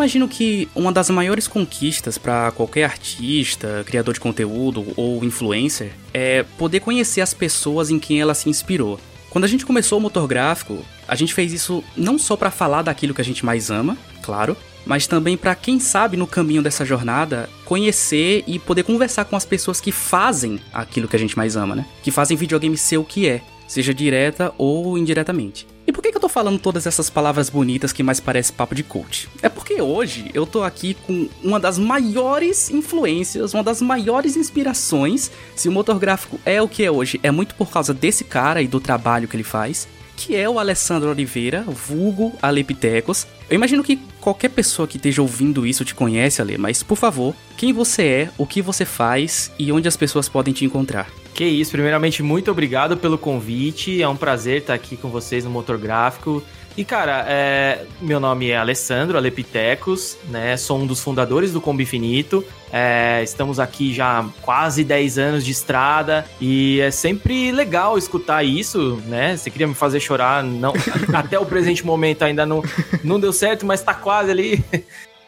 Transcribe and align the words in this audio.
Imagino 0.00 0.26
que 0.26 0.66
uma 0.74 0.90
das 0.90 1.10
maiores 1.10 1.46
conquistas 1.46 2.16
para 2.16 2.50
qualquer 2.52 2.84
artista, 2.84 3.84
criador 3.84 4.14
de 4.14 4.20
conteúdo 4.20 4.94
ou 4.96 5.22
influencer 5.22 5.92
é 6.14 6.42
poder 6.56 6.80
conhecer 6.80 7.20
as 7.20 7.34
pessoas 7.34 7.90
em 7.90 7.98
quem 7.98 8.18
ela 8.18 8.32
se 8.32 8.48
inspirou. 8.48 8.98
Quando 9.28 9.44
a 9.44 9.46
gente 9.46 9.66
começou 9.66 9.98
o 9.98 10.00
motor 10.00 10.26
gráfico, 10.26 10.82
a 11.06 11.14
gente 11.14 11.34
fez 11.34 11.52
isso 11.52 11.84
não 11.94 12.18
só 12.18 12.34
para 12.34 12.50
falar 12.50 12.80
daquilo 12.80 13.12
que 13.12 13.20
a 13.20 13.24
gente 13.24 13.44
mais 13.44 13.70
ama, 13.70 13.94
claro, 14.22 14.56
mas 14.86 15.06
também 15.06 15.36
para 15.36 15.54
quem 15.54 15.78
sabe 15.78 16.16
no 16.16 16.26
caminho 16.26 16.62
dessa 16.62 16.82
jornada 16.82 17.50
conhecer 17.66 18.42
e 18.46 18.58
poder 18.58 18.84
conversar 18.84 19.26
com 19.26 19.36
as 19.36 19.44
pessoas 19.44 19.82
que 19.82 19.92
fazem 19.92 20.58
aquilo 20.72 21.08
que 21.08 21.16
a 21.16 21.18
gente 21.18 21.36
mais 21.36 21.56
ama, 21.56 21.76
né? 21.76 21.84
Que 22.02 22.10
fazem 22.10 22.38
videogame 22.38 22.78
ser 22.78 22.96
o 22.96 23.04
que 23.04 23.28
é, 23.28 23.42
seja 23.68 23.92
direta 23.92 24.50
ou 24.56 24.96
indiretamente. 24.96 25.66
E 25.86 25.92
por 25.92 26.02
que, 26.02 26.12
que 26.12 26.16
eu 26.16 26.20
tô 26.20 26.28
falando 26.28 26.56
todas 26.56 26.86
essas 26.86 27.10
palavras 27.10 27.50
bonitas 27.50 27.92
que 27.92 28.00
mais 28.00 28.20
parece 28.20 28.52
papo 28.52 28.76
de 28.76 28.84
coach? 28.84 29.28
É 29.42 29.48
porque 29.70 29.80
hoje 29.80 30.32
eu 30.34 30.44
tô 30.44 30.64
aqui 30.64 30.94
com 30.94 31.28
uma 31.44 31.60
das 31.60 31.78
maiores 31.78 32.70
influências, 32.70 33.54
uma 33.54 33.62
das 33.62 33.80
maiores 33.80 34.36
inspirações. 34.36 35.30
Se 35.54 35.68
o 35.68 35.72
motor 35.72 35.96
gráfico 35.96 36.40
é 36.44 36.60
o 36.60 36.66
que 36.66 36.82
é 36.82 36.90
hoje, 36.90 37.20
é 37.22 37.30
muito 37.30 37.54
por 37.54 37.70
causa 37.70 37.94
desse 37.94 38.24
cara 38.24 38.60
e 38.60 38.66
do 38.66 38.80
trabalho 38.80 39.28
que 39.28 39.36
ele 39.36 39.44
faz 39.44 39.86
que 40.16 40.36
é 40.36 40.46
o 40.46 40.58
Alessandro 40.58 41.08
Oliveira, 41.08 41.62
vulgo 41.62 42.34
Alepitecos. 42.42 43.26
Eu 43.48 43.54
imagino 43.54 43.82
que 43.82 43.96
qualquer 44.20 44.50
pessoa 44.50 44.86
que 44.86 44.98
esteja 44.98 45.22
ouvindo 45.22 45.66
isso 45.66 45.82
te 45.82 45.94
conhece, 45.94 46.42
Ale, 46.42 46.58
mas 46.58 46.82
por 46.82 46.96
favor, 46.96 47.34
quem 47.56 47.72
você 47.72 48.02
é, 48.02 48.30
o 48.36 48.46
que 48.46 48.60
você 48.60 48.84
faz 48.84 49.50
e 49.58 49.72
onde 49.72 49.88
as 49.88 49.96
pessoas 49.96 50.28
podem 50.28 50.52
te 50.52 50.62
encontrar. 50.62 51.08
Que 51.32 51.46
isso, 51.46 51.70
primeiramente, 51.70 52.22
muito 52.22 52.50
obrigado 52.50 52.98
pelo 52.98 53.16
convite. 53.16 54.02
É 54.02 54.06
um 54.06 54.14
prazer 54.14 54.58
estar 54.58 54.74
aqui 54.74 54.94
com 54.94 55.08
vocês 55.08 55.42
no 55.42 55.50
Motor 55.50 55.78
Gráfico. 55.78 56.42
E, 56.80 56.84
cara, 56.84 57.26
é, 57.28 57.84
meu 58.00 58.18
nome 58.18 58.48
é 58.48 58.56
Alessandro 58.56 59.18
Alepitecos, 59.18 60.16
né? 60.30 60.56
Sou 60.56 60.78
um 60.78 60.86
dos 60.86 61.02
fundadores 61.02 61.52
do 61.52 61.60
Combo 61.60 61.82
Infinito. 61.82 62.42
É, 62.72 63.22
estamos 63.22 63.60
aqui 63.60 63.92
já 63.92 64.24
quase 64.40 64.82
10 64.82 65.18
anos 65.18 65.44
de 65.44 65.52
estrada 65.52 66.24
e 66.40 66.80
é 66.80 66.90
sempre 66.90 67.52
legal 67.52 67.98
escutar 67.98 68.42
isso, 68.44 68.96
né? 69.08 69.36
Você 69.36 69.50
queria 69.50 69.66
me 69.66 69.74
fazer 69.74 70.00
chorar, 70.00 70.42
não, 70.42 70.72
até 71.12 71.38
o 71.38 71.44
presente 71.44 71.84
momento 71.84 72.22
ainda 72.22 72.46
não, 72.46 72.62
não 73.04 73.20
deu 73.20 73.30
certo, 73.30 73.66
mas 73.66 73.82
tá 73.82 73.92
quase 73.92 74.30
ali. 74.30 74.64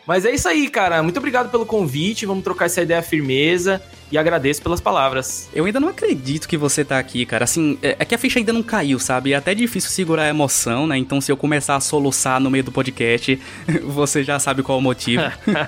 Mas 0.05 0.25
é 0.25 0.33
isso 0.33 0.49
aí, 0.49 0.69
cara. 0.69 1.01
Muito 1.01 1.19
obrigado 1.19 1.49
pelo 1.49 1.65
convite. 1.65 2.27
Vamos 2.27 2.43
trocar 2.43 2.65
essa 2.65 2.83
ideia 2.83 3.01
firmeza 3.03 3.81
e 4.13 4.19
agradeço 4.19 4.63
pelas 4.63 4.79
palavras. 4.79 5.49
Eu 5.55 5.65
ainda 5.65 5.81
não 5.81 5.89
acredito 5.89 6.47
que 6.47 6.59
você 6.59 6.85
tá 6.85 6.99
aqui, 6.99 7.25
cara. 7.25 7.45
Assim, 7.45 7.79
é, 7.83 7.97
é 7.99 8.05
que 8.05 8.15
a 8.15 8.19
ficha 8.19 8.39
ainda 8.39 8.53
não 8.53 8.63
caiu, 8.63 8.99
sabe? 8.99 9.33
É 9.33 9.37
até 9.37 9.55
difícil 9.55 9.91
segurar 9.91 10.25
a 10.25 10.29
emoção, 10.29 10.87
né? 10.87 10.99
Então, 10.99 11.19
se 11.19 11.33
eu 11.33 11.37
começar 11.37 11.77
a 11.77 11.81
soluçar 11.81 12.39
no 12.39 12.51
meio 12.51 12.63
do 12.63 12.71
podcast, 12.71 13.41
você 13.83 14.23
já 14.23 14.39
sabe 14.39 14.63
qual 14.63 14.77
é 14.77 14.81
o 14.81 14.83
motivo. 14.85 15.23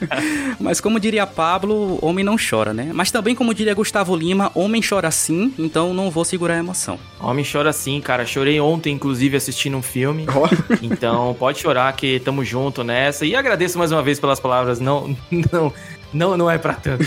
Mas, 0.60 0.78
como 0.78 1.00
diria 1.00 1.26
Pablo, 1.26 1.98
homem 2.02 2.22
não 2.22 2.36
chora, 2.36 2.74
né? 2.74 2.90
Mas 2.92 3.10
também, 3.10 3.34
como 3.34 3.54
diria 3.54 3.72
Gustavo 3.72 4.14
Lima, 4.14 4.52
homem 4.54 4.82
chora 4.86 5.10
sim, 5.10 5.54
então 5.58 5.94
não 5.94 6.10
vou 6.10 6.24
segurar 6.24 6.54
a 6.54 6.58
emoção. 6.58 6.98
Homem 7.18 7.46
chora 7.50 7.72
sim, 7.72 7.98
cara. 8.02 8.26
Chorei 8.26 8.60
ontem, 8.60 8.92
inclusive, 8.92 9.38
assistindo 9.38 9.78
um 9.78 9.82
filme. 9.82 10.26
então, 10.82 11.34
pode 11.38 11.60
chorar 11.60 11.90
que 11.96 12.20
tamo 12.20 12.44
junto 12.44 12.84
nessa. 12.84 13.24
E 13.24 13.34
agradeço 13.34 13.78
mais 13.78 13.90
uma 13.90 14.02
vez 14.02 14.20
pelas 14.20 14.38
palavras. 14.38 14.80
Não, 14.80 15.16
não, 15.50 15.72
não, 16.12 16.36
não 16.36 16.50
é 16.50 16.58
pra 16.58 16.74
tanto. 16.74 17.04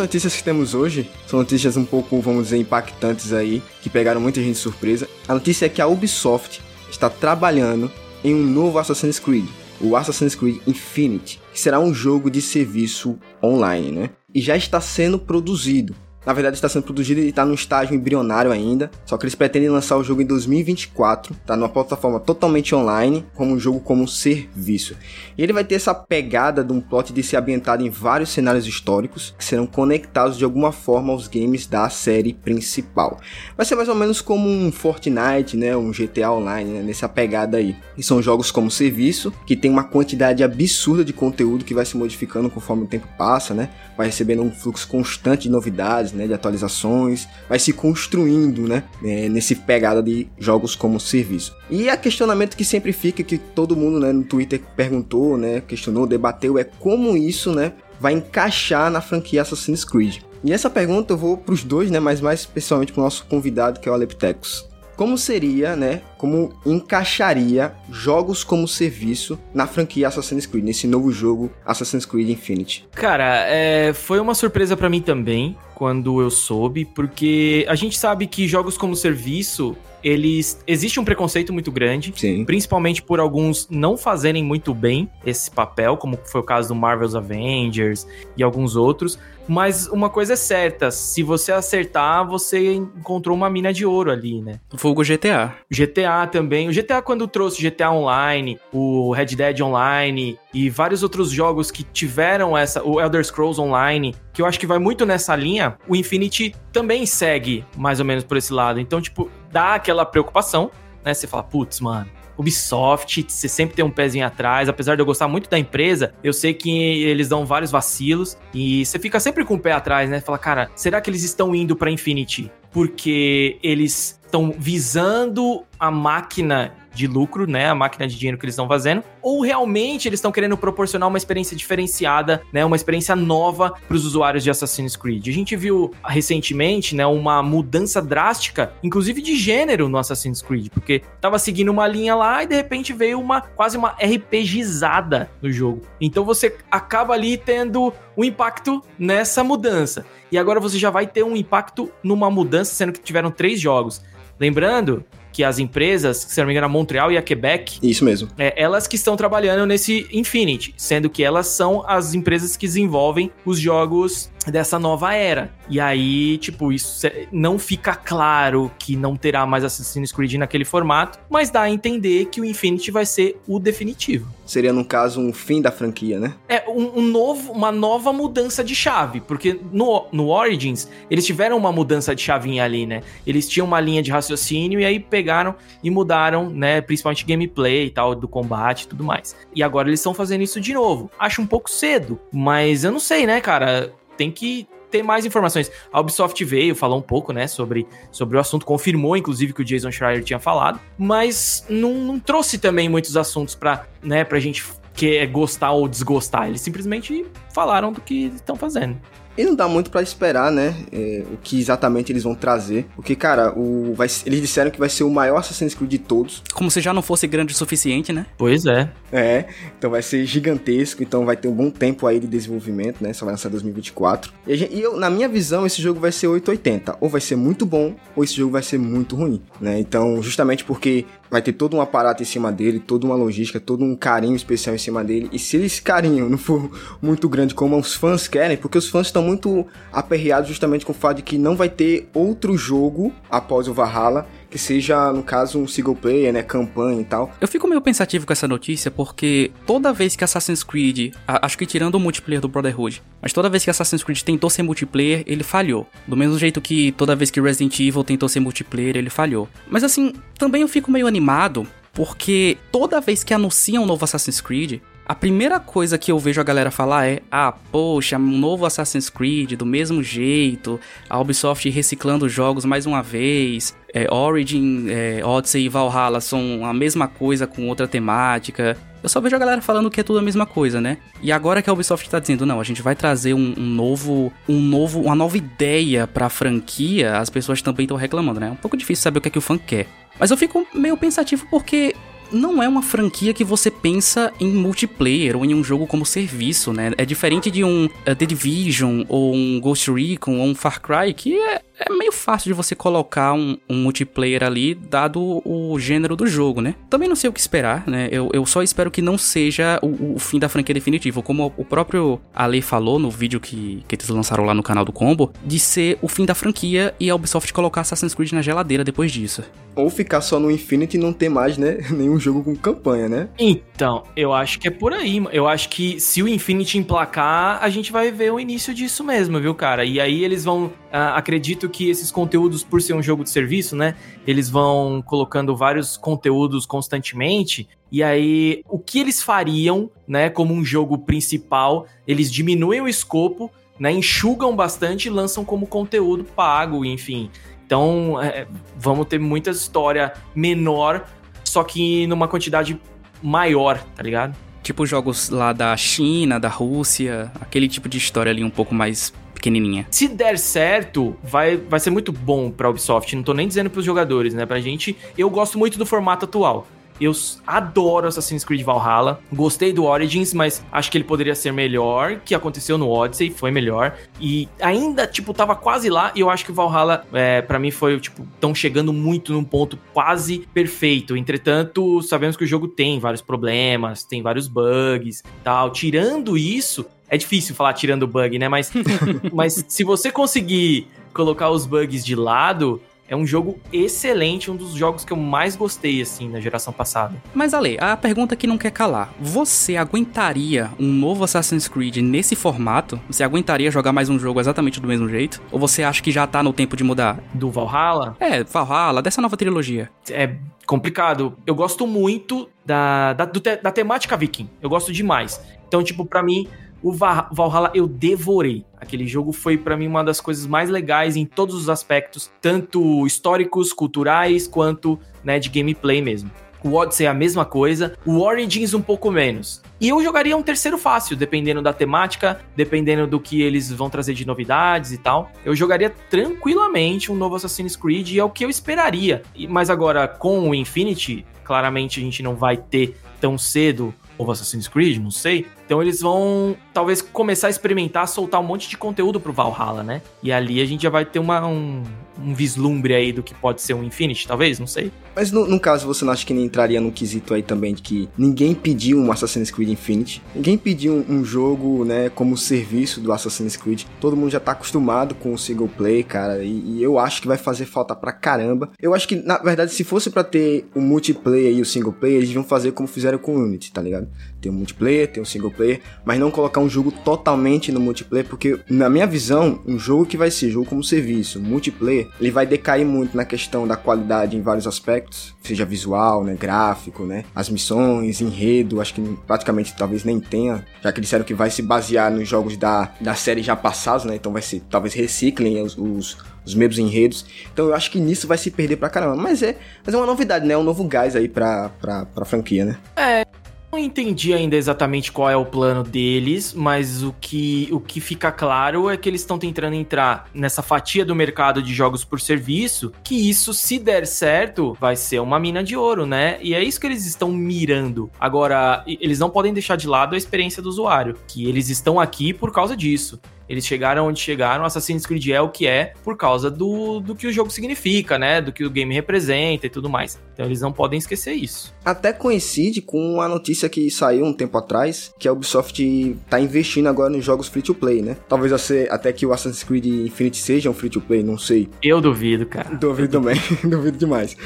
As 0.00 0.06
notícias 0.06 0.34
que 0.34 0.42
temos 0.42 0.72
hoje 0.74 1.10
são 1.26 1.40
notícias 1.40 1.76
um 1.76 1.84
pouco, 1.84 2.18
vamos 2.22 2.44
dizer, 2.44 2.56
impactantes 2.56 3.34
aí, 3.34 3.62
que 3.82 3.90
pegaram 3.90 4.18
muita 4.18 4.40
gente 4.40 4.54
de 4.54 4.58
surpresa. 4.58 5.06
A 5.28 5.34
notícia 5.34 5.66
é 5.66 5.68
que 5.68 5.82
a 5.82 5.86
Ubisoft 5.86 6.62
está 6.90 7.10
trabalhando 7.10 7.92
em 8.24 8.34
um 8.34 8.42
novo 8.42 8.78
Assassin's 8.78 9.18
Creed, 9.18 9.44
o 9.78 9.94
Assassin's 9.94 10.34
Creed 10.34 10.56
Infinity, 10.66 11.38
que 11.52 11.60
será 11.60 11.78
um 11.78 11.92
jogo 11.92 12.30
de 12.30 12.40
serviço 12.40 13.18
online, 13.42 13.90
né? 13.90 14.10
E 14.34 14.40
já 14.40 14.56
está 14.56 14.80
sendo 14.80 15.18
produzido. 15.18 15.94
Na 16.24 16.34
verdade, 16.34 16.56
está 16.56 16.68
sendo 16.68 16.82
produzido 16.82 17.20
e 17.20 17.28
está 17.28 17.44
no 17.46 17.54
estágio 17.54 17.94
embrionário 17.94 18.52
ainda. 18.52 18.90
Só 19.06 19.16
que 19.16 19.24
eles 19.24 19.34
pretendem 19.34 19.70
lançar 19.70 19.96
o 19.96 20.04
jogo 20.04 20.20
em 20.20 20.26
2024. 20.26 21.34
Tá 21.46 21.56
numa 21.56 21.68
plataforma 21.68 22.20
totalmente 22.20 22.74
online, 22.74 23.24
como 23.34 23.54
um 23.54 23.58
jogo 23.58 23.80
como 23.80 24.02
um 24.02 24.06
serviço. 24.06 24.94
E 25.36 25.42
ele 25.42 25.52
vai 25.52 25.64
ter 25.64 25.76
essa 25.76 25.94
pegada 25.94 26.62
de 26.62 26.72
um 26.72 26.80
plot 26.80 27.12
de 27.12 27.22
ser 27.22 27.36
ambientado 27.36 27.84
em 27.84 27.88
vários 27.88 28.30
cenários 28.30 28.66
históricos 28.66 29.34
que 29.38 29.44
serão 29.44 29.66
conectados 29.66 30.36
de 30.36 30.44
alguma 30.44 30.72
forma 30.72 31.12
aos 31.12 31.26
games 31.26 31.66
da 31.66 31.88
série 31.88 32.34
principal. 32.34 33.18
Vai 33.56 33.64
ser 33.64 33.74
mais 33.74 33.88
ou 33.88 33.94
menos 33.94 34.20
como 34.20 34.48
um 34.48 34.70
Fortnite, 34.70 35.56
né, 35.56 35.76
um 35.76 35.90
GTA 35.90 36.32
Online, 36.32 36.70
né, 36.70 36.82
nessa 36.82 37.08
pegada 37.08 37.56
aí. 37.56 37.74
E 37.96 38.02
são 38.02 38.20
jogos 38.20 38.50
como 38.50 38.70
serviço 38.70 39.32
que 39.46 39.56
tem 39.56 39.70
uma 39.70 39.84
quantidade 39.84 40.44
absurda 40.44 41.04
de 41.04 41.12
conteúdo 41.12 41.64
que 41.64 41.74
vai 41.74 41.84
se 41.84 41.96
modificando 41.96 42.50
conforme 42.50 42.84
o 42.84 42.86
tempo 42.86 43.08
passa, 43.16 43.54
né? 43.54 43.70
Vai 43.96 44.06
recebendo 44.06 44.42
um 44.42 44.50
fluxo 44.50 44.86
constante 44.86 45.42
de 45.42 45.50
novidades 45.50 46.09
né, 46.12 46.26
de 46.26 46.34
atualizações, 46.34 47.28
vai 47.48 47.58
se 47.58 47.72
construindo, 47.72 48.66
né, 48.66 48.84
é, 49.04 49.28
nesse 49.28 49.54
pegada 49.54 50.02
de 50.02 50.28
jogos 50.38 50.74
como 50.74 50.98
serviço. 51.00 51.54
E 51.70 51.88
a 51.88 51.96
questionamento 51.96 52.56
que 52.56 52.64
sempre 52.64 52.92
fica, 52.92 53.22
que 53.22 53.38
todo 53.38 53.76
mundo, 53.76 54.00
né, 54.00 54.12
no 54.12 54.24
Twitter 54.24 54.60
perguntou, 54.76 55.36
né, 55.36 55.60
questionou, 55.60 56.06
debateu, 56.06 56.58
é 56.58 56.64
como 56.64 57.16
isso, 57.16 57.52
né, 57.52 57.72
vai 58.00 58.12
encaixar 58.12 58.90
na 58.90 59.00
franquia 59.00 59.42
Assassin's 59.42 59.84
Creed. 59.84 60.18
E 60.42 60.52
essa 60.52 60.70
pergunta 60.70 61.12
eu 61.12 61.18
vou 61.18 61.36
para 61.36 61.52
os 61.52 61.62
dois, 61.62 61.90
né, 61.90 62.00
mas 62.00 62.20
mais 62.20 62.40
especialmente 62.40 62.92
para 62.92 63.00
o 63.00 63.04
nosso 63.04 63.26
convidado, 63.26 63.78
que 63.78 63.88
é 63.88 63.92
o 63.92 63.94
Aleptecos 63.94 64.69
como 65.00 65.16
seria, 65.16 65.74
né? 65.74 66.02
Como 66.18 66.52
encaixaria 66.66 67.72
jogos 67.90 68.44
como 68.44 68.68
serviço 68.68 69.38
na 69.54 69.66
franquia 69.66 70.06
Assassin's 70.06 70.44
Creed, 70.44 70.62
nesse 70.62 70.86
novo 70.86 71.10
jogo 71.10 71.50
Assassin's 71.64 72.04
Creed 72.04 72.28
Infinity? 72.28 72.86
Cara, 72.92 73.46
é, 73.48 73.94
foi 73.94 74.20
uma 74.20 74.34
surpresa 74.34 74.76
para 74.76 74.90
mim 74.90 75.00
também 75.00 75.56
quando 75.74 76.20
eu 76.20 76.28
soube, 76.28 76.84
porque 76.84 77.64
a 77.66 77.74
gente 77.74 77.98
sabe 77.98 78.26
que 78.26 78.46
jogos 78.46 78.76
como 78.76 78.94
serviço 78.94 79.74
eles 80.02 80.62
existe 80.66 80.98
um 80.98 81.04
preconceito 81.04 81.52
muito 81.52 81.70
grande, 81.70 82.12
Sim. 82.16 82.44
principalmente 82.44 83.02
por 83.02 83.20
alguns 83.20 83.68
não 83.70 83.96
fazerem 83.96 84.44
muito 84.44 84.74
bem 84.74 85.10
esse 85.24 85.50
papel, 85.50 85.96
como 85.96 86.18
foi 86.24 86.40
o 86.40 86.44
caso 86.44 86.68
do 86.68 86.74
Marvel's 86.74 87.14
Avengers 87.14 88.06
e 88.36 88.42
alguns 88.42 88.76
outros. 88.76 89.18
Mas 89.48 89.88
uma 89.88 90.08
coisa 90.08 90.34
é 90.34 90.36
certa, 90.36 90.92
se 90.92 91.24
você 91.24 91.50
acertar, 91.50 92.24
você 92.24 92.74
encontrou 92.74 93.36
uma 93.36 93.50
mina 93.50 93.72
de 93.72 93.84
ouro 93.84 94.12
ali, 94.12 94.40
né? 94.40 94.60
Fogo 94.76 95.02
GTA. 95.02 95.56
GTA 95.68 96.28
também. 96.30 96.68
O 96.68 96.72
GTA 96.72 97.02
quando 97.02 97.26
trouxe 97.26 97.60
GTA 97.60 97.90
Online, 97.90 98.60
o 98.72 99.12
Red 99.12 99.26
Dead 99.26 99.60
Online 99.60 100.38
e 100.54 100.70
vários 100.70 101.02
outros 101.02 101.30
jogos 101.32 101.70
que 101.70 101.82
tiveram 101.82 102.56
essa, 102.56 102.80
o 102.84 103.00
Elder 103.00 103.24
Scrolls 103.24 103.60
Online, 103.60 104.14
que 104.32 104.40
eu 104.40 104.46
acho 104.46 104.60
que 104.60 104.66
vai 104.66 104.78
muito 104.78 105.04
nessa 105.04 105.34
linha, 105.34 105.76
o 105.88 105.96
Infinity 105.96 106.54
também 106.72 107.04
segue 107.04 107.64
mais 107.76 107.98
ou 107.98 108.06
menos 108.06 108.22
por 108.22 108.36
esse 108.36 108.52
lado. 108.52 108.78
Então, 108.78 109.00
tipo, 109.00 109.28
dá 109.50 109.74
aquela 109.74 110.04
preocupação, 110.04 110.70
né? 111.04 111.12
Você 111.14 111.26
fala, 111.26 111.42
putz, 111.42 111.80
mano, 111.80 112.10
Ubisoft, 112.36 113.26
você 113.28 113.48
sempre 113.48 113.76
tem 113.76 113.84
um 113.84 113.90
pezinho 113.90 114.26
atrás. 114.26 114.68
Apesar 114.68 114.94
de 114.94 115.02
eu 115.02 115.06
gostar 115.06 115.28
muito 115.28 115.50
da 115.50 115.58
empresa, 115.58 116.14
eu 116.24 116.32
sei 116.32 116.54
que 116.54 116.70
eles 117.02 117.28
dão 117.28 117.44
vários 117.44 117.70
vacilos 117.70 118.38
e 118.54 118.84
você 118.84 118.98
fica 118.98 119.20
sempre 119.20 119.44
com 119.44 119.54
o 119.54 119.58
pé 119.58 119.72
atrás, 119.72 120.08
né? 120.08 120.20
Fala, 120.20 120.38
cara, 120.38 120.70
será 120.74 121.00
que 121.00 121.10
eles 121.10 121.22
estão 121.22 121.54
indo 121.54 121.76
para 121.76 121.90
Infinity 121.90 122.50
porque 122.72 123.58
eles 123.62 124.18
estão 124.24 124.54
visando 124.56 125.64
a 125.78 125.90
máquina 125.90 126.72
de 126.94 127.06
lucro, 127.06 127.46
né, 127.46 127.68
a 127.68 127.74
máquina 127.74 128.06
de 128.06 128.16
dinheiro 128.16 128.38
que 128.38 128.44
eles 128.44 128.54
estão 128.54 128.68
fazendo, 128.68 129.02
ou 129.22 129.42
realmente 129.42 130.08
eles 130.08 130.18
estão 130.18 130.32
querendo 130.32 130.56
proporcionar 130.56 131.08
uma 131.08 131.18
experiência 131.18 131.56
diferenciada, 131.56 132.42
né, 132.52 132.64
uma 132.64 132.76
experiência 132.76 133.14
nova 133.16 133.74
para 133.86 133.96
os 133.96 134.04
usuários 134.04 134.42
de 134.42 134.50
Assassin's 134.50 134.96
Creed. 134.96 135.28
A 135.28 135.32
gente 135.32 135.56
viu 135.56 135.92
recentemente, 136.04 136.94
né, 136.94 137.06
uma 137.06 137.42
mudança 137.42 138.00
drástica, 138.00 138.72
inclusive 138.82 139.22
de 139.22 139.36
gênero 139.36 139.88
no 139.88 139.98
Assassin's 139.98 140.42
Creed, 140.42 140.68
porque 140.68 141.02
tava 141.20 141.38
seguindo 141.38 141.70
uma 141.70 141.86
linha 141.86 142.14
lá 142.14 142.42
e 142.42 142.46
de 142.46 142.56
repente 142.56 142.92
veio 142.92 143.20
uma 143.20 143.40
quase 143.40 143.76
uma 143.76 143.96
RPGizada 144.00 145.30
no 145.40 145.50
jogo. 145.50 145.82
Então 146.00 146.24
você 146.24 146.56
acaba 146.70 147.14
ali 147.14 147.36
tendo 147.36 147.92
um 148.16 148.24
impacto 148.24 148.82
nessa 148.98 149.42
mudança. 149.42 150.04
E 150.30 150.38
agora 150.38 150.60
você 150.60 150.78
já 150.78 150.90
vai 150.90 151.06
ter 151.06 151.22
um 151.22 151.36
impacto 151.36 151.90
numa 152.02 152.30
mudança, 152.30 152.74
sendo 152.74 152.92
que 152.92 153.00
tiveram 153.00 153.30
três 153.30 153.60
jogos. 153.60 154.02
Lembrando 154.38 155.04
que 155.32 155.44
as 155.44 155.58
empresas, 155.58 156.16
se 156.16 156.40
não 156.40 156.46
me 156.46 156.52
engano, 156.52 156.66
a 156.66 156.68
Montreal 156.68 157.10
e 157.12 157.16
a 157.16 157.22
Quebec. 157.22 157.78
Isso 157.82 158.04
mesmo. 158.04 158.28
É, 158.38 158.54
elas 158.60 158.86
que 158.86 158.96
estão 158.96 159.16
trabalhando 159.16 159.66
nesse 159.66 160.06
Infinity, 160.12 160.74
sendo 160.76 161.08
que 161.08 161.22
elas 161.22 161.46
são 161.46 161.84
as 161.86 162.14
empresas 162.14 162.56
que 162.56 162.66
desenvolvem 162.66 163.30
os 163.44 163.58
jogos 163.58 164.30
dessa 164.46 164.78
nova 164.78 165.14
era. 165.14 165.52
E 165.68 165.78
aí, 165.80 166.38
tipo, 166.38 166.72
isso 166.72 167.06
não 167.30 167.58
fica 167.58 167.94
claro 167.94 168.70
que 168.78 168.96
não 168.96 169.16
terá 169.16 169.44
mais 169.46 169.64
Assassin's 169.64 170.12
Creed 170.12 170.34
naquele 170.34 170.64
formato, 170.64 171.18
mas 171.28 171.50
dá 171.50 171.62
a 171.62 171.70
entender 171.70 172.26
que 172.26 172.40
o 172.40 172.44
Infinity 172.44 172.90
vai 172.90 173.04
ser 173.04 173.40
o 173.46 173.58
definitivo. 173.58 174.32
Seria, 174.50 174.72
no 174.72 174.84
caso, 174.84 175.20
um 175.20 175.32
fim 175.32 175.62
da 175.62 175.70
franquia, 175.70 176.18
né? 176.18 176.34
É, 176.48 176.68
um, 176.68 176.98
um 176.98 177.02
novo, 177.02 177.52
uma 177.52 177.70
nova 177.70 178.12
mudança 178.12 178.64
de 178.64 178.74
chave, 178.74 179.20
porque 179.20 179.60
no, 179.72 180.06
no 180.10 180.28
Origins, 180.28 180.88
eles 181.08 181.24
tiveram 181.24 181.56
uma 181.56 181.70
mudança 181.70 182.16
de 182.16 182.22
chavinha 182.22 182.64
ali, 182.64 182.84
né? 182.84 183.02
Eles 183.24 183.48
tinham 183.48 183.64
uma 183.64 183.78
linha 183.78 184.02
de 184.02 184.10
raciocínio 184.10 184.80
e 184.80 184.84
aí 184.84 184.98
pegaram 184.98 185.54
e 185.84 185.88
mudaram, 185.88 186.50
né, 186.50 186.80
principalmente 186.80 187.24
gameplay 187.24 187.86
e 187.86 187.90
tal, 187.90 188.12
do 188.12 188.26
combate 188.26 188.82
e 188.82 188.88
tudo 188.88 189.04
mais. 189.04 189.36
E 189.54 189.62
agora 189.62 189.88
eles 189.88 190.00
estão 190.00 190.12
fazendo 190.12 190.42
isso 190.42 190.60
de 190.60 190.74
novo. 190.74 191.08
Acho 191.16 191.40
um 191.40 191.46
pouco 191.46 191.70
cedo, 191.70 192.18
mas 192.32 192.82
eu 192.82 192.90
não 192.90 192.98
sei, 192.98 193.26
né, 193.26 193.40
cara? 193.40 193.92
Tem 194.20 194.30
que 194.30 194.68
ter 194.90 195.02
mais 195.02 195.24
informações. 195.24 195.72
A 195.90 195.98
Ubisoft 195.98 196.44
veio, 196.44 196.74
falou 196.74 196.98
um 196.98 197.02
pouco, 197.02 197.32
né, 197.32 197.46
sobre, 197.46 197.86
sobre 198.12 198.36
o 198.36 198.40
assunto, 198.40 198.66
confirmou, 198.66 199.16
inclusive, 199.16 199.54
que 199.54 199.62
o 199.62 199.64
Jason 199.64 199.90
Schreier 199.90 200.22
tinha 200.22 200.38
falado, 200.38 200.78
mas 200.98 201.64
não, 201.70 201.94
não 201.94 202.20
trouxe 202.20 202.58
também 202.58 202.86
muitos 202.86 203.16
assuntos 203.16 203.54
pra, 203.54 203.86
né, 204.02 204.22
pra 204.22 204.38
gente 204.38 204.62
que 204.92 205.16
é 205.16 205.26
gostar 205.26 205.70
ou 205.70 205.88
desgostar. 205.88 206.48
Eles 206.48 206.60
simplesmente 206.60 207.24
falaram 207.54 207.90
do 207.94 208.02
que 208.02 208.26
estão 208.26 208.56
fazendo. 208.56 209.00
E 209.40 209.44
não 209.44 209.54
dá 209.54 209.66
muito 209.66 209.90
para 209.90 210.02
esperar, 210.02 210.52
né? 210.52 210.74
É, 210.92 211.24
o 211.32 211.38
que 211.38 211.58
exatamente 211.58 212.12
eles 212.12 212.24
vão 212.24 212.34
trazer. 212.34 212.84
Porque, 212.94 213.16
cara, 213.16 213.58
o, 213.58 213.94
vai, 213.94 214.06
eles 214.26 214.38
disseram 214.42 214.70
que 214.70 214.78
vai 214.78 214.90
ser 214.90 215.02
o 215.02 215.10
maior 215.10 215.38
Assassin's 215.38 215.74
Creed 215.74 215.92
de 215.92 215.98
todos. 215.98 216.42
Como 216.52 216.70
se 216.70 216.78
já 216.82 216.92
não 216.92 217.00
fosse 217.00 217.26
grande 217.26 217.54
o 217.54 217.56
suficiente, 217.56 218.12
né? 218.12 218.26
Pois 218.36 218.66
é. 218.66 218.90
É, 219.10 219.46
então 219.78 219.92
vai 219.92 220.02
ser 220.02 220.26
gigantesco. 220.26 221.02
Então 221.02 221.24
vai 221.24 221.38
ter 221.38 221.48
um 221.48 221.54
bom 221.54 221.70
tempo 221.70 222.06
aí 222.06 222.20
de 222.20 222.26
desenvolvimento, 222.26 223.02
né? 223.02 223.14
Só 223.14 223.24
vai 223.24 223.32
lançar 223.32 223.48
em 223.48 223.52
2024. 223.52 224.30
E, 224.46 224.56
gente, 224.58 224.74
e 224.74 224.82
eu, 224.82 224.98
na 224.98 225.08
minha 225.08 225.26
visão, 225.26 225.64
esse 225.64 225.80
jogo 225.80 225.98
vai 225.98 226.12
ser 226.12 226.26
880. 226.26 226.98
Ou 227.00 227.08
vai 227.08 227.22
ser 227.22 227.36
muito 227.36 227.64
bom, 227.64 227.94
ou 228.14 228.22
esse 228.22 228.34
jogo 228.34 228.52
vai 228.52 228.62
ser 228.62 228.76
muito 228.76 229.16
ruim, 229.16 229.40
né? 229.58 229.80
Então, 229.80 230.22
justamente 230.22 230.66
porque 230.66 231.06
vai 231.30 231.40
ter 231.40 231.52
todo 231.52 231.76
um 231.76 231.80
aparato 231.80 232.22
em 232.22 232.26
cima 232.26 232.50
dele, 232.50 232.80
toda 232.80 233.06
uma 233.06 233.14
logística, 233.14 233.60
todo 233.60 233.84
um 233.84 233.94
carinho 233.94 234.34
especial 234.34 234.74
em 234.74 234.78
cima 234.78 235.04
dele. 235.04 235.28
E 235.32 235.38
se 235.38 235.56
esse 235.58 235.80
carinho 235.80 236.28
não 236.28 236.38
for 236.38 236.70
muito 237.00 237.28
grande 237.28 237.54
como 237.54 237.78
os 237.78 237.94
fãs 237.94 238.26
querem, 238.26 238.56
porque 238.56 238.78
os 238.78 238.88
fãs 238.88 239.06
estão 239.06 239.22
muito 239.22 239.66
aperreados 239.92 240.48
justamente 240.48 240.84
com 240.84 240.92
o 240.92 240.94
fato 240.94 241.18
de 241.18 241.22
que 241.22 241.38
não 241.38 241.54
vai 241.54 241.68
ter 241.68 242.08
outro 242.12 242.56
jogo 242.56 243.12
após 243.30 243.68
o 243.68 243.74
Valhalla 243.74 244.26
que 244.50 244.58
seja, 244.58 245.12
no 245.12 245.22
caso, 245.22 245.58
um 245.58 245.68
single 245.68 245.94
player, 245.94 246.32
né, 246.32 246.42
campanha 246.42 247.00
e 247.00 247.04
tal. 247.04 247.32
Eu 247.40 247.46
fico 247.46 247.68
meio 247.68 247.80
pensativo 247.80 248.26
com 248.26 248.32
essa 248.32 248.48
notícia 248.48 248.90
porque 248.90 249.50
toda 249.66 249.92
vez 249.92 250.16
que 250.16 250.24
Assassin's 250.24 250.62
Creed, 250.62 251.14
acho 251.26 251.56
que 251.56 251.64
tirando 251.64 251.94
o 251.94 252.00
multiplayer 252.00 252.40
do 252.40 252.48
Brotherhood, 252.48 253.02
mas 253.22 253.32
toda 253.32 253.48
vez 253.48 253.64
que 253.64 253.70
Assassin's 253.70 254.02
Creed 254.02 254.22
tentou 254.22 254.50
ser 254.50 254.62
multiplayer, 254.62 255.22
ele 255.26 255.44
falhou. 255.44 255.86
Do 256.06 256.16
mesmo 256.16 256.38
jeito 256.38 256.60
que 256.60 256.92
toda 256.92 257.14
vez 257.14 257.30
que 257.30 257.40
Resident 257.40 257.78
Evil 257.78 258.02
tentou 258.02 258.28
ser 258.28 258.40
multiplayer, 258.40 258.96
ele 258.96 259.10
falhou. 259.10 259.48
Mas 259.68 259.84
assim, 259.84 260.12
também 260.36 260.62
eu 260.62 260.68
fico 260.68 260.90
meio 260.90 261.06
animado 261.06 261.66
porque 261.92 262.56
toda 262.70 263.00
vez 263.00 263.24
que 263.24 263.34
anunciam 263.34 263.82
um 263.82 263.86
novo 263.86 264.04
Assassin's 264.04 264.40
Creed, 264.40 264.80
a 265.10 265.14
primeira 265.14 265.58
coisa 265.58 265.98
que 265.98 266.12
eu 266.12 266.18
vejo 266.20 266.40
a 266.40 266.44
galera 266.44 266.70
falar 266.70 267.04
é: 267.04 267.20
ah, 267.32 267.52
poxa, 267.72 268.16
um 268.16 268.38
novo 268.38 268.64
Assassin's 268.64 269.10
Creed 269.10 269.54
do 269.54 269.66
mesmo 269.66 270.04
jeito, 270.04 270.78
a 271.08 271.18
Ubisoft 271.18 271.68
reciclando 271.68 272.28
jogos 272.28 272.64
mais 272.64 272.86
uma 272.86 273.02
vez, 273.02 273.74
é, 273.94 274.12
Origin, 274.12 274.86
é, 274.88 275.24
Odyssey 275.24 275.64
e 275.64 275.68
Valhalla 275.68 276.20
são 276.20 276.64
a 276.64 276.72
mesma 276.72 277.08
coisa 277.08 277.46
com 277.46 277.68
outra 277.68 277.86
temática. 277.86 278.76
Eu 279.02 279.08
só 279.08 279.20
vejo 279.20 279.34
a 279.34 279.38
galera 279.38 279.62
falando 279.62 279.90
que 279.90 280.00
é 280.00 280.02
tudo 280.02 280.18
a 280.18 280.22
mesma 280.22 280.44
coisa, 280.44 280.80
né? 280.80 280.98
E 281.22 281.32
agora 281.32 281.62
que 281.62 281.70
a 281.70 281.72
Ubisoft 281.72 282.08
tá 282.08 282.18
dizendo, 282.18 282.44
não, 282.44 282.60
a 282.60 282.64
gente 282.64 282.82
vai 282.82 282.94
trazer 282.94 283.32
um, 283.32 283.54
um 283.56 283.66
novo, 283.66 284.32
um 284.48 284.60
novo, 284.60 285.00
uma 285.00 285.14
nova 285.14 285.36
ideia 285.36 286.06
pra 286.06 286.28
franquia, 286.28 287.18
as 287.18 287.30
pessoas 287.30 287.62
também 287.62 287.84
estão 287.84 287.96
reclamando, 287.96 288.40
né? 288.40 288.48
É 288.48 288.50
um 288.50 288.56
pouco 288.56 288.76
difícil 288.76 289.02
saber 289.02 289.18
o 289.18 289.22
que 289.22 289.28
é 289.28 289.30
que 289.30 289.38
o 289.38 289.42
fã 289.42 289.56
quer. 289.56 289.86
Mas 290.18 290.30
eu 290.30 290.36
fico 290.36 290.66
meio 290.74 290.96
pensativo 290.98 291.46
porque 291.50 291.94
não 292.32 292.62
é 292.62 292.68
uma 292.68 292.82
franquia 292.82 293.34
que 293.34 293.44
você 293.44 293.70
pensa 293.70 294.32
em 294.38 294.48
multiplayer 294.48 295.36
ou 295.36 295.44
em 295.44 295.54
um 295.54 295.64
jogo 295.64 295.86
como 295.86 296.04
serviço, 296.06 296.72
né? 296.72 296.92
É 296.96 297.04
diferente 297.04 297.50
de 297.50 297.64
um 297.64 297.86
uh, 297.86 298.14
The 298.14 298.26
Division 298.26 299.04
ou 299.08 299.34
um 299.34 299.60
Ghost 299.60 299.90
Recon 299.90 300.38
ou 300.38 300.46
um 300.46 300.54
Far 300.54 300.80
Cry, 300.80 301.12
que 301.14 301.36
é, 301.36 301.62
é 301.80 301.92
meio 301.92 302.12
fácil 302.12 302.48
de 302.48 302.54
você 302.54 302.74
colocar 302.74 303.32
um, 303.32 303.56
um, 303.68 303.76
multiplayer 303.76 304.44
ali, 304.44 304.74
dado 304.74 305.42
o 305.44 305.78
gênero 305.78 306.14
do 306.14 306.26
jogo, 306.26 306.60
né? 306.60 306.74
Também 306.90 307.08
não 307.08 307.16
sei 307.16 307.30
o 307.30 307.32
que 307.32 307.40
esperar, 307.40 307.86
né? 307.86 308.08
Eu, 308.12 308.28
eu 308.32 308.44
só 308.44 308.62
espero 308.62 308.90
que 308.90 309.00
não 309.00 309.16
seja 309.16 309.78
o, 309.82 310.14
o 310.14 310.18
fim 310.18 310.38
da 310.38 310.48
franquia 310.48 310.74
definitivo, 310.74 311.22
como 311.22 311.52
o 311.56 311.64
próprio 311.64 312.20
Ale 312.34 312.60
falou 312.60 312.98
no 312.98 313.10
vídeo 313.10 313.40
que, 313.40 313.82
que 313.88 313.94
eles 313.94 314.08
lançaram 314.08 314.44
lá 314.44 314.52
no 314.52 314.62
canal 314.62 314.84
do 314.84 314.92
Combo, 314.92 315.32
de 315.44 315.58
ser 315.58 315.98
o 316.02 316.08
fim 316.08 316.26
da 316.26 316.34
franquia 316.34 316.94
e 317.00 317.08
a 317.08 317.14
Ubisoft 317.14 317.52
colocar 317.52 317.80
Assassin's 317.80 318.14
Creed 318.14 318.32
na 318.32 318.42
geladeira 318.42 318.84
depois 318.84 319.10
disso. 319.10 319.42
Ou 319.74 319.88
ficar 319.88 320.20
só 320.20 320.38
no 320.38 320.50
Infinity 320.50 320.96
e 320.96 321.00
não 321.00 321.12
ter 321.12 321.28
mais, 321.28 321.56
né? 321.56 321.78
Nenhum 321.90 322.18
jogo 322.18 322.42
com 322.42 322.54
campanha, 322.54 323.08
né? 323.08 323.28
Então, 323.38 324.02
eu 324.16 324.32
acho 324.32 324.58
que 324.58 324.68
é 324.68 324.70
por 324.70 324.92
aí. 324.92 325.22
Eu 325.32 325.48
acho 325.48 325.68
que 325.68 325.98
se 326.00 326.22
o 326.22 326.28
Infinity 326.28 326.78
emplacar, 326.78 327.62
a 327.62 327.68
gente 327.70 327.92
vai 327.92 328.10
ver 328.10 328.32
o 328.32 328.40
início 328.40 328.74
disso 328.74 329.02
mesmo, 329.04 329.40
viu, 329.40 329.54
cara? 329.54 329.84
E 329.84 330.00
aí 330.00 330.24
eles 330.24 330.44
vão. 330.44 330.66
Uh, 330.66 331.14
acredito 331.14 331.69
que 331.70 331.88
esses 331.88 332.10
conteúdos, 332.10 332.62
por 332.62 332.82
ser 332.82 332.94
um 332.94 333.02
jogo 333.02 333.24
de 333.24 333.30
serviço, 333.30 333.74
né? 333.76 333.94
Eles 334.26 334.50
vão 334.50 335.02
colocando 335.02 335.56
vários 335.56 335.96
conteúdos 335.96 336.66
constantemente. 336.66 337.68
E 337.90 338.02
aí, 338.02 338.62
o 338.68 338.78
que 338.78 338.98
eles 338.98 339.22
fariam, 339.22 339.90
né, 340.06 340.28
como 340.28 340.52
um 340.54 340.64
jogo 340.64 340.98
principal? 340.98 341.86
Eles 342.06 342.30
diminuem 342.30 342.80
o 342.80 342.88
escopo, 342.88 343.50
né? 343.78 343.90
Enxugam 343.92 344.54
bastante 344.54 345.06
e 345.06 345.10
lançam 345.10 345.44
como 345.44 345.66
conteúdo 345.66 346.24
pago, 346.24 346.84
enfim. 346.84 347.30
Então, 347.64 348.20
é, 348.20 348.46
vamos 348.76 349.06
ter 349.06 349.18
muita 349.18 349.50
história 349.50 350.12
menor, 350.34 351.06
só 351.44 351.62
que 351.62 352.06
numa 352.06 352.26
quantidade 352.26 352.80
maior, 353.22 353.82
tá 353.94 354.02
ligado? 354.02 354.36
Tipo 354.62 354.84
jogos 354.84 355.30
lá 355.30 355.52
da 355.52 355.76
China, 355.76 356.38
da 356.38 356.48
Rússia, 356.48 357.32
aquele 357.40 357.68
tipo 357.68 357.88
de 357.88 357.96
história 357.96 358.30
ali 358.30 358.44
um 358.44 358.50
pouco 358.50 358.74
mais 358.74 359.12
pequenininha. 359.40 359.86
Se 359.90 360.06
der 360.06 360.38
certo, 360.38 361.16
vai, 361.22 361.56
vai 361.56 361.80
ser 361.80 361.90
muito 361.90 362.12
bom 362.12 362.50
pra 362.50 362.68
Ubisoft. 362.68 363.16
Não 363.16 363.22
tô 363.22 363.32
nem 363.32 363.48
dizendo 363.48 363.70
pros 363.70 363.84
jogadores, 363.84 364.34
né? 364.34 364.44
Pra 364.44 364.60
gente, 364.60 364.96
eu 365.16 365.30
gosto 365.30 365.58
muito 365.58 365.78
do 365.78 365.86
formato 365.86 366.26
atual. 366.26 366.66
Eu 367.00 367.12
adoro 367.46 368.06
Assassin's 368.06 368.44
Creed 368.44 368.62
Valhalla. 368.62 369.22
Gostei 369.32 369.72
do 369.72 369.84
Origins, 369.84 370.34
mas 370.34 370.62
acho 370.70 370.90
que 370.90 370.98
ele 370.98 371.04
poderia 371.04 371.34
ser 371.34 371.50
melhor. 371.50 372.20
Que 372.22 372.34
aconteceu 372.34 372.76
no 372.76 372.90
Odyssey, 372.90 373.30
foi 373.30 373.50
melhor. 373.50 373.96
E 374.20 374.46
ainda, 374.60 375.06
tipo, 375.06 375.32
tava 375.32 375.56
quase 375.56 375.88
lá. 375.88 376.12
E 376.14 376.20
eu 376.20 376.28
acho 376.28 376.44
que 376.44 376.50
o 376.50 376.54
Valhalla, 376.54 377.06
é, 377.14 377.40
para 377.40 377.58
mim, 377.58 377.70
foi, 377.70 377.98
tipo, 377.98 378.28
tão 378.38 378.54
chegando 378.54 378.92
muito 378.92 379.32
num 379.32 379.42
ponto 379.42 379.78
quase 379.94 380.46
perfeito. 380.52 381.16
Entretanto, 381.16 382.02
sabemos 382.02 382.36
que 382.36 382.44
o 382.44 382.46
jogo 382.46 382.68
tem 382.68 383.00
vários 383.00 383.22
problemas, 383.22 384.04
tem 384.04 384.20
vários 384.20 384.46
bugs 384.46 385.24
tal. 385.42 385.70
Tirando 385.70 386.36
isso, 386.36 386.84
é 387.10 387.18
difícil 387.18 387.54
falar 387.54 387.74
tirando 387.74 388.06
bug, 388.06 388.38
né? 388.38 388.48
Mas, 388.48 388.72
mas 389.34 389.64
se 389.68 389.82
você 389.82 390.10
conseguir 390.12 390.86
colocar 391.12 391.50
os 391.50 391.66
bugs 391.66 392.04
de 392.04 392.14
lado, 392.14 392.80
é 393.08 393.16
um 393.16 393.26
jogo 393.26 393.58
excelente, 393.72 394.48
um 394.48 394.54
dos 394.54 394.72
jogos 394.74 395.04
que 395.04 395.12
eu 395.12 395.16
mais 395.16 395.56
gostei, 395.56 396.00
assim, 396.00 396.28
na 396.28 396.38
geração 396.38 396.72
passada. 396.72 397.20
Mas, 397.34 397.52
Ale, 397.52 397.76
a 397.80 397.96
pergunta 397.96 398.36
que 398.36 398.46
não 398.46 398.56
quer 398.56 398.70
calar. 398.70 399.12
Você 399.20 399.76
aguentaria 399.76 400.70
um 400.78 400.86
novo 400.86 401.24
Assassin's 401.24 401.66
Creed 401.66 401.96
nesse 401.96 402.36
formato? 402.36 403.00
Você 403.10 403.24
aguentaria 403.24 403.68
jogar 403.72 403.92
mais 403.92 404.08
um 404.08 404.16
jogo 404.16 404.38
exatamente 404.38 404.80
do 404.80 404.86
mesmo 404.86 405.08
jeito? 405.08 405.42
Ou 405.50 405.58
você 405.58 405.82
acha 405.82 406.00
que 406.00 406.12
já 406.12 406.24
tá 406.24 406.40
no 406.40 406.52
tempo 406.52 406.76
de 406.76 406.84
mudar? 406.84 407.18
Do 407.34 407.50
Valhalla? 407.50 408.16
É, 408.20 408.44
Valhalla, 408.44 409.02
dessa 409.02 409.20
nova 409.20 409.36
trilogia. 409.36 409.90
É 410.08 410.36
complicado. 410.64 411.36
Eu 411.44 411.56
gosto 411.56 411.88
muito 411.88 412.48
da, 412.64 413.12
da, 413.14 413.26
te, 413.26 413.56
da 413.56 413.72
temática 413.72 414.16
viking. 414.16 414.48
Eu 414.62 414.70
gosto 414.70 414.92
demais. 414.92 415.40
Então, 415.66 415.82
tipo, 415.82 416.06
para 416.06 416.22
mim, 416.22 416.46
o 416.82 416.92
Valhalla 416.92 417.70
eu 417.74 417.86
devorei. 417.86 418.64
Aquele 418.78 419.06
jogo 419.06 419.32
foi 419.32 419.58
para 419.58 419.76
mim 419.76 419.86
uma 419.86 420.02
das 420.02 420.20
coisas 420.20 420.46
mais 420.46 420.70
legais 420.70 421.16
em 421.16 421.26
todos 421.26 421.54
os 421.54 421.68
aspectos, 421.68 422.30
tanto 422.40 423.06
históricos, 423.06 423.72
culturais, 423.72 424.46
quanto 424.46 424.98
né, 425.22 425.38
de 425.38 425.48
gameplay 425.48 426.00
mesmo. 426.00 426.30
O 426.62 426.74
Odyssey 426.74 427.06
é 427.06 427.08
a 427.08 427.14
mesma 427.14 427.44
coisa, 427.44 427.96
o 428.04 428.20
Origins 428.20 428.74
um 428.74 428.82
pouco 428.82 429.10
menos. 429.10 429.62
E 429.80 429.88
eu 429.88 430.02
jogaria 430.02 430.36
um 430.36 430.42
terceiro 430.42 430.76
fácil, 430.76 431.16
dependendo 431.16 431.62
da 431.62 431.72
temática, 431.72 432.38
dependendo 432.54 433.06
do 433.06 433.18
que 433.18 433.40
eles 433.40 433.72
vão 433.72 433.88
trazer 433.88 434.12
de 434.12 434.26
novidades 434.26 434.92
e 434.92 434.98
tal. 434.98 435.30
Eu 435.42 435.56
jogaria 435.56 435.88
tranquilamente 436.10 437.10
um 437.10 437.14
novo 437.14 437.36
Assassin's 437.36 437.76
Creed 437.76 438.10
e 438.10 438.18
é 438.18 438.24
o 438.24 438.28
que 438.28 438.44
eu 438.44 438.50
esperaria. 438.50 439.22
Mas 439.48 439.70
agora, 439.70 440.06
com 440.06 440.50
o 440.50 440.54
Infinity, 440.54 441.24
claramente 441.44 441.98
a 441.98 442.02
gente 442.02 442.22
não 442.22 442.36
vai 442.36 442.58
ter 442.58 442.98
tão 443.18 443.38
cedo 443.38 443.94
ou 444.20 444.30
Assassin's 444.30 444.68
Creed, 444.68 444.98
não 444.98 445.10
sei. 445.10 445.46
Então 445.64 445.80
eles 445.80 446.00
vão 446.00 446.54
talvez 446.74 447.00
começar 447.00 447.46
a 447.46 447.50
experimentar, 447.50 448.06
soltar 448.06 448.40
um 448.40 448.44
monte 448.44 448.68
de 448.68 448.76
conteúdo 448.76 449.18
pro 449.18 449.32
Valhalla, 449.32 449.82
né? 449.82 450.02
E 450.22 450.30
ali 450.30 450.60
a 450.60 450.66
gente 450.66 450.82
já 450.82 450.90
vai 450.90 451.04
ter 451.04 451.18
uma, 451.18 451.46
um, 451.46 451.82
um 452.24 452.34
vislumbre 452.34 452.94
aí 452.94 453.12
do 453.12 453.22
que 453.22 453.34
pode 453.34 453.62
ser 453.62 453.74
um 453.74 453.82
Infinity, 453.82 454.26
talvez, 454.26 454.58
não 454.58 454.66
sei. 454.66 454.92
Mas 455.14 455.32
no, 455.32 455.46
no, 455.46 455.58
caso, 455.58 455.86
você 455.86 456.04
não 456.04 456.12
acha 456.12 456.24
que 456.24 456.32
nem 456.32 456.44
entraria 456.44 456.80
no 456.80 456.92
quesito 456.92 457.34
aí 457.34 457.42
também 457.42 457.74
de 457.74 457.82
que 457.82 458.08
ninguém 458.16 458.54
pediu 458.54 458.98
um 458.98 459.10
Assassin's 459.10 459.50
Creed 459.50 459.68
Infinity? 459.68 460.22
Ninguém 460.34 460.56
pediu 460.56 460.92
um, 460.92 461.16
um, 461.16 461.24
jogo, 461.24 461.84
né, 461.84 462.08
como 462.08 462.36
serviço 462.36 463.00
do 463.00 463.12
Assassin's 463.12 463.56
Creed. 463.56 463.84
Todo 464.00 464.16
mundo 464.16 464.30
já 464.30 464.40
tá 464.40 464.52
acostumado 464.52 465.14
com 465.14 465.32
o 465.32 465.38
single 465.38 465.68
play, 465.68 466.02
cara, 466.02 466.42
e, 466.42 466.76
e 466.76 466.82
eu 466.82 466.98
acho 466.98 467.20
que 467.20 467.28
vai 467.28 467.36
fazer 467.36 467.66
falta 467.66 467.94
pra 467.94 468.12
caramba. 468.12 468.70
Eu 468.80 468.94
acho 468.94 469.08
que, 469.08 469.16
na 469.16 469.38
verdade, 469.38 469.72
se 469.72 469.84
fosse 469.84 470.10
para 470.10 470.22
ter 470.22 470.68
o 470.74 470.80
multiplayer 470.80 471.56
e 471.56 471.60
o 471.60 471.66
single 471.66 471.92
player, 471.92 472.18
eles 472.18 472.30
iam 472.30 472.44
fazer 472.44 472.72
como 472.72 472.88
fizeram 472.88 473.18
com 473.18 473.34
o 473.36 473.42
Unity, 473.42 473.72
tá 473.72 473.82
ligado? 473.82 474.08
Tem 474.40 474.50
um 474.50 474.54
multiplayer, 474.54 475.10
tem 475.10 475.22
um 475.22 475.26
single 475.26 475.50
player, 475.50 475.80
mas 476.04 476.18
não 476.18 476.30
colocar 476.30 476.60
um 476.60 476.68
jogo 476.68 476.92
totalmente 477.04 477.72
no 477.72 477.80
multiplayer, 477.80 478.26
porque, 478.26 478.58
na 478.68 478.88
minha 478.88 479.06
visão, 479.06 479.60
um 479.66 479.78
jogo 479.78 480.06
que 480.06 480.16
vai 480.16 480.30
ser 480.30 480.50
jogo 480.50 480.66
como 480.66 480.82
serviço, 480.82 481.40
multiplayer, 481.40 482.08
ele 482.20 482.30
vai 482.30 482.46
decair 482.46 482.86
muito 482.86 483.16
na 483.16 483.24
questão 483.24 483.66
da 483.66 483.76
qualidade 483.76 484.36
em 484.36 484.42
vários 484.42 484.66
aspectos, 484.66 485.34
seja 485.42 485.64
visual, 485.64 486.24
né, 486.24 486.34
gráfico, 486.38 487.04
né, 487.04 487.24
as 487.34 487.48
missões, 487.48 488.20
enredo, 488.20 488.80
acho 488.80 488.94
que 488.94 489.18
praticamente 489.26 489.74
talvez 489.76 490.04
nem 490.04 490.18
tenha, 490.18 490.64
já 490.82 490.92
que 490.92 491.00
disseram 491.00 491.24
que 491.24 491.34
vai 491.34 491.50
se 491.50 491.62
basear 491.62 492.10
nos 492.10 492.28
jogos 492.28 492.56
da, 492.56 492.92
da 493.00 493.14
série 493.14 493.42
já 493.42 493.56
passados, 493.56 494.04
né, 494.04 494.14
então 494.14 494.32
vai 494.32 494.42
ser, 494.42 494.62
talvez 494.70 494.94
reciclem 494.94 495.62
os, 495.62 495.76
os 495.76 496.16
os 496.44 496.54
mesmos 496.54 496.78
enredos. 496.78 497.24
Então 497.52 497.66
eu 497.66 497.74
acho 497.74 497.90
que 497.90 498.00
nisso 498.00 498.26
vai 498.26 498.38
se 498.38 498.50
perder 498.50 498.76
pra 498.76 498.88
caramba. 498.88 499.16
Mas 499.16 499.42
é, 499.42 499.56
mas 499.84 499.94
é 499.94 499.96
uma 499.96 500.06
novidade, 500.06 500.46
né? 500.46 500.56
Um 500.56 500.62
novo 500.62 500.84
gás 500.84 501.14
aí 501.16 501.28
pra, 501.28 501.70
pra, 501.80 502.06
pra 502.06 502.24
franquia, 502.24 502.64
né? 502.64 502.78
É, 502.96 503.24
não 503.70 503.78
entendi 503.78 504.34
ainda 504.34 504.56
exatamente 504.56 505.12
qual 505.12 505.30
é 505.30 505.36
o 505.36 505.44
plano 505.44 505.82
deles, 505.82 506.52
mas 506.52 507.02
o 507.02 507.14
que, 507.20 507.68
o 507.70 507.78
que 507.78 508.00
fica 508.00 508.32
claro 508.32 508.90
é 508.90 508.96
que 508.96 509.08
eles 509.08 509.20
estão 509.20 509.38
tentando 509.38 509.74
entrar 509.74 510.28
nessa 510.34 510.62
fatia 510.62 511.04
do 511.04 511.14
mercado 511.14 511.62
de 511.62 511.72
jogos 511.72 512.04
por 512.04 512.20
serviço, 512.20 512.92
que 513.04 513.14
isso, 513.14 513.54
se 513.54 513.78
der 513.78 514.06
certo, 514.06 514.76
vai 514.80 514.96
ser 514.96 515.20
uma 515.20 515.38
mina 515.38 515.62
de 515.62 515.76
ouro, 515.76 516.04
né? 516.04 516.38
E 516.42 516.54
é 516.54 516.62
isso 516.62 516.80
que 516.80 516.86
eles 516.86 517.06
estão 517.06 517.30
mirando. 517.30 518.10
Agora, 518.18 518.82
eles 518.86 519.18
não 519.18 519.30
podem 519.30 519.52
deixar 519.52 519.76
de 519.76 519.86
lado 519.86 520.14
a 520.14 520.18
experiência 520.18 520.62
do 520.62 520.68
usuário, 520.68 521.16
que 521.28 521.48
eles 521.48 521.68
estão 521.68 522.00
aqui 522.00 522.32
por 522.32 522.52
causa 522.52 522.76
disso. 522.76 523.20
Eles 523.50 523.66
chegaram 523.66 524.06
onde 524.06 524.20
chegaram, 524.20 524.64
Assassin's 524.64 525.04
Creed 525.04 525.26
é 525.26 525.40
o 525.40 525.48
que 525.48 525.66
é 525.66 525.92
por 526.04 526.16
causa 526.16 526.48
do, 526.48 527.00
do 527.00 527.16
que 527.16 527.26
o 527.26 527.32
jogo 527.32 527.50
significa, 527.50 528.16
né? 528.16 528.40
Do 528.40 528.52
que 528.52 528.64
o 528.64 528.70
game 528.70 528.94
representa 528.94 529.66
e 529.66 529.68
tudo 529.68 529.90
mais. 529.90 530.20
Então 530.32 530.46
eles 530.46 530.60
não 530.60 530.72
podem 530.72 531.00
esquecer 531.00 531.32
isso. 531.32 531.74
Até 531.84 532.12
coincide 532.12 532.80
com 532.80 533.20
a 533.20 533.26
notícia 533.26 533.68
que 533.68 533.90
saiu 533.90 534.24
um 534.24 534.32
tempo 534.32 534.56
atrás, 534.56 535.12
que 535.18 535.26
a 535.26 535.32
Ubisoft 535.32 536.16
tá 536.30 536.38
investindo 536.38 536.88
agora 536.88 537.10
nos 537.10 537.24
jogos 537.24 537.48
free 537.48 537.60
to 537.60 537.74
play, 537.74 538.00
né? 538.00 538.16
Talvez 538.28 538.52
até 538.88 539.12
que 539.12 539.26
o 539.26 539.32
Assassin's 539.32 539.64
Creed 539.64 539.84
Infinity 539.84 540.38
seja 540.38 540.70
um 540.70 540.74
free 540.74 540.88
to 540.88 541.00
play, 541.00 541.24
não 541.24 541.36
sei. 541.36 541.68
Eu 541.82 542.00
duvido, 542.00 542.46
cara. 542.46 542.76
Duvido 542.76 543.08
também, 543.08 543.40
duvido 543.68 543.98
demais. 543.98 544.36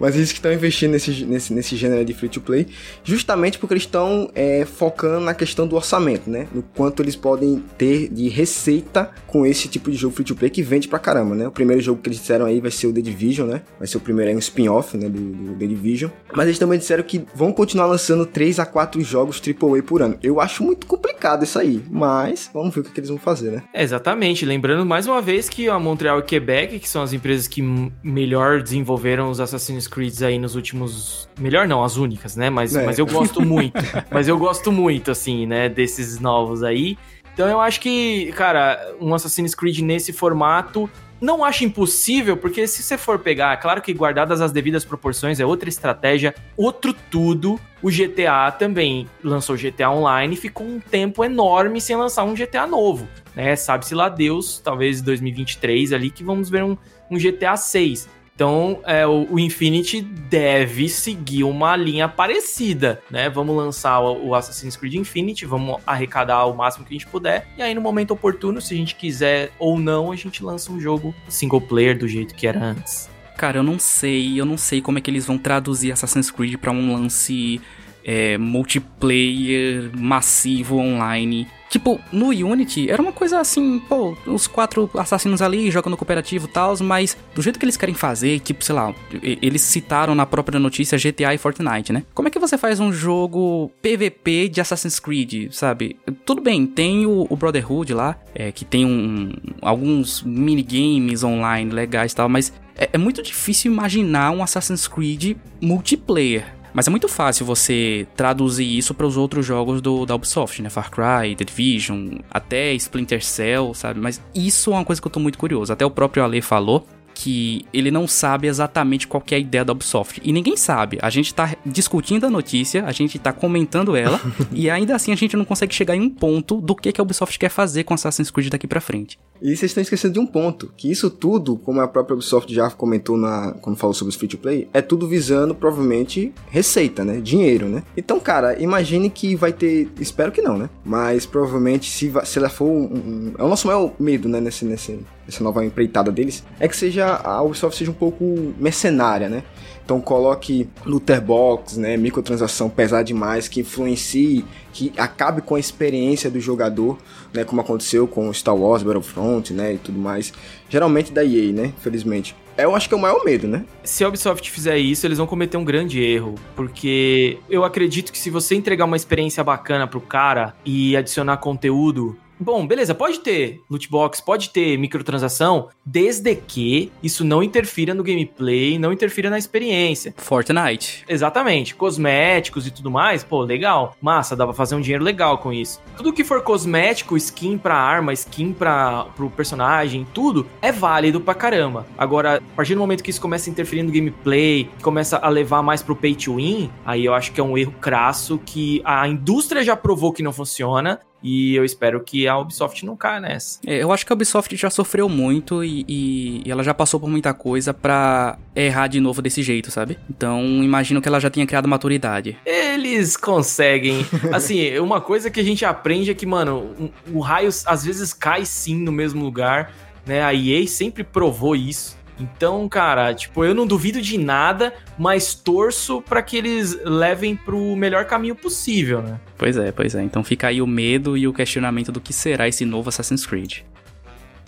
Mas 0.00 0.16
eles 0.16 0.32
que 0.32 0.38
estão 0.38 0.50
investindo 0.50 0.92
nesse, 0.92 1.26
nesse, 1.26 1.52
nesse 1.52 1.76
gênero 1.76 2.02
de 2.02 2.14
free 2.14 2.30
to 2.30 2.40
play, 2.40 2.66
justamente 3.04 3.58
porque 3.58 3.74
eles 3.74 3.82
estão 3.82 4.30
é, 4.34 4.64
focando 4.64 5.20
na 5.20 5.34
questão 5.34 5.66
do 5.66 5.76
orçamento, 5.76 6.30
né? 6.30 6.48
No 6.50 6.62
quanto 6.62 7.02
eles 7.02 7.14
podem 7.14 7.62
ter 7.76 8.08
de 8.08 8.30
receita 8.30 8.53
receita 8.54 9.10
com 9.26 9.44
esse 9.44 9.68
tipo 9.68 9.90
de 9.90 9.96
jogo 9.96 10.14
free 10.14 10.24
to 10.24 10.36
play 10.36 10.48
que 10.48 10.62
vende 10.62 10.86
pra 10.86 10.98
caramba, 10.98 11.34
né? 11.34 11.48
O 11.48 11.50
primeiro 11.50 11.82
jogo 11.82 12.00
que 12.00 12.08
eles 12.08 12.20
disseram 12.20 12.46
aí 12.46 12.60
vai 12.60 12.70
ser 12.70 12.86
o 12.86 12.92
The 12.92 13.00
Division, 13.00 13.48
né? 13.48 13.62
Vai 13.78 13.88
ser 13.88 13.96
o 13.96 14.00
primeiro 14.00 14.30
aí, 14.30 14.36
um 14.36 14.38
spin-off, 14.38 14.96
né? 14.96 15.08
Do, 15.08 15.20
do, 15.20 15.54
The 15.58 15.66
Division. 15.66 16.10
Mas 16.32 16.46
eles 16.46 16.58
também 16.58 16.78
disseram 16.78 17.02
que 17.02 17.24
vão 17.34 17.52
continuar 17.52 17.86
lançando 17.86 18.24
3 18.24 18.60
a 18.60 18.66
4 18.66 19.02
jogos 19.02 19.42
AAA 19.44 19.82
por 19.82 20.02
ano. 20.02 20.16
Eu 20.22 20.40
acho 20.40 20.62
muito 20.62 20.86
complicado 20.86 21.42
isso 21.42 21.58
aí, 21.58 21.82
mas 21.90 22.50
vamos 22.54 22.74
ver 22.74 22.80
o 22.80 22.84
que, 22.84 22.92
que 22.92 23.00
eles 23.00 23.10
vão 23.10 23.18
fazer, 23.18 23.50
né? 23.50 23.62
É, 23.72 23.82
exatamente. 23.82 24.46
Lembrando 24.46 24.86
mais 24.86 25.06
uma 25.06 25.20
vez 25.20 25.48
que 25.48 25.68
a 25.68 25.78
Montreal 25.78 26.20
e 26.20 26.22
Quebec, 26.22 26.78
que 26.78 26.88
são 26.88 27.02
as 27.02 27.12
empresas 27.12 27.48
que 27.48 27.62
melhor 28.02 28.62
desenvolveram 28.62 29.30
os 29.30 29.40
Assassin's 29.40 29.88
Creed 29.88 30.22
aí 30.22 30.38
nos 30.38 30.54
últimos. 30.54 31.28
Melhor 31.38 31.66
não, 31.66 31.82
as 31.82 31.96
únicas, 31.96 32.36
né? 32.36 32.50
Mas, 32.50 32.76
é. 32.76 32.86
mas 32.86 32.98
eu 32.98 33.06
gosto 33.06 33.44
muito. 33.44 33.74
mas 34.10 34.28
eu 34.28 34.38
gosto 34.38 34.70
muito, 34.70 35.10
assim, 35.10 35.46
né? 35.46 35.68
Desses 35.68 36.20
novos 36.20 36.62
aí. 36.62 36.96
Então 37.34 37.48
eu 37.48 37.60
acho 37.60 37.80
que, 37.80 38.32
cara, 38.32 38.94
um 39.00 39.12
Assassin's 39.12 39.54
Creed 39.54 39.80
nesse 39.80 40.12
formato 40.12 40.88
não 41.20 41.42
acho 41.44 41.64
impossível, 41.64 42.36
porque 42.36 42.66
se 42.66 42.82
você 42.82 42.96
for 42.96 43.18
pegar, 43.18 43.56
claro 43.56 43.82
que 43.82 43.92
guardadas 43.92 44.40
as 44.40 44.52
devidas 44.52 44.84
proporções, 44.84 45.40
é 45.40 45.46
outra 45.46 45.68
estratégia, 45.68 46.34
outro 46.56 46.94
tudo. 47.10 47.58
O 47.82 47.90
GTA 47.90 48.50
também 48.52 49.08
lançou 49.22 49.56
GTA 49.56 49.90
Online 49.90 50.34
e 50.34 50.36
ficou 50.36 50.66
um 50.66 50.78
tempo 50.78 51.24
enorme 51.24 51.80
sem 51.80 51.96
lançar 51.96 52.24
um 52.24 52.34
GTA 52.34 52.66
novo, 52.66 53.08
né? 53.34 53.56
Sabe-se 53.56 53.94
lá 53.94 54.08
Deus, 54.08 54.60
talvez 54.62 55.02
2023 55.02 55.92
ali 55.92 56.10
que 56.10 56.22
vamos 56.22 56.48
ver 56.48 56.62
um, 56.62 56.76
um 57.10 57.18
GTA 57.18 57.56
6. 57.56 58.08
Então, 58.34 58.80
é, 58.84 59.06
o, 59.06 59.28
o, 59.30 59.38
Infinity 59.38 60.00
deve 60.00 60.88
seguir 60.88 61.44
uma 61.44 61.76
linha 61.76 62.08
parecida, 62.08 63.00
né? 63.08 63.30
Vamos 63.30 63.56
lançar 63.56 64.00
o, 64.00 64.28
o, 64.28 64.34
Assassin's 64.34 64.76
Creed 64.76 64.94
Infinity, 64.94 65.46
vamos 65.46 65.80
arrecadar 65.86 66.44
o 66.46 66.54
máximo 66.54 66.84
que 66.84 66.92
a 66.92 66.98
gente 66.98 67.06
puder, 67.06 67.46
e 67.56 67.62
aí 67.62 67.72
no 67.72 67.80
momento 67.80 68.10
oportuno, 68.10 68.60
se 68.60 68.74
a 68.74 68.76
gente 68.76 68.96
quiser 68.96 69.52
ou 69.56 69.78
não, 69.78 70.10
a 70.10 70.16
gente 70.16 70.42
lança 70.42 70.72
um 70.72 70.80
jogo 70.80 71.14
single 71.28 71.60
player 71.60 71.96
do 71.96 72.08
jeito 72.08 72.34
que 72.34 72.46
era 72.46 72.58
antes. 72.58 73.08
Cara, 73.36 73.58
eu 73.58 73.62
não 73.62 73.78
sei, 73.78 74.40
eu 74.40 74.44
não 74.44 74.58
sei 74.58 74.80
como 74.80 74.98
é 74.98 75.00
que 75.00 75.10
eles 75.10 75.26
vão 75.26 75.38
traduzir 75.38 75.92
Assassin's 75.92 76.30
Creed 76.30 76.56
para 76.56 76.72
um 76.72 76.92
lance 76.92 77.60
é, 78.04 78.36
multiplayer 78.38 79.90
massivo 79.96 80.76
online. 80.76 81.48
Tipo, 81.70 82.00
no 82.12 82.28
Unity 82.28 82.88
era 82.88 83.02
uma 83.02 83.10
coisa 83.10 83.40
assim, 83.40 83.80
pô, 83.80 84.16
os 84.26 84.46
quatro 84.46 84.88
assassinos 84.94 85.42
ali 85.42 85.72
jogando 85.72 85.96
cooperativo 85.96 86.46
e 86.46 86.48
tal, 86.48 86.76
mas 86.80 87.16
do 87.34 87.42
jeito 87.42 87.58
que 87.58 87.64
eles 87.64 87.76
querem 87.76 87.96
fazer, 87.96 88.38
tipo, 88.38 88.62
sei 88.62 88.76
lá, 88.76 88.94
eles 89.20 89.62
citaram 89.62 90.14
na 90.14 90.24
própria 90.24 90.60
notícia 90.60 90.96
GTA 90.96 91.34
e 91.34 91.38
Fortnite, 91.38 91.92
né? 91.92 92.04
Como 92.14 92.28
é 92.28 92.30
que 92.30 92.38
você 92.38 92.56
faz 92.56 92.78
um 92.78 92.92
jogo 92.92 93.72
PVP 93.82 94.50
de 94.50 94.60
Assassin's 94.60 95.00
Creed, 95.00 95.50
sabe? 95.50 95.96
Tudo 96.24 96.40
bem, 96.40 96.64
tem 96.64 97.06
o, 97.06 97.26
o 97.28 97.36
Brotherhood 97.36 97.92
lá, 97.92 98.16
é, 98.32 98.52
que 98.52 98.64
tem 98.64 98.86
um, 98.86 99.32
alguns 99.60 100.22
minigames 100.22 101.24
online 101.24 101.72
legais 101.72 102.12
e 102.12 102.14
tal, 102.14 102.28
mas 102.28 102.52
é, 102.76 102.90
é 102.92 102.98
muito 102.98 103.20
difícil 103.20 103.72
imaginar 103.72 104.30
um 104.30 104.44
Assassin's 104.44 104.86
Creed 104.86 105.36
multiplayer. 105.60 106.44
Mas 106.74 106.88
é 106.88 106.90
muito 106.90 107.08
fácil 107.08 107.46
você 107.46 108.06
traduzir 108.16 108.76
isso 108.76 108.92
para 108.92 109.06
os 109.06 109.16
outros 109.16 109.46
jogos 109.46 109.80
do, 109.80 110.04
da 110.04 110.16
Ubisoft, 110.16 110.60
né? 110.60 110.68
Far 110.68 110.90
Cry, 110.90 111.36
The 111.36 111.44
Division, 111.44 112.18
até 112.28 112.74
Splinter 112.74 113.24
Cell, 113.24 113.72
sabe? 113.74 114.00
Mas 114.00 114.20
isso 114.34 114.72
é 114.72 114.74
uma 114.74 114.84
coisa 114.84 115.00
que 115.00 115.06
eu 115.06 115.12
tô 115.12 115.20
muito 115.20 115.38
curioso. 115.38 115.72
Até 115.72 115.86
o 115.86 115.90
próprio 115.90 116.24
Ale 116.24 116.42
falou 116.42 116.84
que 117.14 117.64
ele 117.72 117.90
não 117.90 118.08
sabe 118.08 118.48
exatamente 118.48 119.06
qual 119.06 119.22
é 119.30 119.36
a 119.36 119.38
ideia 119.38 119.64
da 119.64 119.72
Ubisoft. 119.72 120.20
E 120.22 120.32
ninguém 120.32 120.56
sabe. 120.56 120.98
A 121.00 121.08
gente 121.08 121.32
tá 121.32 121.54
discutindo 121.64 122.26
a 122.26 122.30
notícia, 122.30 122.84
a 122.84 122.92
gente 122.92 123.18
tá 123.18 123.32
comentando 123.32 123.96
ela, 123.96 124.20
e 124.52 124.68
ainda 124.68 124.96
assim 124.96 125.12
a 125.12 125.16
gente 125.16 125.36
não 125.36 125.44
consegue 125.44 125.72
chegar 125.72 125.94
em 125.94 126.00
um 126.00 126.10
ponto 126.10 126.60
do 126.60 126.74
que, 126.74 126.92
que 126.92 127.00
a 127.00 127.04
Ubisoft 127.04 127.38
quer 127.38 127.50
fazer 127.50 127.84
com 127.84 127.94
Assassin's 127.94 128.30
Creed 128.30 128.50
daqui 128.50 128.66
pra 128.66 128.80
frente. 128.80 129.18
E 129.44 129.48
vocês 129.54 129.72
estão 129.72 129.82
esquecendo 129.82 130.14
de 130.14 130.18
um 130.20 130.24
ponto, 130.24 130.72
que 130.74 130.90
isso 130.90 131.10
tudo, 131.10 131.58
como 131.58 131.78
a 131.78 131.86
própria 131.86 132.14
Ubisoft 132.14 132.52
já 132.54 132.70
comentou 132.70 133.18
na, 133.18 133.52
quando 133.60 133.76
falou 133.76 133.92
sobre 133.92 134.08
os 134.08 134.16
free 134.16 134.26
to 134.26 134.38
play, 134.38 134.66
é 134.72 134.80
tudo 134.80 135.06
visando 135.06 135.54
provavelmente 135.54 136.32
receita, 136.48 137.04
né? 137.04 137.20
Dinheiro, 137.20 137.68
né? 137.68 137.82
Então, 137.94 138.18
cara, 138.18 138.58
imagine 138.58 139.10
que 139.10 139.36
vai 139.36 139.52
ter, 139.52 139.90
espero 140.00 140.32
que 140.32 140.40
não, 140.40 140.56
né? 140.56 140.70
Mas 140.82 141.26
provavelmente 141.26 141.90
se, 141.90 142.10
se 142.24 142.38
ela 142.38 142.48
for 142.48 142.64
um, 142.64 142.84
um, 142.84 143.34
é 143.36 143.42
o 143.42 143.48
nosso 143.48 143.66
maior 143.66 143.92
medo, 144.00 144.30
né, 144.30 144.40
nesse, 144.40 144.64
nesse, 144.64 144.98
nessa 145.26 145.44
nova 145.44 145.62
empreitada 145.62 146.10
deles, 146.10 146.42
é 146.58 146.66
que 146.66 146.74
seja 146.74 147.14
a 147.16 147.42
Ubisoft 147.42 147.76
seja 147.76 147.90
um 147.90 147.94
pouco 147.94 148.54
mercenária, 148.58 149.28
né? 149.28 149.42
Então 149.84 150.00
coloque 150.00 150.66
looter 150.86 151.20
box, 151.20 151.78
né, 151.78 151.96
microtransação 151.96 152.70
pesar 152.70 153.02
demais, 153.02 153.48
que 153.48 153.60
influencie, 153.60 154.44
que 154.72 154.92
acabe 154.96 155.42
com 155.42 155.54
a 155.54 155.60
experiência 155.60 156.30
do 156.30 156.40
jogador, 156.40 156.98
né, 157.32 157.44
como 157.44 157.60
aconteceu 157.60 158.08
com 158.08 158.32
Star 158.32 158.56
Wars 158.56 158.82
Battlefront, 158.82 159.52
né, 159.52 159.74
e 159.74 159.78
tudo 159.78 159.98
mais. 159.98 160.32
Geralmente 160.70 161.12
da 161.12 161.22
EA, 161.22 161.52
né, 161.52 161.72
infelizmente. 161.76 162.34
Eu 162.56 162.74
acho 162.74 162.88
que 162.88 162.94
é 162.94 162.96
o 162.96 163.00
maior 163.00 163.24
medo, 163.24 163.48
né? 163.48 163.64
Se 163.82 164.04
a 164.04 164.08
Ubisoft 164.08 164.48
fizer 164.48 164.78
isso, 164.78 165.04
eles 165.04 165.18
vão 165.18 165.26
cometer 165.26 165.56
um 165.56 165.64
grande 165.64 166.00
erro, 166.00 166.36
porque 166.54 167.38
eu 167.50 167.64
acredito 167.64 168.12
que 168.12 168.18
se 168.18 168.30
você 168.30 168.54
entregar 168.54 168.84
uma 168.84 168.96
experiência 168.96 169.42
bacana 169.42 169.88
pro 169.88 170.00
cara 170.00 170.54
e 170.64 170.96
adicionar 170.96 171.38
conteúdo 171.38 172.16
Bom, 172.38 172.66
beleza, 172.66 172.94
pode 172.94 173.20
ter 173.20 173.60
loot 173.70 173.88
box, 173.88 174.20
pode 174.20 174.50
ter 174.50 174.76
microtransação, 174.76 175.68
desde 175.84 176.34
que 176.34 176.90
isso 177.02 177.24
não 177.24 177.42
interfira 177.42 177.94
no 177.94 178.02
gameplay, 178.02 178.78
não 178.78 178.92
interfira 178.92 179.30
na 179.30 179.38
experiência. 179.38 180.14
Fortnite. 180.16 181.04
Exatamente. 181.08 181.74
Cosméticos 181.74 182.66
e 182.66 182.70
tudo 182.70 182.90
mais, 182.90 183.22
pô, 183.22 183.42
legal. 183.42 183.96
Massa, 184.00 184.34
dá 184.34 184.44
pra 184.44 184.54
fazer 184.54 184.74
um 184.74 184.80
dinheiro 184.80 185.04
legal 185.04 185.38
com 185.38 185.52
isso. 185.52 185.80
Tudo 185.96 186.12
que 186.12 186.24
for 186.24 186.42
cosmético, 186.42 187.16
skin 187.16 187.56
pra 187.56 187.76
arma, 187.76 188.12
skin 188.12 188.52
pra, 188.52 189.06
pro 189.16 189.30
personagem, 189.30 190.06
tudo, 190.12 190.46
é 190.60 190.72
válido 190.72 191.20
pra 191.20 191.34
caramba. 191.34 191.86
Agora, 191.96 192.38
a 192.38 192.56
partir 192.56 192.74
do 192.74 192.80
momento 192.80 193.02
que 193.02 193.10
isso 193.10 193.20
começa 193.20 193.48
a 193.48 193.52
interferir 193.52 193.82
no 193.82 193.92
gameplay, 193.92 194.68
começa 194.82 195.18
a 195.18 195.28
levar 195.28 195.62
mais 195.62 195.82
pro 195.82 195.94
pay 195.94 196.14
to 196.14 196.36
win, 196.36 196.70
aí 196.84 197.04
eu 197.04 197.14
acho 197.14 197.32
que 197.32 197.40
é 197.40 197.44
um 197.44 197.56
erro 197.56 197.74
crasso 197.80 198.38
que 198.44 198.82
a 198.84 199.06
indústria 199.06 199.62
já 199.62 199.76
provou 199.76 200.12
que 200.12 200.22
não 200.22 200.32
funciona 200.32 201.00
E 201.24 201.56
eu 201.56 201.64
espero 201.64 202.04
que 202.04 202.28
a 202.28 202.36
Ubisoft 202.36 202.84
não 202.84 202.94
caia 202.94 203.18
nessa. 203.18 203.58
É, 203.66 203.82
eu 203.82 203.90
acho 203.90 204.04
que 204.04 204.12
a 204.12 204.14
Ubisoft 204.14 204.54
já 204.54 204.68
sofreu 204.68 205.08
muito 205.08 205.64
e, 205.64 205.82
e, 205.88 206.42
e, 206.44 206.50
ela 206.50 206.62
já 206.62 206.74
passou 206.74 207.00
por 207.00 207.08
muita 207.08 207.32
coisa 207.32 207.72
pra 207.72 208.38
errar 208.54 208.88
de 208.88 209.00
novo 209.00 209.22
desse 209.22 209.42
jeito, 209.42 209.70
sabe? 209.70 209.98
Então 210.10 210.62
imagino 210.62 211.00
que 211.00 211.08
ela 211.08 211.18
já 211.18 211.30
tenha 211.30 211.46
criado 211.46 211.66
maturidade. 211.66 212.36
Eles 212.44 213.16
conseguem. 213.16 214.04
assim, 214.34 214.78
uma 214.78 215.00
coisa 215.00 215.30
que 215.30 215.40
a 215.40 215.44
gente 215.44 215.64
aprende 215.64 216.10
é 216.10 216.14
que, 216.14 216.26
mano, 216.26 216.74
o, 217.08 217.18
o 217.18 217.20
raio 217.20 217.48
às 217.64 217.82
vezes 217.82 218.12
cai 218.12 218.44
sim 218.44 218.76
no 218.76 218.92
mesmo 218.92 219.24
lugar, 219.24 219.72
né? 220.04 220.22
A 220.22 220.34
EA 220.34 220.66
sempre 220.66 221.02
provou 221.02 221.56
isso. 221.56 221.96
Então, 222.18 222.68
cara, 222.68 223.12
tipo, 223.12 223.44
eu 223.44 223.54
não 223.54 223.66
duvido 223.66 224.00
de 224.00 224.16
nada, 224.18 224.72
mas 224.98 225.34
torço 225.34 226.00
para 226.00 226.22
que 226.22 226.36
eles 226.36 226.78
levem 226.84 227.34
pro 227.34 227.74
melhor 227.74 228.04
caminho 228.04 228.34
possível, 228.34 229.02
né? 229.02 229.18
Pois 229.36 229.56
é, 229.56 229.72
pois 229.72 229.94
é. 229.94 230.02
Então 230.02 230.22
fica 230.22 230.48
aí 230.48 230.62
o 230.62 230.66
medo 230.66 231.16
e 231.16 231.26
o 231.26 231.32
questionamento 231.32 231.90
do 231.90 232.00
que 232.00 232.12
será 232.12 232.46
esse 232.46 232.64
novo 232.64 232.88
Assassin's 232.88 233.26
Creed. 233.26 233.62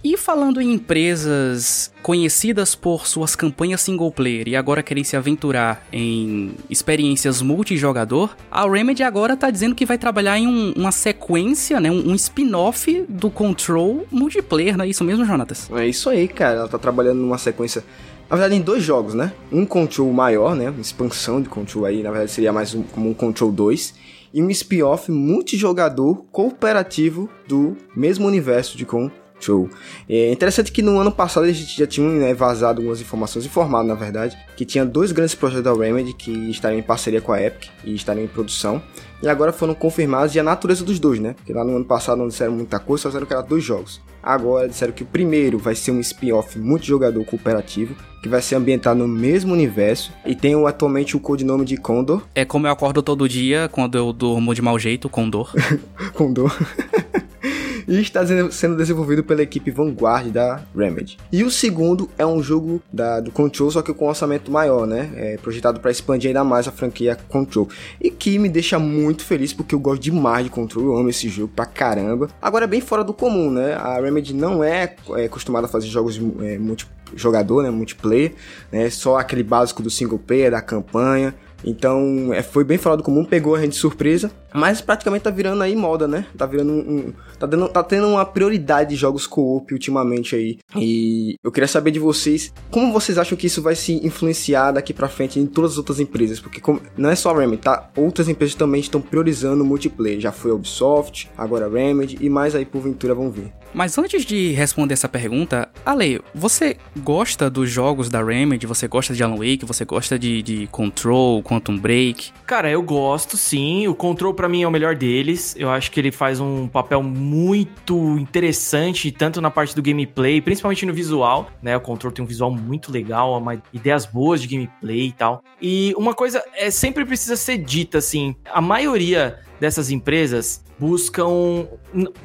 E 0.04 0.16
falando 0.16 0.60
em 0.60 0.72
empresas 0.72 1.90
conhecidas 2.02 2.74
por 2.74 3.06
suas 3.06 3.34
campanhas 3.34 3.80
single 3.80 4.12
player 4.12 4.46
e 4.46 4.54
agora 4.54 4.82
querem 4.82 5.02
se 5.02 5.16
aventurar 5.16 5.84
em 5.92 6.52
experiências 6.70 7.42
multijogador, 7.42 8.36
a 8.50 8.68
Remedy 8.70 9.02
agora 9.02 9.36
tá 9.36 9.50
dizendo 9.50 9.74
que 9.74 9.84
vai 9.84 9.98
trabalhar 9.98 10.38
em 10.38 10.46
um, 10.46 10.72
uma 10.76 10.92
sequência, 10.92 11.80
né, 11.80 11.90
um, 11.90 12.10
um 12.10 12.14
spin-off 12.14 13.04
do 13.08 13.30
Control 13.30 14.06
multiplayer, 14.10 14.76
não 14.76 14.84
é 14.84 14.88
isso 14.88 15.02
mesmo, 15.02 15.24
Jonatas? 15.24 15.68
É 15.72 15.86
isso 15.86 16.08
aí, 16.08 16.28
cara. 16.28 16.60
Ela 16.60 16.68
tá 16.68 16.78
trabalhando 16.78 17.18
numa 17.18 17.38
sequência 17.38 17.82
na 18.28 18.36
verdade, 18.36 18.60
em 18.60 18.60
dois 18.60 18.82
jogos, 18.82 19.14
né? 19.14 19.32
Um 19.52 19.64
Control 19.64 20.12
maior, 20.12 20.56
né? 20.56 20.68
Uma 20.68 20.80
expansão 20.80 21.40
de 21.40 21.48
Control 21.48 21.84
aí, 21.84 22.02
na 22.02 22.10
verdade 22.10 22.32
seria 22.32 22.52
mais 22.52 22.74
um, 22.74 22.82
como 22.82 23.08
um 23.08 23.14
Control 23.14 23.52
2. 23.52 23.94
E 24.34 24.42
um 24.42 24.50
spin-off 24.50 25.10
multijogador 25.12 26.24
cooperativo 26.32 27.30
do 27.46 27.76
mesmo 27.94 28.26
universo 28.26 28.76
de 28.76 28.84
Control 28.84 29.25
Show. 29.38 29.68
É 30.08 30.30
interessante 30.32 30.72
que 30.72 30.82
no 30.82 30.98
ano 30.98 31.12
passado 31.12 31.44
a 31.44 31.52
gente 31.52 31.78
já 31.78 31.86
tinha 31.86 32.08
né, 32.08 32.34
vazado 32.34 32.80
algumas 32.80 33.00
informações, 33.00 33.44
informado 33.44 33.86
na 33.86 33.94
verdade, 33.94 34.36
que 34.56 34.64
tinha 34.64 34.84
dois 34.84 35.12
grandes 35.12 35.34
projetos 35.34 35.64
da 35.64 35.74
Remedy 35.74 36.12
que 36.14 36.30
estariam 36.50 36.78
em 36.78 36.82
parceria 36.82 37.20
com 37.20 37.32
a 37.32 37.42
Epic 37.42 37.68
e 37.84 37.94
estariam 37.94 38.24
em 38.24 38.28
produção. 38.28 38.82
E 39.22 39.28
agora 39.28 39.52
foram 39.52 39.74
confirmados 39.74 40.34
e 40.34 40.40
a 40.40 40.42
natureza 40.42 40.84
dos 40.84 40.98
dois, 40.98 41.18
né? 41.18 41.34
Porque 41.34 41.52
lá 41.52 41.64
no 41.64 41.76
ano 41.76 41.84
passado 41.84 42.18
não 42.18 42.28
disseram 42.28 42.52
muita 42.52 42.78
coisa, 42.78 43.04
só 43.04 43.08
disseram 43.08 43.26
que 43.26 43.32
eram 43.32 43.46
dois 43.46 43.64
jogos. 43.64 44.00
Agora 44.22 44.68
disseram 44.68 44.92
que 44.92 45.02
o 45.02 45.06
primeiro 45.06 45.58
vai 45.58 45.74
ser 45.74 45.92
um 45.92 46.00
spin-off 46.00 46.58
multijogador 46.58 47.24
cooperativo, 47.24 47.94
que 48.22 48.28
vai 48.28 48.42
ser 48.42 48.56
ambientado 48.56 48.98
no 48.98 49.06
mesmo 49.06 49.52
universo 49.52 50.12
e 50.24 50.34
tem 50.34 50.54
atualmente 50.66 51.16
o 51.16 51.20
codinome 51.20 51.64
de 51.64 51.76
Condor. 51.76 52.22
É 52.34 52.44
como 52.44 52.66
eu 52.66 52.72
acordo 52.72 53.02
todo 53.02 53.28
dia 53.28 53.68
quando 53.70 53.96
eu 53.96 54.12
durmo 54.12 54.54
de 54.54 54.60
mau 54.60 54.78
jeito, 54.78 55.08
Condor. 55.08 55.52
Condor. 56.12 56.52
e 57.86 58.00
está 58.00 58.24
sendo 58.50 58.76
desenvolvido 58.76 59.22
pela 59.22 59.42
equipe 59.42 59.70
Vanguard 59.70 60.30
da 60.30 60.62
Remedy. 60.76 61.18
E 61.30 61.44
o 61.44 61.50
segundo 61.50 62.08
é 62.18 62.26
um 62.26 62.42
jogo 62.42 62.82
da, 62.92 63.20
do 63.20 63.30
Control, 63.30 63.70
só 63.70 63.82
que 63.82 63.92
com 63.92 64.06
um 64.06 64.08
orçamento 64.08 64.50
maior, 64.50 64.86
né? 64.86 65.10
É 65.16 65.36
projetado 65.36 65.80
para 65.80 65.90
expandir 65.90 66.28
ainda 66.28 66.44
mais 66.44 66.66
a 66.66 66.72
franquia 66.72 67.16
Control. 67.28 67.68
E 68.00 68.10
que 68.10 68.38
me 68.38 68.48
deixa 68.48 68.78
muito 68.78 69.24
feliz 69.24 69.52
porque 69.52 69.74
eu 69.74 69.78
gosto 69.78 70.02
demais 70.02 70.44
de 70.44 70.50
Control, 70.50 70.84
eu 70.84 70.96
amo 70.96 71.08
esse 71.08 71.28
jogo 71.28 71.52
pra 71.54 71.66
caramba. 71.66 72.28
Agora 72.40 72.64
é 72.64 72.68
bem 72.68 72.80
fora 72.80 73.04
do 73.04 73.12
comum, 73.12 73.50
né? 73.50 73.74
A 73.74 74.00
Remedy 74.00 74.34
não 74.34 74.62
é, 74.62 74.94
é 75.16 75.24
acostumada 75.24 75.66
a 75.66 75.68
fazer 75.68 75.86
jogos 75.86 76.20
é, 76.40 76.58
multijogador, 76.58 77.62
né? 77.62 77.70
Multiplayer, 77.70 78.34
né? 78.72 78.90
Só 78.90 79.18
aquele 79.18 79.42
básico 79.42 79.82
do 79.82 79.90
single 79.90 80.18
player, 80.18 80.50
da 80.50 80.60
campanha. 80.60 81.34
Então, 81.64 82.32
é, 82.32 82.42
foi 82.42 82.64
bem 82.64 82.78
fora 82.78 82.96
do 82.96 83.02
comum, 83.02 83.24
pegou 83.24 83.54
a 83.54 83.60
gente 83.60 83.72
de 83.72 83.78
surpresa, 83.78 84.30
mas 84.54 84.80
praticamente 84.80 85.22
tá 85.22 85.30
virando 85.30 85.62
aí 85.62 85.74
moda, 85.74 86.06
né? 86.06 86.26
Tá 86.36 86.46
virando 86.46 86.72
um, 86.72 86.78
um 86.78 87.12
tá, 87.38 87.46
dando, 87.46 87.68
tá 87.68 87.82
tendo 87.82 88.08
uma 88.08 88.24
prioridade 88.24 88.90
de 88.90 88.96
jogos 88.96 89.26
co-op 89.26 89.72
ultimamente 89.72 90.34
aí. 90.36 90.58
E 90.76 91.36
eu 91.42 91.50
queria 91.50 91.68
saber 91.68 91.90
de 91.90 91.98
vocês, 91.98 92.52
como 92.70 92.92
vocês 92.92 93.18
acham 93.18 93.36
que 93.36 93.46
isso 93.46 93.62
vai 93.62 93.74
se 93.74 93.94
influenciar 94.06 94.72
daqui 94.72 94.92
para 94.92 95.08
frente 95.08 95.40
em 95.40 95.46
todas 95.46 95.72
as 95.72 95.78
outras 95.78 96.00
empresas? 96.00 96.40
Porque 96.40 96.60
como, 96.60 96.80
não 96.96 97.10
é 97.10 97.14
só 97.14 97.30
a 97.30 97.38
Remedy, 97.38 97.62
tá? 97.62 97.90
Outras 97.96 98.28
empresas 98.28 98.54
também 98.54 98.80
estão 98.80 99.00
priorizando 99.00 99.62
o 99.62 99.66
multiplayer. 99.66 100.20
Já 100.20 100.32
foi 100.32 100.50
a 100.50 100.54
Ubisoft, 100.54 101.30
agora 101.36 101.66
a 101.66 101.68
Remedy 101.68 102.18
e 102.20 102.28
mais 102.28 102.54
aí 102.54 102.64
por 102.64 102.80
Ventura 102.80 103.14
vão 103.14 103.30
vir. 103.30 103.52
Mas 103.76 103.98
antes 103.98 104.24
de 104.24 104.52
responder 104.52 104.94
essa 104.94 105.06
pergunta, 105.06 105.68
Ale, 105.84 106.22
você 106.34 106.78
gosta 107.00 107.50
dos 107.50 107.68
jogos 107.68 108.08
da 108.08 108.24
Remedy? 108.24 108.66
Você 108.66 108.88
gosta 108.88 109.12
de 109.12 109.22
Alan 109.22 109.36
Wake? 109.36 109.66
Você 109.66 109.84
gosta 109.84 110.18
de, 110.18 110.40
de 110.40 110.66
Control, 110.68 111.42
Quantum 111.42 111.76
Break? 111.76 112.32
Cara, 112.46 112.70
eu 112.70 112.82
gosto 112.82 113.36
sim. 113.36 113.86
O 113.86 113.94
Control 113.94 114.32
para 114.32 114.48
mim 114.48 114.62
é 114.62 114.66
o 114.66 114.70
melhor 114.70 114.96
deles. 114.96 115.54
Eu 115.58 115.68
acho 115.68 115.90
que 115.90 116.00
ele 116.00 116.10
faz 116.10 116.40
um 116.40 116.66
papel 116.66 117.02
muito 117.02 118.18
interessante, 118.18 119.12
tanto 119.12 119.42
na 119.42 119.50
parte 119.50 119.76
do 119.76 119.82
gameplay, 119.82 120.40
principalmente 120.40 120.86
no 120.86 120.94
visual, 120.94 121.50
né? 121.62 121.76
O 121.76 121.80
Control 121.82 122.10
tem 122.10 122.24
um 122.24 122.28
visual 122.28 122.50
muito 122.50 122.90
legal, 122.90 123.36
uma, 123.36 123.62
ideias 123.74 124.06
boas 124.06 124.40
de 124.40 124.48
gameplay 124.48 125.08
e 125.08 125.12
tal. 125.12 125.44
E 125.60 125.92
uma 125.98 126.14
coisa 126.14 126.42
é 126.54 126.70
sempre 126.70 127.04
precisa 127.04 127.36
ser 127.36 127.58
dita 127.58 127.98
assim, 127.98 128.34
a 128.50 128.62
maioria 128.62 129.38
dessas 129.60 129.90
empresas 129.90 130.64
buscam, 130.78 131.66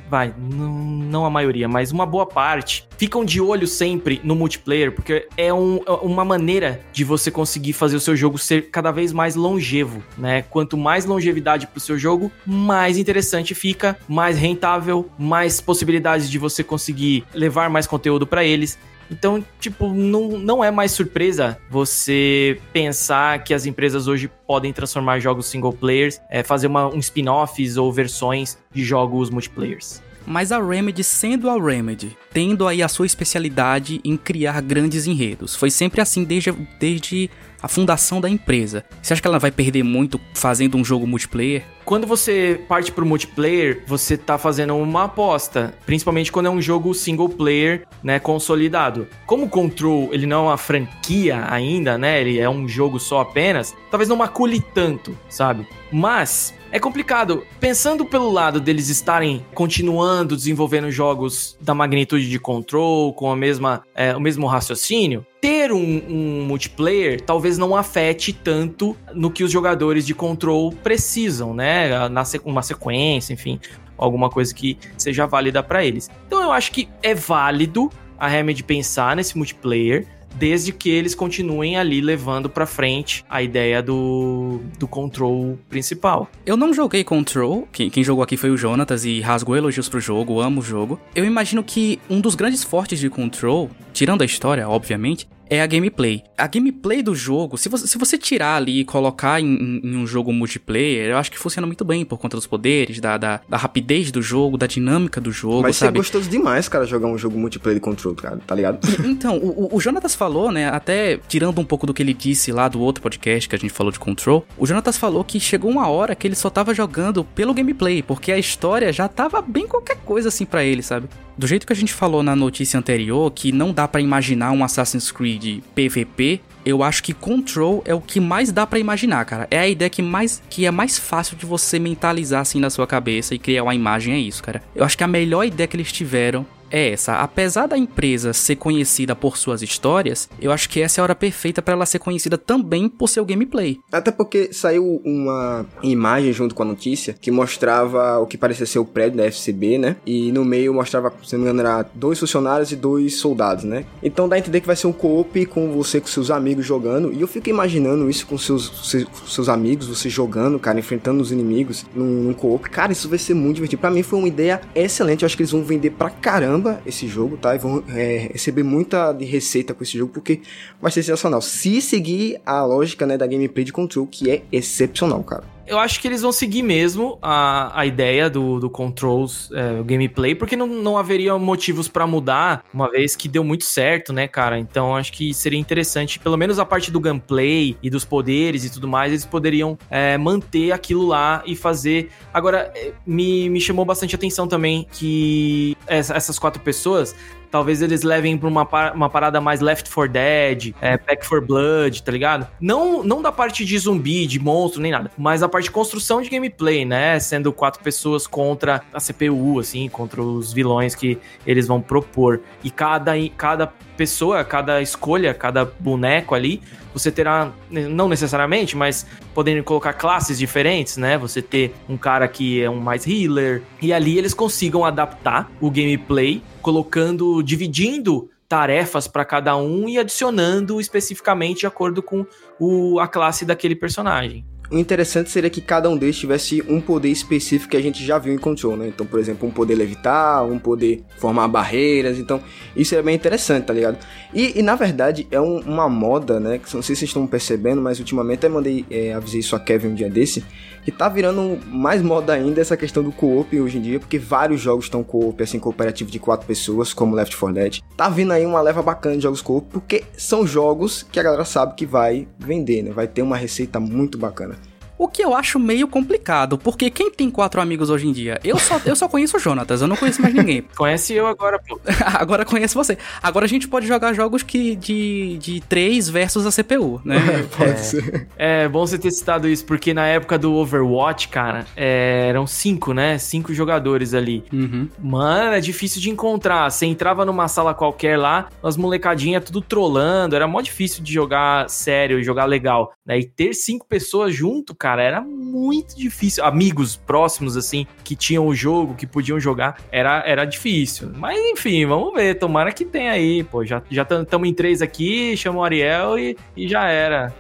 vai, 0.10 0.34
não 0.38 1.26
a 1.26 1.30
maioria, 1.30 1.68
mas 1.68 1.92
uma 1.92 2.06
boa 2.06 2.26
parte, 2.26 2.88
ficam 2.98 3.24
de 3.24 3.40
olho 3.40 3.66
sempre 3.66 4.20
no 4.24 4.36
multiplayer, 4.36 4.92
porque 4.92 5.28
é 5.38 5.54
um, 5.54 5.80
é 5.86 5.92
uma 6.02 6.26
maneira 6.26 6.82
de 6.92 7.04
você 7.04 7.32
conseguir 7.32 7.74
fazer 7.74 7.96
o 7.96 8.00
seu 8.00 8.16
jogo 8.16 8.38
ser 8.38 8.70
cada 8.70 8.92
vez 8.92 9.14
mais 9.14 9.36
longevo, 9.36 10.04
né? 10.18 10.42
Quanto 10.44 10.78
mais 10.78 11.06
longevidade 11.06 11.68
pro 11.68 11.80
seu 11.80 11.98
jogo, 11.98 12.32
mais 12.46 12.98
interessante 12.98 13.56
fica, 13.56 13.98
mais 14.08 14.38
rentável, 14.38 15.10
mais 15.18 15.62
possibilidades 15.62 16.30
de 16.30 16.38
você 16.38 16.64
conseguir 16.64 17.24
levar 17.34 17.70
mais 17.70 17.88
conteúdo 17.88 18.28
para 18.28 18.44
eles. 18.44 18.78
Então, 19.12 19.44
tipo, 19.60 19.94
não, 19.94 20.30
não 20.40 20.64
é 20.64 20.72
mais 20.72 20.94
surpresa 20.94 21.58
você 21.70 22.58
pensar 22.72 23.44
que 23.44 23.54
as 23.54 23.66
empresas 23.66 24.08
hoje 24.08 24.32
podem 24.48 24.72
transformar 24.72 25.20
jogos 25.20 25.48
single 25.48 25.74
players, 25.74 26.20
é, 26.30 26.42
fazer 26.42 26.68
uma, 26.68 26.88
um 26.88 27.00
spin-offs 27.00 27.76
ou 27.76 27.92
versões 27.92 28.58
de 28.74 28.84
jogos 28.86 29.30
multiplayers. 29.30 30.02
Mas 30.26 30.52
a 30.52 30.62
Remedy, 30.64 31.04
sendo 31.04 31.50
a 31.50 31.62
Remedy, 31.62 32.16
tendo 32.32 32.68
aí 32.68 32.82
a 32.82 32.88
sua 32.88 33.06
especialidade 33.06 34.00
em 34.06 34.16
criar 34.16 34.62
grandes 34.62 35.08
enredos, 35.08 35.56
foi 35.56 35.72
sempre 35.72 36.00
assim 36.00 36.24
desde, 36.24 36.52
desde 36.80 37.30
a 37.62 37.68
fundação 37.68 38.20
da 38.20 38.30
empresa. 38.30 38.84
Você 39.02 39.14
acha 39.14 39.22
que 39.22 39.28
ela 39.28 39.40
vai 39.40 39.52
perder 39.52 39.84
muito 39.84 40.20
fazendo 40.34 40.78
um 40.78 40.84
jogo 40.84 41.06
multiplayer? 41.06 41.64
Quando 41.86 42.08
você 42.08 42.62
parte 42.68 42.92
pro 42.92 43.06
multiplayer, 43.06 43.84
você 43.86 44.18
tá 44.18 44.38
fazendo 44.38 44.76
uma 44.76 45.06
aposta, 45.06 45.74
principalmente 45.86 46.32
quando 46.32 46.46
é 46.46 46.50
um 46.50 46.62
jogo 46.62 46.94
single 46.94 47.30
player, 47.30 47.86
né, 48.04 48.20
consolidado. 48.20 49.08
Como 49.26 49.46
o 49.46 49.50
Control, 49.50 50.10
ele 50.12 50.26
não 50.26 50.46
é 50.46 50.50
uma 50.50 50.58
franquia 50.58 51.46
ainda, 51.50 51.98
né, 51.98 52.22
ele 52.22 52.40
é 52.40 52.50
um 52.50 52.68
jogo 52.68 53.00
só 53.00 53.22
apenas, 53.22 53.76
talvez 53.90 54.08
não 54.08 54.16
macule 54.16 54.62
tanto, 54.74 55.18
sabe? 55.28 55.68
Mas 55.92 56.54
é 56.72 56.80
complicado. 56.80 57.46
Pensando 57.60 58.06
pelo 58.06 58.32
lado 58.32 58.60
deles 58.60 58.90
estarem 58.90 59.46
continuando 59.54 60.36
desenvolvendo 60.36 60.90
jogos 60.90 61.58
da 61.60 61.74
magnitude 61.74 62.30
de 62.30 62.40
Control, 62.40 63.14
com 63.14 63.32
a 63.32 63.36
mesma, 63.36 63.84
é, 63.94 64.16
o 64.16 64.20
mesmo 64.20 64.48
raciocínio, 64.48 65.26
ter 65.42 65.72
um, 65.72 66.02
um, 66.08 66.46
multiplayer 66.46 67.20
talvez 67.22 67.58
não 67.58 67.76
afete 67.76 68.32
tanto 68.32 68.96
no 69.14 69.30
que 69.30 69.44
os 69.44 69.52
jogadores 69.52 70.06
de 70.06 70.16
Control 70.16 70.72
precisam, 70.72 71.54
né? 71.54 72.08
Na 72.10 72.24
uma 72.46 72.62
sequência, 72.62 73.34
enfim, 73.34 73.60
alguma 73.98 74.30
coisa 74.30 74.54
que 74.54 74.78
seja 74.98 75.26
válida 75.26 75.62
para 75.62 75.84
eles. 75.84 76.10
Então 76.28 76.42
eu 76.42 76.52
acho 76.52 76.72
que 76.72 76.88
é 77.04 77.14
válido 77.14 77.90
a 78.18 78.28
Remedy 78.28 78.64
pensar 78.64 79.16
nesse 79.16 79.36
multiplayer 79.38 80.08
desde 80.36 80.72
que 80.72 80.90
eles 80.90 81.16
continuem 81.16 81.78
ali 81.78 82.02
levando 82.02 82.50
para 82.50 82.66
frente 82.66 83.24
a 83.30 83.42
ideia 83.42 83.82
do, 83.82 84.60
do 84.80 84.88
Control 84.88 85.58
principal. 85.70 86.30
Eu 86.46 86.58
não 86.58 86.74
joguei 86.74 87.04
Control, 87.04 87.68
quem, 87.72 87.90
quem 87.90 88.04
jogou 88.04 88.24
aqui 88.24 88.38
foi 88.38 88.50
o 88.50 88.58
Jonatas 88.58 89.06
e 89.06 89.20
rasgou 89.20 89.56
elogios 89.56 89.90
pro 89.90 90.00
jogo, 90.00 90.40
amo 90.40 90.62
o 90.62 90.64
jogo. 90.64 91.00
Eu 91.16 91.26
imagino 91.26 91.64
que 91.64 92.00
um 92.10 92.20
dos 92.20 92.36
grandes 92.36 92.64
fortes 92.64 93.00
de 93.00 93.10
Control, 93.10 93.70
tirando 93.94 94.22
a 94.22 94.26
história, 94.26 94.68
obviamente, 94.68 95.28
é 95.52 95.62
a 95.62 95.68
gameplay. 95.68 96.24
A 96.38 96.48
gameplay 96.48 97.04
do 97.04 97.14
jogo, 97.14 97.58
se 97.58 97.68
você, 97.68 97.86
se 97.86 97.98
você 97.98 98.18
tirar 98.18 98.56
ali 98.56 98.80
e 98.80 98.86
colocar 98.86 99.42
em, 99.42 99.82
em, 99.84 99.98
um 99.98 100.08
jogo 100.08 100.32
multiplayer, 100.32 101.10
eu 101.10 101.18
acho 101.18 101.30
que 101.30 101.38
funciona 101.38 101.68
muito 101.68 101.84
bem 101.84 102.06
por 102.06 102.18
conta 102.18 102.38
dos 102.38 102.48
poderes, 102.48 103.02
da, 103.02 103.18
da, 103.18 103.42
da 103.50 103.58
rapidez 103.58 104.12
do 104.12 104.22
jogo, 104.22 104.58
da 104.58 104.66
dinâmica 104.66 105.20
do 105.20 105.30
jogo, 105.30 105.64
Mas 105.64 105.76
sabe? 105.76 105.98
Mas 105.98 106.08
é 106.08 106.10
gostoso 106.10 106.30
demais, 106.30 106.70
cara, 106.70 106.86
jogar 106.86 107.10
um 107.10 107.18
jogo 107.18 107.38
multiplayer 107.38 107.78
de 107.78 107.84
control, 107.84 108.16
cara, 108.16 108.40
tá 108.48 108.56
ligado? 108.56 108.80
Então, 109.04 109.38
o, 109.38 109.76
o 109.76 109.82
Jonatas 109.82 110.16
falou, 110.16 110.54
né, 110.54 110.70
até 110.70 111.18
tirando 111.28 111.60
um 111.60 111.66
pouco 111.66 111.86
do 111.86 111.94
que 111.94 112.02
ele 112.02 112.14
disse 112.14 112.52
lá 112.54 112.70
do 112.70 112.80
outro 112.80 113.04
podcast 113.04 113.50
que 113.50 113.56
a 113.56 113.60
gente 113.60 113.74
falou 113.74 113.92
de 113.92 114.00
control, 114.00 114.46
o 114.58 114.66
Jonatas 114.66 114.98
falou 114.98 115.22
que 115.22 115.38
chegou 115.38 115.70
uma 115.70 115.90
hora 115.90 116.16
que 116.16 116.26
ele 116.26 116.36
só 116.36 116.50
tava 116.50 116.74
jogando 116.74 117.26
pelo 117.26 117.54
gameplay, 117.54 118.02
porque 118.02 118.32
a 118.32 118.38
história 118.38 118.94
já 118.94 119.10
tava 119.10 119.42
bem 119.42 119.68
qualquer 119.68 119.98
coisa 119.98 120.30
assim 120.30 120.46
para 120.46 120.64
ele, 120.64 120.82
sabe? 120.82 121.10
Do 121.38 121.48
jeito 121.48 121.66
que 121.66 121.74
a 121.74 121.76
gente 121.76 121.94
falou 121.94 122.22
na 122.22 122.36
notícia 122.36 122.78
anterior, 122.78 123.32
que 123.32 123.52
não 123.52 123.74
dá 123.74 123.88
para 123.88 124.00
imaginar 124.00 124.52
um 124.52 124.64
Assassin's 124.64 125.12
Creed 125.12 125.41
de 125.42 125.64
PVP, 125.74 126.40
eu 126.64 126.84
acho 126.84 127.04
que 127.04 127.14
Control 127.14 127.82
é 127.86 127.94
o 127.94 128.00
que 128.00 128.20
mais 128.20 128.52
dá 128.52 128.68
para 128.68 128.78
imaginar, 128.78 129.26
cara. 129.26 129.48
É 129.50 129.60
a 129.60 129.68
ideia 129.68 129.90
que 129.90 130.02
mais 130.02 130.42
que 130.50 130.66
é 130.66 130.72
mais 130.72 131.00
fácil 131.00 131.36
de 131.36 131.46
você 131.46 131.80
mentalizar 131.80 132.42
assim 132.42 132.60
na 132.60 132.70
sua 132.70 132.86
cabeça 132.86 133.34
e 133.34 133.40
criar 133.40 133.64
uma 133.64 133.74
imagem 133.74 134.14
é 134.14 134.20
isso, 134.20 134.44
cara. 134.44 134.62
Eu 134.76 134.86
acho 134.86 134.98
que 134.98 135.04
a 135.04 135.08
melhor 135.08 135.44
ideia 135.44 135.68
que 135.68 135.76
eles 135.76 135.92
tiveram 135.92 136.46
é 136.72 136.92
essa. 136.92 137.16
Apesar 137.16 137.68
da 137.68 137.78
empresa 137.78 138.34
ser 138.34 138.56
conhecida 138.56 139.16
por 139.16 139.38
suas 139.38 139.62
histórias, 139.62 140.30
eu 140.42 140.52
acho 140.52 140.70
que 140.70 140.82
essa 140.82 141.00
é 141.00 141.02
a 141.02 141.04
hora 141.04 141.16
perfeita 141.16 141.62
para 141.62 141.74
ela 141.74 141.86
ser 141.86 142.00
conhecida 142.00 142.38
também 142.38 142.88
por 142.88 143.08
seu 143.10 143.26
gameplay. 143.26 143.80
Até 143.92 144.12
porque 144.12 144.54
saiu 144.54 145.02
uma 145.04 145.66
imagem 145.84 146.32
junto 146.32 146.56
com 146.56 146.64
a 146.64 146.66
notícia 146.66 147.16
que 147.20 147.32
mostrava 147.32 148.20
o 148.20 148.26
que 148.26 148.38
parecia 148.38 148.66
ser 148.66 148.80
o 148.80 148.86
prédio 148.86 149.18
da 149.18 149.26
FCB, 149.26 149.78
né? 149.78 149.96
E 150.06 150.32
no 150.32 150.46
meio 150.46 150.74
mostrava, 150.74 151.14
se 151.24 151.34
não 151.34 151.44
me 151.44 151.50
engano, 151.50 151.68
era 151.68 151.86
dois 151.94 152.20
funcionários 152.20 152.72
e 152.72 152.76
dois 152.76 153.16
soldados, 153.16 153.64
né? 153.64 153.86
Então 154.02 154.30
dá 154.30 154.36
a 154.36 154.40
entender 154.40 154.62
que 154.62 154.68
vai 154.68 154.76
ser 154.76 154.88
um 154.88 154.94
co-op 154.94 155.46
com 155.48 155.72
você 155.72 156.00
com 156.00 156.08
seus 156.08 156.32
amigos 156.32 156.66
jogando. 156.66 157.14
E 157.14 157.22
eu 157.22 157.28
fico 157.28 157.50
imaginando 157.50 158.10
isso 158.10 158.26
com 158.26 158.38
seus, 158.38 159.08
seus, 159.28 159.50
amigos, 159.50 159.88
você 159.88 160.10
jogando, 160.10 160.58
cara, 160.60 160.80
enfrentando 160.80 161.22
os 161.22 161.32
inimigos 161.32 161.86
num, 161.94 162.06
num 162.06 162.34
co-op. 162.34 162.70
Cara, 162.70 162.92
isso 162.92 163.10
vai 163.10 163.18
ser 163.18 163.34
muito 163.34 163.56
divertido. 163.56 163.82
Para 163.82 163.92
mim 163.92 164.04
foi 164.04 164.20
uma 164.20 164.28
ideia 164.28 164.62
excelente. 164.74 165.24
Eu 165.24 165.26
acho 165.26 165.36
que 165.36 165.44
eles 165.44 165.52
vão 165.52 165.64
vender 165.64 165.92
pra 165.92 166.10
caramba 166.10 166.61
caramba 166.62 166.82
esse 166.86 167.08
jogo, 167.08 167.38
tá? 167.38 167.56
E 167.56 167.58
vão 167.58 167.84
é, 167.90 168.30
receber 168.32 168.64
muita 168.64 169.12
de 169.12 169.26
receita 169.26 169.74
com 169.74 169.84
esse 169.84 169.98
jogo, 169.98 170.12
porque 170.14 170.42
vai 170.82 170.92
ser 170.92 171.04
sensacional. 171.04 171.42
Se 171.42 171.82
seguir 171.82 172.40
a 172.46 172.64
lógica 172.64 173.06
né, 173.06 173.18
da 173.18 173.26
gameplay 173.26 173.66
de 173.66 173.74
Control, 173.74 174.08
que 174.08 174.30
é 174.30 174.44
excepcional, 174.52 175.24
cara 175.24 175.61
eu 175.66 175.78
acho 175.78 176.00
que 176.00 176.08
eles 176.08 176.22
vão 176.22 176.32
seguir 176.32 176.64
mesmo 176.64 177.18
a, 177.22 177.80
a 177.80 177.86
ideia 177.86 178.30
do, 178.30 178.60
do 178.60 178.70
Controls 178.70 179.50
é, 179.54 179.84
gameplay, 179.84 180.36
porque 180.36 180.56
não, 180.56 180.68
não 180.68 180.98
haveria 180.98 181.38
motivos 181.38 181.88
para 181.88 182.06
mudar, 182.06 182.64
uma 182.74 182.90
vez 182.90 183.16
que 183.16 183.28
deu 183.28 183.44
muito 183.44 183.64
certo, 183.64 184.12
né, 184.12 184.28
cara? 184.28 184.60
Então 184.60 184.96
acho 184.96 185.12
que 185.14 185.34
seria 185.34 185.60
interessante, 185.60 186.20
pelo 186.20 186.38
menos 186.38 186.60
a 186.60 186.66
parte 186.66 186.92
do 186.92 187.00
gameplay 187.00 187.78
e 187.82 187.90
dos 187.90 188.04
poderes 188.06 188.66
e 188.66 188.70
tudo 188.72 188.88
mais, 188.88 189.12
eles 189.12 189.26
poderiam 189.26 189.78
é, 189.90 190.18
manter 190.18 190.72
aquilo 190.72 191.06
lá 191.06 191.44
e 191.46 191.56
fazer. 191.56 192.10
Agora, 192.34 192.72
é, 192.76 192.94
me, 193.06 193.50
me 193.50 193.62
chamou 193.62 193.86
bastante 193.86 194.16
atenção 194.16 194.48
também 194.48 194.88
que 194.92 195.78
essas 195.88 196.38
quatro 196.38 196.62
pessoas 196.62 197.16
Talvez 197.52 197.82
eles 197.82 198.02
levem 198.02 198.38
pra 198.38 198.48
uma, 198.48 198.68
uma 198.94 199.10
parada 199.10 199.42
mais 199.42 199.60
Left 199.60 199.94
4 199.94 200.12
Dead, 200.12 200.74
é, 200.82 200.98
Pack 200.98 201.26
for 201.26 201.46
Blood, 201.46 202.02
tá 202.02 202.12
ligado? 202.12 202.48
Não, 202.60 203.04
não 203.04 203.22
da 203.22 203.32
parte 203.32 203.66
de 203.66 203.78
zumbi, 203.78 204.26
de 204.26 204.40
monstro, 204.40 204.82
nem 204.82 204.92
nada, 204.92 205.12
mas 205.18 205.44
a 205.44 205.50
parte 205.50 205.66
de 205.66 205.72
construção 205.72 206.22
de 206.22 206.30
gameplay, 206.30 206.86
né? 206.86 207.20
Sendo 207.20 207.52
quatro 207.52 207.84
pessoas 207.84 208.26
contra 208.26 208.82
a 208.94 209.00
CPU, 209.00 209.60
assim, 209.60 209.90
contra 209.90 210.22
os 210.22 210.54
vilões 210.54 210.96
que 210.96 211.18
eles 211.46 211.68
vão 211.68 211.82
propor. 211.82 212.40
E 212.64 212.72
cada, 212.72 213.14
cada 213.36 213.74
pessoa, 213.98 214.44
cada 214.44 214.82
escolha, 214.82 215.34
cada 215.34 215.66
boneco 215.66 216.36
ali, 216.36 216.62
você 216.94 217.12
terá, 217.12 217.52
não 217.70 218.10
necessariamente, 218.10 218.76
mas 218.76 219.06
podendo 219.34 219.64
colocar 219.64 219.94
classes 219.94 220.38
diferentes, 220.38 220.98
né? 220.98 221.18
Você 221.18 221.42
ter 221.42 221.74
um 221.88 221.98
cara 221.98 222.28
que 222.28 222.62
é 222.62 222.70
um 222.70 222.80
mais 222.80 223.08
healer, 223.08 223.62
e 223.82 223.94
ali 223.94 224.18
eles 224.18 224.34
consigam 224.34 224.84
adaptar 224.84 225.50
o 225.62 225.70
gameplay 225.70 226.42
colocando, 226.62 227.42
dividindo 227.42 228.30
tarefas 228.48 229.08
para 229.08 229.24
cada 229.24 229.56
um 229.56 229.88
e 229.88 229.98
adicionando 229.98 230.82
especificamente 230.82 231.62
de 231.62 231.68
acordo 231.68 232.04
com 232.04 232.26
o, 232.60 233.00
a 233.00 233.08
classe 233.08 233.46
daquele 233.46 233.76
personagem. 233.76 234.46
O 234.72 234.78
interessante 234.78 235.30
seria 235.30 235.50
que 235.50 235.60
cada 235.60 235.90
um 235.90 235.98
deles 235.98 236.18
tivesse 236.18 236.64
um 236.66 236.80
poder 236.80 237.10
específico 237.10 237.72
que 237.72 237.76
a 237.76 237.82
gente 237.82 238.06
já 238.06 238.18
viu 238.18 238.34
em 238.34 238.38
Control, 238.38 238.78
né? 238.78 238.88
Então, 238.88 239.06
por 239.06 239.20
exemplo, 239.20 239.46
um 239.46 239.52
poder 239.52 239.76
levitar, 239.76 240.46
um 240.46 240.58
poder 240.58 241.04
formar 241.18 241.50
barreiras. 241.50 242.18
Então, 242.18 242.42
isso 242.74 242.96
é 242.96 243.02
bem 243.02 243.14
interessante, 243.14 243.66
tá 243.66 243.74
ligado? 243.74 243.98
E, 244.34 244.58
e 244.58 244.62
na 244.62 244.76
verdade, 244.76 245.28
é 245.30 245.42
um, 245.42 245.60
uma 245.60 245.90
moda, 245.90 246.40
né? 246.40 246.58
Que 246.58 246.74
não 246.74 246.82
sei 246.82 246.96
se 246.96 247.02
vocês 247.02 247.10
estão 247.10 247.28
percebendo, 247.28 247.82
mas 247.82 248.00
ultimamente 248.00 248.46
eu 248.46 248.50
mandei, 248.50 248.86
é, 248.90 249.14
avisei 249.14 249.42
isso 249.42 249.58
a 249.58 249.60
Kevin 249.60 249.90
um 249.90 249.94
dia 249.94 250.10
desse, 250.10 250.42
que 250.84 250.92
tá 250.92 251.08
virando 251.08 251.60
mais 251.68 252.02
moda 252.02 252.34
ainda 252.34 252.62
essa 252.62 252.78
questão 252.78 253.04
do 253.04 253.12
co-op 253.12 253.60
hoje 253.60 253.78
em 253.78 253.82
dia, 253.82 254.00
porque 254.00 254.18
vários 254.18 254.62
jogos 254.62 254.86
estão 254.86 255.04
co-op, 255.04 255.42
assim, 255.42 255.60
cooperativo 255.60 256.10
de 256.10 256.20
quatro 256.20 256.48
pessoas, 256.48 256.94
como 256.94 257.16
Left 257.16 257.36
4 257.36 257.54
Dead. 257.54 257.80
Tá 257.96 258.10
vindo 258.10 258.32
aí 258.32 258.46
uma 258.46 258.62
leva 258.62 258.82
bacana 258.82 259.16
de 259.16 259.24
jogos 259.24 259.42
co-op, 259.42 259.68
porque 259.72 260.04
são 260.18 260.46
jogos 260.46 261.04
que 261.04 261.20
a 261.20 261.24
galera 261.24 261.46
sabe 261.46 261.76
que 261.76 261.86
vai 261.86 262.28
vender, 262.38 262.84
né? 262.84 262.92
Vai 262.92 263.08
ter 263.08 263.22
uma 263.22 263.38
receita 263.38 263.80
muito 263.80 264.18
bacana. 264.18 264.56
O 265.02 265.08
que 265.08 265.24
eu 265.24 265.36
acho 265.36 265.58
meio 265.58 265.88
complicado, 265.88 266.60
porque 266.60 266.92
quem 266.92 267.10
tem 267.10 267.28
quatro 267.32 267.60
amigos 267.60 267.90
hoje 267.90 268.08
em 268.08 268.12
dia? 268.12 268.40
Eu 268.44 268.60
só, 268.60 268.80
eu 268.86 268.96
só 268.96 269.08
conheço 269.08 269.36
o 269.36 269.40
Jonatas, 269.40 269.82
eu 269.82 269.88
não 269.88 269.96
conheço 269.96 270.22
mais 270.22 270.32
ninguém. 270.32 270.62
Conhece 270.78 271.16
eu 271.16 271.26
agora, 271.26 271.58
pô. 271.58 271.82
agora 272.14 272.46
conheço 272.46 272.76
você. 272.76 272.96
Agora 273.20 273.46
a 273.46 273.50
gente 273.50 273.68
pode 273.68 273.88
jogar 273.88 274.14
jogos 274.14 274.44
que 274.44 274.76
de, 274.76 275.40
de 275.40 275.60
3 275.62 276.08
versus 276.08 276.46
a 276.46 276.52
CPU, 276.52 277.02
né? 277.04 277.18
pode 277.58 277.72
é, 277.72 277.76
ser. 277.78 278.28
É 278.38 278.68
bom 278.68 278.86
você 278.86 279.00
ter 279.00 279.10
citado 279.10 279.48
isso, 279.50 279.66
porque 279.66 279.92
na 279.92 280.06
época 280.06 280.38
do 280.38 280.54
Overwatch, 280.54 281.30
cara, 281.30 281.66
é, 281.76 282.28
eram 282.30 282.46
cinco, 282.46 282.94
né? 282.94 283.18
Cinco 283.18 283.56
jogadores 283.56 284.14
ali. 284.14 284.44
Uhum. 284.54 284.88
Mano, 285.00 285.56
é 285.56 285.60
difícil 285.60 286.00
de 286.00 286.12
encontrar. 286.12 286.70
Você 286.70 286.86
entrava 286.86 287.26
numa 287.26 287.48
sala 287.48 287.74
qualquer 287.74 288.20
lá, 288.20 288.50
as 288.62 288.78
molecadinhas 288.78 289.44
tudo 289.44 289.62
trolando, 289.62 290.36
era 290.36 290.48
mó 290.48 290.62
difícil 290.62 291.04
de 291.04 291.12
jogar 291.12 291.68
sério, 291.72 292.24
jogar 292.24 292.46
legal. 292.46 292.94
Né? 293.04 293.18
E 293.18 293.26
ter 293.26 293.56
cinco 293.56 293.88
pessoas 293.88 294.36
junto, 294.36 294.76
cara, 294.76 294.91
cara, 294.92 295.04
era 295.04 295.22
muito 295.22 295.98
difícil. 295.98 296.44
Amigos 296.44 296.96
próximos, 296.96 297.56
assim, 297.56 297.88
que 298.04 298.16
tinham 298.16 298.46
o 298.46 298.54
jogo, 298.54 298.96
que 298.96 299.08
podiam 299.08 299.40
jogar, 299.40 299.78
era, 299.92 300.22
era 300.26 300.46
difícil. 300.46 301.12
Mas 301.16 301.38
enfim, 301.52 301.86
vamos 301.86 302.14
ver. 302.14 302.36
Tomara 302.36 302.72
que 302.72 302.84
tenha 302.84 303.12
aí, 303.12 303.44
pô. 303.44 303.64
Já 303.64 303.82
estamos 303.90 304.28
já 304.30 304.48
em 304.50 304.54
três 304.54 304.82
aqui, 304.82 305.36
chamou 305.38 305.62
o 305.62 305.66
Ariel 305.66 306.20
e, 306.20 306.38
e 306.56 306.68
já 306.68 306.88
era. 306.88 307.34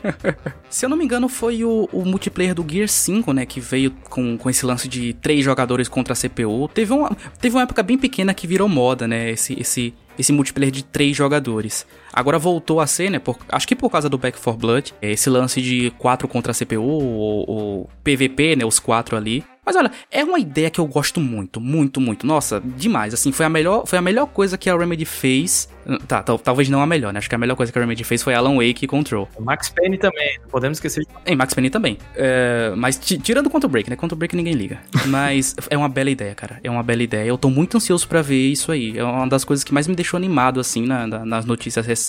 Se 0.68 0.84
eu 0.84 0.90
não 0.90 0.96
me 0.96 1.04
engano, 1.04 1.28
foi 1.28 1.64
o, 1.64 1.88
o, 1.92 2.04
multiplayer 2.04 2.54
do 2.54 2.66
Gear 2.68 2.88
5, 2.88 3.32
né? 3.32 3.46
Que 3.46 3.60
veio 3.60 3.90
com, 4.10 4.36
com 4.36 4.50
esse 4.50 4.64
lance 4.66 4.88
de 4.88 5.14
três 5.14 5.44
jogadores 5.44 5.88
contra 5.88 6.12
a 6.12 6.16
CPU. 6.16 6.68
Teve 6.68 6.92
uma, 6.92 7.16
teve 7.40 7.56
uma 7.56 7.62
época 7.62 7.82
bem 7.82 7.96
pequena 7.96 8.34
que 8.34 8.46
virou 8.46 8.68
moda, 8.68 9.08
né? 9.08 9.30
Esse, 9.30 9.58
esse, 9.58 9.94
esse 10.18 10.32
multiplayer 10.32 10.72
de 10.72 10.84
três 10.84 11.16
jogadores. 11.16 11.86
Agora 12.12 12.38
voltou 12.38 12.80
a 12.80 12.86
ser, 12.86 13.10
né? 13.10 13.18
Por, 13.18 13.38
acho 13.48 13.66
que 13.66 13.74
por 13.74 13.90
causa 13.90 14.08
do 14.08 14.18
Back 14.18 14.38
4 14.38 14.60
Blood, 14.60 14.94
esse 15.00 15.30
lance 15.30 15.60
de 15.60 15.90
4 15.98 16.28
contra 16.28 16.52
a 16.52 16.54
CPU, 16.54 16.82
ou, 16.82 17.50
ou 17.50 17.90
PVP, 18.04 18.56
né? 18.56 18.64
Os 18.64 18.78
quatro 18.78 19.16
ali. 19.16 19.44
Mas 19.64 19.76
olha, 19.76 19.92
é 20.10 20.24
uma 20.24 20.40
ideia 20.40 20.68
que 20.68 20.80
eu 20.80 20.86
gosto 20.86 21.20
muito, 21.20 21.60
muito, 21.60 22.00
muito. 22.00 22.26
Nossa, 22.26 22.60
demais. 22.60 23.14
Assim, 23.14 23.30
foi 23.30 23.46
a 23.46 23.48
melhor, 23.48 23.86
foi 23.86 23.96
a 23.96 24.02
melhor 24.02 24.26
coisa 24.26 24.58
que 24.58 24.68
a 24.68 24.76
Remedy 24.76 25.04
fez. 25.04 25.68
Tá, 26.08 26.20
talvez 26.22 26.68
não 26.68 26.80
a 26.80 26.86
melhor, 26.86 27.12
né? 27.12 27.18
Acho 27.18 27.28
que 27.28 27.34
a 27.34 27.38
melhor 27.38 27.54
coisa 27.54 27.72
que 27.72 27.78
a 27.78 27.80
Remedy 27.80 28.02
fez 28.02 28.24
foi 28.24 28.34
Alan 28.34 28.56
Wake 28.56 28.84
e 28.84 28.88
Control. 28.88 29.28
Max 29.38 29.68
Payne 29.68 29.98
também, 29.98 30.36
não 30.42 30.48
podemos 30.48 30.78
esquecer. 30.78 31.06
Em 31.24 31.36
Max 31.36 31.54
Payne 31.54 31.70
também. 31.70 31.96
É, 32.16 32.72
mas 32.76 32.98
tirando 32.98 33.46
o 33.46 33.50
Control 33.50 33.70
Break, 33.70 33.88
né? 33.88 33.94
Control 33.94 34.18
Break 34.18 34.34
ninguém 34.34 34.54
liga. 34.54 34.80
Mas 35.06 35.54
é 35.70 35.76
uma 35.76 35.88
bela 35.88 36.10
ideia, 36.10 36.34
cara. 36.34 36.58
É 36.62 36.70
uma 36.70 36.82
bela 36.82 37.02
ideia. 37.02 37.26
Eu 37.26 37.38
tô 37.38 37.50
muito 37.50 37.76
ansioso 37.76 38.06
para 38.08 38.22
ver 38.22 38.48
isso 38.48 38.72
aí. 38.72 38.98
É 38.98 39.04
uma 39.04 39.28
das 39.28 39.44
coisas 39.44 39.62
que 39.62 39.74
mais 39.74 39.86
me 39.86 39.94
deixou 39.94 40.16
animado, 40.16 40.58
assim, 40.58 40.86
na, 40.86 41.06
na, 41.06 41.24
nas 41.24 41.44
notícias 41.44 41.86
recentes. 41.86 42.01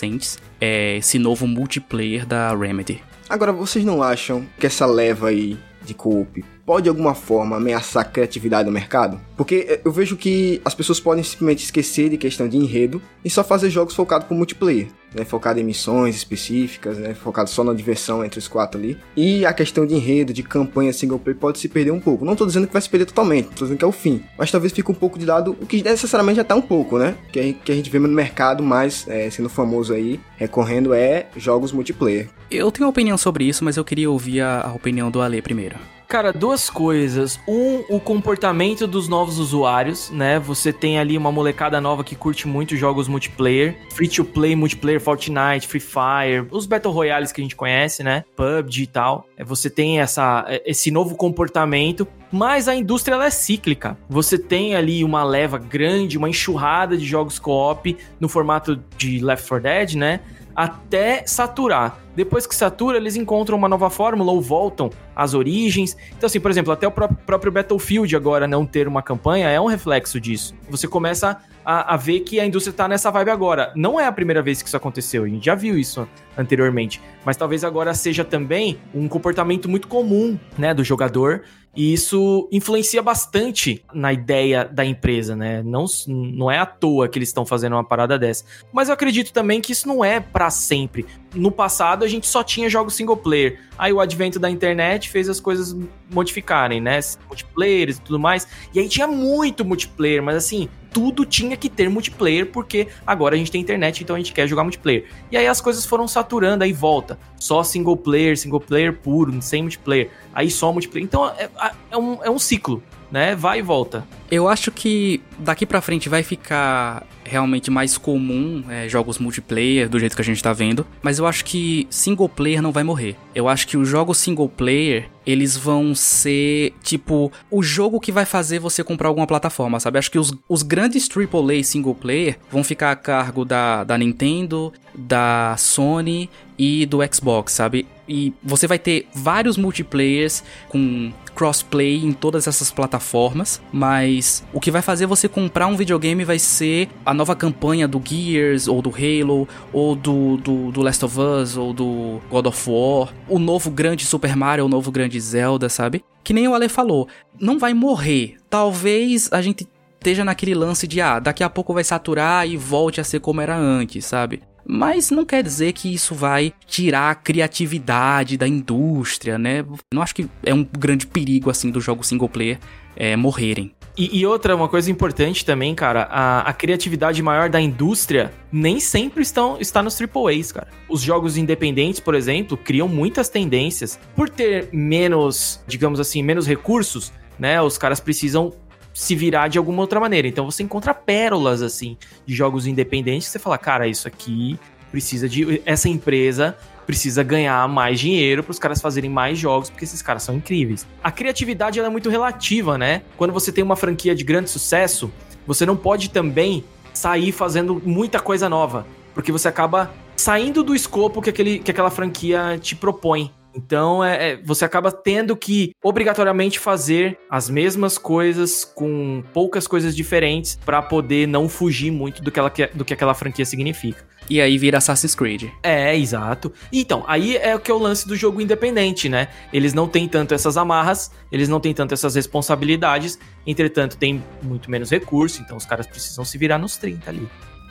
É 0.60 0.96
esse 0.98 1.18
novo 1.18 1.46
multiplayer 1.46 2.26
da 2.26 2.54
Remedy. 2.54 3.02
Agora, 3.28 3.52
vocês 3.52 3.84
não 3.84 4.02
acham 4.02 4.46
que 4.58 4.66
essa 4.66 4.84
leva 4.86 5.28
aí 5.28 5.56
de 5.84 5.94
co-op 5.94 6.44
pode 6.64 6.84
de 6.84 6.88
alguma 6.88 7.14
forma 7.14 7.56
ameaçar 7.56 8.02
a 8.02 8.04
criatividade 8.04 8.66
do 8.66 8.72
mercado? 8.72 9.20
Porque 9.36 9.66
eh, 9.68 9.80
eu 9.84 9.92
vejo 9.92 10.16
que 10.16 10.60
as 10.64 10.74
pessoas 10.74 10.98
podem 10.98 11.22
simplesmente 11.22 11.64
esquecer 11.64 12.08
de 12.08 12.16
questão 12.16 12.48
de 12.48 12.56
enredo 12.56 13.00
e 13.24 13.30
só 13.30 13.44
fazer 13.44 13.70
jogos 13.70 13.94
focados 13.94 14.26
para 14.26 14.36
multiplayer, 14.36 14.88
né? 15.14 15.24
Focado 15.24 15.60
em 15.60 15.64
missões 15.64 16.16
específicas, 16.16 16.98
né? 16.98 17.14
Focado 17.14 17.48
só 17.48 17.62
na 17.64 17.72
diversão 17.72 18.24
entre 18.24 18.38
os 18.38 18.48
quatro 18.48 18.78
ali. 18.78 18.98
E 19.16 19.44
a 19.46 19.52
questão 19.52 19.86
de 19.86 19.94
enredo, 19.94 20.32
de 20.32 20.42
campanha 20.42 20.92
single 20.92 21.18
player 21.18 21.38
pode 21.38 21.58
se 21.58 21.68
perder 21.68 21.90
um 21.90 22.00
pouco. 22.00 22.24
Não 22.24 22.32
estou 22.32 22.46
dizendo 22.46 22.66
que 22.66 22.72
vai 22.72 22.82
se 22.82 22.88
perder 22.88 23.06
totalmente, 23.06 23.50
estou 23.50 23.66
dizendo 23.66 23.78
que 23.78 23.84
é 23.84 23.88
o 23.88 23.92
fim. 23.92 24.22
Mas 24.36 24.50
talvez 24.50 24.72
fique 24.72 24.90
um 24.90 24.94
pouco 24.94 25.18
de 25.18 25.26
lado, 25.26 25.56
o 25.60 25.66
que 25.66 25.82
necessariamente 25.82 26.36
já 26.36 26.44
tá 26.44 26.54
um 26.54 26.62
pouco, 26.62 26.98
né? 26.98 27.14
Que, 27.32 27.52
que 27.52 27.72
a 27.72 27.74
gente 27.74 27.90
vê 27.90 27.98
no 27.98 28.08
mercado 28.08 28.62
mais 28.62 29.06
é, 29.08 29.30
sendo 29.30 29.48
famoso 29.48 29.92
aí, 29.92 30.20
recorrendo 30.36 30.92
é 30.92 31.26
jogos 31.36 31.72
multiplayer. 31.72 32.28
Eu 32.50 32.70
tenho 32.70 32.86
uma 32.86 32.90
opinião 32.90 33.16
sobre 33.16 33.44
isso, 33.44 33.64
mas 33.64 33.76
eu 33.76 33.84
queria 33.84 34.10
ouvir 34.10 34.40
a, 34.40 34.62
a 34.62 34.72
opinião 34.72 35.10
do 35.10 35.20
Ale 35.20 35.40
primeiro. 35.42 35.76
Cara, 36.08 36.32
duas 36.32 36.70
coisas. 36.70 37.40
Um, 37.48 37.84
o 37.88 37.98
comportamento 37.98 38.86
dos 38.86 39.08
novos 39.08 39.38
usuários, 39.38 40.10
né? 40.10 40.38
Você 40.38 40.72
tem 40.72 40.98
ali 40.98 41.16
uma 41.16 41.32
molecada 41.32 41.80
nova 41.80 42.04
que 42.04 42.14
curte 42.14 42.46
muito 42.46 42.76
jogos 42.76 43.08
multiplayer, 43.08 43.76
free 43.90 44.08
to 44.08 44.24
play, 44.24 44.54
multiplayer, 44.54 45.00
Fortnite, 45.00 45.66
Free 45.66 45.80
Fire, 45.80 46.46
os 46.50 46.66
Battle 46.66 46.92
Royales 46.92 47.32
que 47.32 47.40
a 47.40 47.44
gente 47.44 47.56
conhece, 47.56 48.02
né? 48.02 48.24
PUBG 48.36 48.82
e 48.82 48.86
tal. 48.86 49.26
É, 49.36 49.44
você 49.44 49.68
tem 49.68 50.00
essa, 50.00 50.44
é, 50.48 50.62
esse 50.66 50.90
novo 50.90 51.16
comportamento, 51.16 52.06
mas 52.30 52.68
a 52.68 52.74
indústria 52.74 53.14
ela 53.14 53.26
é 53.26 53.30
cíclica. 53.30 53.96
Você 54.08 54.38
tem 54.38 54.74
ali 54.74 55.02
uma 55.02 55.24
leva 55.24 55.58
grande, 55.58 56.18
uma 56.18 56.28
enxurrada 56.28 56.96
de 56.96 57.04
jogos 57.04 57.38
co-op 57.38 57.96
no 58.20 58.28
formato 58.28 58.80
de 58.96 59.20
Left 59.20 59.48
4 59.48 59.62
Dead, 59.62 59.94
né? 59.94 60.20
Até 60.54 61.26
saturar. 61.26 61.98
Depois 62.14 62.46
que 62.46 62.54
satura, 62.54 62.96
eles 62.96 63.16
encontram 63.16 63.58
uma 63.58 63.68
nova 63.68 63.90
fórmula 63.90 64.30
ou 64.30 64.40
voltam 64.40 64.90
às 65.16 65.34
origens. 65.34 65.96
Então, 66.16 66.26
assim, 66.26 66.38
por 66.38 66.50
exemplo, 66.50 66.72
até 66.72 66.86
o 66.86 66.90
próprio 66.92 67.50
Battlefield 67.50 68.14
agora 68.14 68.46
não 68.46 68.64
ter 68.64 68.86
uma 68.86 69.02
campanha 69.02 69.48
é 69.48 69.60
um 69.60 69.66
reflexo 69.66 70.20
disso. 70.20 70.54
Você 70.70 70.86
começa 70.86 71.38
a, 71.64 71.94
a, 71.94 71.96
ver 71.96 72.20
que 72.20 72.38
a 72.38 72.46
indústria 72.46 72.72
tá 72.72 72.86
nessa 72.86 73.10
vibe 73.10 73.30
agora. 73.30 73.72
Não 73.74 73.98
é 73.98 74.06
a 74.06 74.12
primeira 74.12 74.42
vez 74.42 74.62
que 74.62 74.68
isso 74.68 74.76
aconteceu, 74.76 75.24
a 75.24 75.28
gente 75.28 75.44
já 75.44 75.54
viu 75.54 75.76
isso 75.76 76.06
anteriormente, 76.36 77.00
mas 77.24 77.36
talvez 77.36 77.64
agora 77.64 77.94
seja 77.94 78.24
também 78.24 78.78
um 78.94 79.08
comportamento 79.08 79.68
muito 79.68 79.88
comum, 79.88 80.38
né, 80.58 80.74
do 80.74 80.84
jogador 80.84 81.42
e 81.76 81.92
isso 81.92 82.48
influencia 82.52 83.02
bastante 83.02 83.84
na 83.92 84.12
ideia 84.12 84.64
da 84.64 84.84
empresa, 84.84 85.34
né? 85.34 85.62
Não, 85.62 85.86
não 86.06 86.50
é 86.50 86.58
à 86.58 86.66
toa 86.66 87.08
que 87.08 87.18
eles 87.18 87.28
estão 87.28 87.44
fazendo 87.44 87.72
uma 87.72 87.84
parada 87.84 88.18
dessa. 88.18 88.44
Mas 88.72 88.88
eu 88.88 88.94
acredito 88.94 89.32
também 89.32 89.60
que 89.60 89.72
isso 89.72 89.88
não 89.88 90.04
é 90.04 90.20
para 90.20 90.50
sempre. 90.50 91.04
No 91.34 91.50
passado 91.50 92.04
a 92.04 92.08
gente 92.08 92.26
só 92.26 92.42
tinha 92.42 92.68
jogos 92.68 92.94
single 92.94 93.16
player. 93.16 93.60
Aí 93.76 93.92
o 93.92 94.00
advento 94.00 94.38
da 94.38 94.48
internet 94.50 95.10
fez 95.10 95.28
as 95.28 95.40
coisas 95.40 95.76
modificarem, 96.10 96.80
né? 96.80 97.00
Multiplayer 97.26 97.90
e 97.90 97.94
tudo 97.94 98.18
mais. 98.18 98.46
E 98.72 98.78
aí 98.78 98.88
tinha 98.88 99.06
muito 99.06 99.64
multiplayer, 99.64 100.22
mas 100.22 100.36
assim, 100.36 100.68
tudo 100.92 101.26
tinha 101.26 101.56
que 101.56 101.68
ter 101.68 101.90
multiplayer, 101.90 102.46
porque 102.46 102.86
agora 103.04 103.34
a 103.34 103.38
gente 103.38 103.50
tem 103.50 103.60
internet, 103.60 104.02
então 104.02 104.14
a 104.14 104.18
gente 104.18 104.32
quer 104.32 104.46
jogar 104.46 104.62
multiplayer. 104.62 105.06
E 105.30 105.36
aí 105.36 105.46
as 105.46 105.60
coisas 105.60 105.84
foram 105.84 106.06
saturando, 106.06 106.62
aí 106.62 106.72
volta. 106.72 107.18
Só 107.36 107.64
single 107.64 107.96
player, 107.96 108.38
single 108.38 108.60
player 108.60 108.96
puro, 108.96 109.42
sem 109.42 109.62
multiplayer. 109.62 110.10
Aí 110.32 110.50
só 110.50 110.70
multiplayer. 110.72 111.04
Então 111.04 111.28
é, 111.28 111.50
é, 111.90 111.98
um, 111.98 112.22
é 112.22 112.30
um 112.30 112.38
ciclo, 112.38 112.80
né? 113.14 113.36
Vai 113.36 113.60
e 113.60 113.62
volta. 113.62 114.04
Eu 114.28 114.48
acho 114.48 114.72
que 114.72 115.22
daqui 115.38 115.64
para 115.64 115.80
frente 115.80 116.08
vai 116.08 116.24
ficar 116.24 117.06
realmente 117.24 117.70
mais 117.70 117.96
comum 117.96 118.64
é, 118.68 118.88
jogos 118.88 119.20
multiplayer 119.20 119.88
do 119.88 120.00
jeito 120.00 120.16
que 120.16 120.20
a 120.20 120.24
gente 120.24 120.42
tá 120.42 120.52
vendo, 120.52 120.84
mas 121.00 121.20
eu 121.20 121.26
acho 121.26 121.44
que 121.44 121.86
single 121.88 122.28
player 122.28 122.60
não 122.60 122.72
vai 122.72 122.82
morrer. 122.82 123.14
Eu 123.32 123.48
acho 123.48 123.68
que 123.68 123.76
os 123.76 123.88
jogos 123.88 124.18
single 124.18 124.48
player 124.48 125.08
eles 125.24 125.56
vão 125.56 125.94
ser 125.94 126.74
tipo 126.82 127.30
o 127.48 127.62
jogo 127.62 128.00
que 128.00 128.10
vai 128.10 128.24
fazer 128.24 128.58
você 128.58 128.82
comprar 128.82 129.06
alguma 129.06 129.28
plataforma, 129.28 129.78
sabe? 129.78 129.96
Acho 129.96 130.10
que 130.10 130.18
os, 130.18 130.34
os 130.48 130.64
grandes 130.64 131.08
AAA 131.08 131.62
single 131.62 131.94
player 131.94 132.36
vão 132.50 132.64
ficar 132.64 132.90
a 132.90 132.96
cargo 132.96 133.44
da, 133.44 133.84
da 133.84 133.96
Nintendo, 133.96 134.72
da 134.92 135.54
Sony 135.56 136.28
e 136.58 136.84
do 136.84 136.98
Xbox, 137.14 137.52
sabe? 137.52 137.86
E 138.08 138.34
você 138.42 138.66
vai 138.66 138.78
ter 138.78 139.06
vários 139.14 139.56
multiplayers 139.56 140.42
com 140.68 141.12
crossplay 141.34 142.04
em 142.04 142.12
todas 142.12 142.46
essas 142.46 142.70
plataformas, 142.70 143.60
mas 143.72 144.44
o 144.52 144.60
que 144.60 144.70
vai 144.70 144.82
fazer 144.82 145.06
você 145.06 145.28
comprar 145.28 145.66
um 145.66 145.76
videogame 145.76 146.24
vai 146.24 146.38
ser 146.38 146.88
a 147.04 147.12
nova 147.12 147.34
campanha 147.34 147.86
do 147.88 148.00
Gears, 148.04 148.68
ou 148.68 148.80
do 148.80 148.90
Halo, 148.90 149.48
ou 149.72 149.94
do, 149.94 150.36
do, 150.36 150.72
do 150.72 150.82
Last 150.82 151.04
of 151.04 151.18
Us, 151.18 151.56
ou 151.56 151.72
do 151.72 152.20
God 152.30 152.46
of 152.46 152.70
War, 152.70 153.12
o 153.28 153.38
novo 153.38 153.70
grande 153.70 154.04
Super 154.04 154.36
Mario, 154.36 154.64
o 154.64 154.68
novo 154.68 154.90
grande 154.90 155.18
Zelda, 155.20 155.68
sabe? 155.68 156.04
Que 156.22 156.32
nem 156.32 156.48
o 156.48 156.54
Ale 156.54 156.68
falou, 156.68 157.08
não 157.38 157.58
vai 157.58 157.74
morrer. 157.74 158.36
Talvez 158.48 159.28
a 159.32 159.42
gente 159.42 159.68
esteja 159.94 160.24
naquele 160.24 160.54
lance 160.54 160.86
de, 160.86 161.00
ah, 161.00 161.18
daqui 161.18 161.42
a 161.42 161.50
pouco 161.50 161.72
vai 161.72 161.82
saturar 161.82 162.46
e 162.46 162.56
volte 162.56 163.00
a 163.00 163.04
ser 163.04 163.20
como 163.20 163.40
era 163.40 163.56
antes, 163.56 164.04
sabe? 164.04 164.42
Mas 164.66 165.10
não 165.10 165.24
quer 165.24 165.42
dizer 165.42 165.72
que 165.72 165.92
isso 165.92 166.14
vai 166.14 166.52
tirar 166.66 167.10
a 167.10 167.14
criatividade 167.14 168.36
da 168.36 168.48
indústria, 168.48 169.38
né? 169.38 169.64
Não 169.92 170.02
acho 170.02 170.14
que 170.14 170.28
é 170.42 170.54
um 170.54 170.64
grande 170.64 171.06
perigo, 171.06 171.50
assim, 171.50 171.70
dos 171.70 171.84
jogos 171.84 172.06
single 172.06 172.28
player 172.28 172.58
é, 172.96 173.16
morrerem. 173.16 173.72
E, 173.96 174.18
e, 174.18 174.26
outra, 174.26 174.56
uma 174.56 174.68
coisa 174.68 174.90
importante 174.90 175.44
também, 175.44 175.72
cara, 175.72 176.08
a, 176.10 176.40
a, 176.40 176.52
criatividade 176.52 177.22
maior 177.22 177.48
da 177.48 177.60
indústria 177.60 178.32
nem 178.50 178.80
sempre 178.80 179.22
estão, 179.22 179.56
está 179.60 179.84
nos 179.84 179.96
AAAs, 180.00 180.50
cara. 180.50 180.66
Os 180.88 181.00
jogos 181.00 181.36
independentes, 181.36 182.00
por 182.00 182.16
exemplo, 182.16 182.56
criam 182.56 182.88
muitas 182.88 183.28
tendências. 183.28 183.98
Por 184.16 184.28
ter 184.28 184.68
menos, 184.72 185.62
digamos 185.68 186.00
assim, 186.00 186.24
menos 186.24 186.44
recursos, 186.44 187.12
né? 187.38 187.62
Os 187.62 187.78
caras 187.78 188.00
precisam 188.00 188.52
se 188.94 189.14
virar 189.14 189.48
de 189.48 189.58
alguma 189.58 189.82
outra 189.82 190.00
maneira. 190.00 190.26
Então 190.26 190.50
você 190.50 190.62
encontra 190.62 190.94
pérolas 190.94 191.60
assim 191.60 191.98
de 192.24 192.34
jogos 192.34 192.66
independentes 192.66 193.26
que 193.26 193.32
você 193.32 193.38
fala, 193.38 193.58
cara, 193.58 193.86
isso 193.86 194.08
aqui 194.08 194.58
precisa 194.90 195.28
de 195.28 195.60
essa 195.66 195.88
empresa 195.88 196.56
precisa 196.84 197.22
ganhar 197.22 197.66
mais 197.68 197.98
dinheiro 197.98 198.42
para 198.42 198.50
os 198.50 198.58
caras 198.58 198.80
fazerem 198.80 199.10
mais 199.10 199.38
jogos, 199.38 199.70
porque 199.70 199.84
esses 199.84 200.02
caras 200.02 200.22
são 200.22 200.34
incríveis. 200.34 200.86
A 201.02 201.10
criatividade 201.10 201.80
é 201.80 201.88
muito 201.88 202.10
relativa, 202.10 202.78
né? 202.78 203.02
Quando 203.16 203.32
você 203.32 203.50
tem 203.50 203.64
uma 203.64 203.76
franquia 203.76 204.14
de 204.14 204.22
grande 204.22 204.50
sucesso, 204.50 205.10
você 205.46 205.66
não 205.66 205.76
pode 205.76 206.10
também 206.10 206.64
sair 206.92 207.32
fazendo 207.32 207.82
muita 207.84 208.20
coisa 208.20 208.48
nova, 208.48 208.86
porque 209.14 209.32
você 209.32 209.48
acaba 209.48 209.92
saindo 210.16 210.62
do 210.62 210.74
escopo 210.74 211.20
que, 211.20 211.30
aquele, 211.30 211.58
que 211.58 211.70
aquela 211.70 211.90
franquia 211.90 212.58
te 212.60 212.76
propõe. 212.76 213.32
Então, 213.54 214.02
é, 214.02 214.32
é, 214.32 214.36
você 214.42 214.64
acaba 214.64 214.90
tendo 214.90 215.36
que 215.36 215.72
obrigatoriamente 215.82 216.58
fazer 216.58 217.18
as 217.30 217.48
mesmas 217.48 217.96
coisas 217.96 218.64
com 218.64 219.22
poucas 219.32 219.66
coisas 219.66 219.94
diferentes 219.94 220.58
para 220.64 220.82
poder 220.82 221.28
não 221.28 221.48
fugir 221.48 221.90
muito 221.90 222.22
do 222.22 222.30
que, 222.30 222.38
ela, 222.38 222.52
do 222.74 222.84
que 222.84 222.92
aquela 222.92 223.14
franquia 223.14 223.46
significa. 223.46 224.04
E 224.28 224.40
aí 224.40 224.56
vira 224.56 224.78
Assassin's 224.78 225.14
Creed. 225.14 225.50
É, 225.62 225.96
exato. 225.96 226.52
Então, 226.72 227.04
aí 227.06 227.36
é 227.36 227.54
o 227.54 227.60
que 227.60 227.70
é 227.70 227.74
o 227.74 227.78
lance 227.78 228.08
do 228.08 228.16
jogo 228.16 228.40
independente, 228.40 229.08
né? 229.08 229.28
Eles 229.52 229.74
não 229.74 229.86
têm 229.86 230.08
tanto 230.08 230.34
essas 230.34 230.56
amarras, 230.56 231.10
eles 231.30 231.48
não 231.48 231.60
têm 231.60 231.74
tanto 231.74 231.92
essas 231.92 232.14
responsabilidades, 232.14 233.18
entretanto, 233.46 233.98
tem 233.98 234.24
muito 234.42 234.70
menos 234.70 234.90
recurso, 234.90 235.42
então 235.42 235.56
os 235.56 235.66
caras 235.66 235.86
precisam 235.86 236.24
se 236.24 236.38
virar 236.38 236.58
nos 236.58 236.76
30 236.78 237.10
ali. 237.10 237.28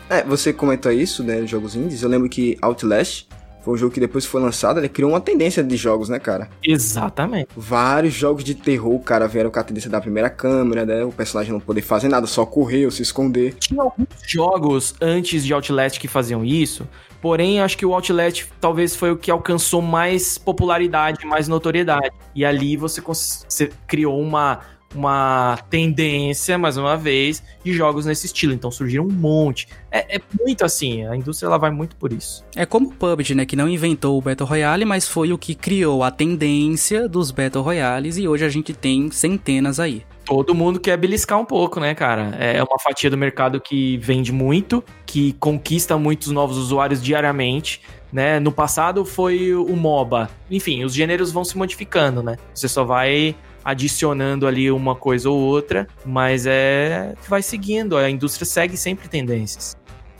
É, 0.10 0.24
você 0.24 0.54
comentou 0.54 0.91
isso, 0.91 1.24
né, 1.24 1.46
jogos 1.48 1.76
indies. 1.76 2.04
Eu 2.04 2.10
lembro 2.10 2.30
que 2.30 2.58
Outlast 2.62 3.28
foi 3.63 3.73
um 3.76 3.78
jogo 3.78 3.93
que 3.93 3.99
depois 3.99 4.26
foi 4.26 4.41
lançado, 4.41 4.80
ele 4.80 4.89
criou 4.89 5.12
uma 5.12 5.21
tendência 5.21 5.63
de 5.63 5.78
jogos, 5.78 6.10
né, 6.10 6.19
cara? 6.19 6.49
Exatamente. 6.62 7.47
Vários 7.56 8.13
jogos 8.13 8.43
de 8.43 8.54
terror, 8.54 8.99
cara, 8.99 9.28
vieram 9.28 9.49
com 9.49 9.60
a 9.60 9.63
tendência 9.63 9.89
da 9.89 10.02
primeira 10.02 10.30
câmera, 10.30 10.86
né? 10.86 11.04
O 11.04 11.12
personagem 11.12 11.54
não 11.54 11.60
poder 11.60 11.82
fazer 11.82 12.10
nada, 12.10 12.28
só 12.28 12.45
correr 12.45 12.86
ou 12.86 12.91
se 12.91 13.02
esconder. 13.02 13.54
Tinha 13.56 13.82
alguns 13.82 14.08
jogos 14.28 14.93
antes 14.99 15.45
de 15.45 15.54
Outlast 15.54 15.97
que 15.97 16.10
faziam 16.10 16.43
isso, 16.43 16.86
porém 17.21 17.62
acho 17.62 17.78
que 17.78 17.86
o 17.86 17.93
Outlast 17.93 18.45
talvez 18.60 18.97
foi 18.97 19.12
o 19.12 19.17
que 19.17 19.32
alcançou 19.32 19.82
mais 19.82 20.38
popularidade, 20.38 21.26
mais 21.26 21.47
notoriedade. 21.47 22.12
E 22.36 22.43
ali 22.43 22.76
você, 22.76 23.02
você 23.02 23.71
criou 23.88 24.19
uma 24.19 24.60
uma 24.95 25.58
tendência, 25.69 26.58
mais 26.58 26.77
uma 26.77 26.97
vez, 26.97 27.43
de 27.63 27.73
jogos 27.73 28.06
nesse 28.06 28.25
estilo. 28.25 28.53
Então 28.53 28.71
surgiram 28.71 29.06
um 29.06 29.12
monte. 29.12 29.67
É, 29.91 30.17
é, 30.17 30.21
muito 30.39 30.63
assim, 30.63 31.06
a 31.06 31.15
indústria 31.15 31.47
ela 31.47 31.58
vai 31.58 31.71
muito 31.71 31.95
por 31.95 32.12
isso. 32.12 32.43
É 32.56 32.65
como 32.65 32.89
o 32.89 32.93
PUBG, 32.93 33.36
né? 33.36 33.45
Que 33.45 33.56
não 33.56 33.67
inventou 33.67 34.17
o 34.17 34.21
Battle 34.21 34.47
Royale, 34.47 34.86
mas 34.86 35.08
foi 35.08 35.32
o 35.32 35.38
que 35.38 35.56
criou 35.56 36.03
a 36.03 36.12
tendência 36.12 37.08
dos 37.08 37.32
Battle 37.32 37.63
Royales 37.63 38.17
e 38.17 38.27
hoje 38.27 38.45
a 38.45 38.49
gente 38.49 38.73
tem 38.73 39.10
centenas 39.12 39.79
aí. 39.79 40.03
Todo 40.25 40.56
mundo 40.56 40.79
quer 40.79 40.95
beliscar 40.97 41.38
um 41.38 41.45
pouco, 41.45 41.79
né, 41.79 41.93
cara? 41.93 42.36
É 42.39 42.63
uma 42.63 42.79
fatia 42.79 43.10
do 43.10 43.17
mercado 43.17 43.60
que 43.60 43.97
vende 43.97 44.32
muito, 44.32 44.82
que 45.06 45.34
conquista 45.34 45.97
muitos 45.97 46.29
novos 46.29 46.58
usuários 46.58 47.03
diariamente. 47.03 47.82
Né? 48.12 48.39
No 48.39 48.51
passado 48.51 49.03
foi 49.03 49.53
o 49.53 49.75
MOBA. 49.75 50.29
Enfim, 50.49 50.84
os 50.84 50.93
gêneros 50.93 51.32
vão 51.32 51.43
se 51.43 51.58
modificando, 51.58 52.21
né? 52.21 52.38
Você 52.53 52.67
só 52.67 52.84
vai 52.84 53.36
adicionando 53.63 54.47
ali 54.47 54.71
uma 54.71 54.95
coisa 54.95 55.30
ou 55.30 55.38
outra, 55.38 55.88
mas 56.06 56.45
é 56.45 57.13
vai 57.28 57.41
seguindo, 57.41 57.97
a 57.97 58.10
indústria 58.10 58.45
segue 58.45 58.78
sempre 58.78 59.08
tendências. 59.08 59.78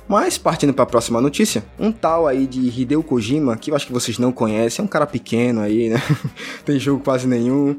Mas 0.08 0.38
partindo 0.38 0.74
para 0.74 0.84
a 0.84 0.88
próxima 0.88 1.22
notícia, 1.22 1.64
um 1.80 1.92
tal 1.92 2.28
aí 2.28 2.46
de 2.46 2.60
Hideo 2.60 3.02
Kojima, 3.02 3.56
que 3.56 3.72
eu 3.72 3.76
acho 3.76 3.88
que 3.88 3.94
vocês 3.94 4.18
não 4.18 4.32
conhecem, 4.32 4.84
é 4.84 4.86
um 4.86 4.88
cara 4.88 5.08
pequeno 5.08 5.62
aí, 5.62 5.90
né? 5.90 6.02
Tem 6.66 6.78
jogo 6.78 7.04
quase 7.04 7.28
nenhum. 7.28 7.78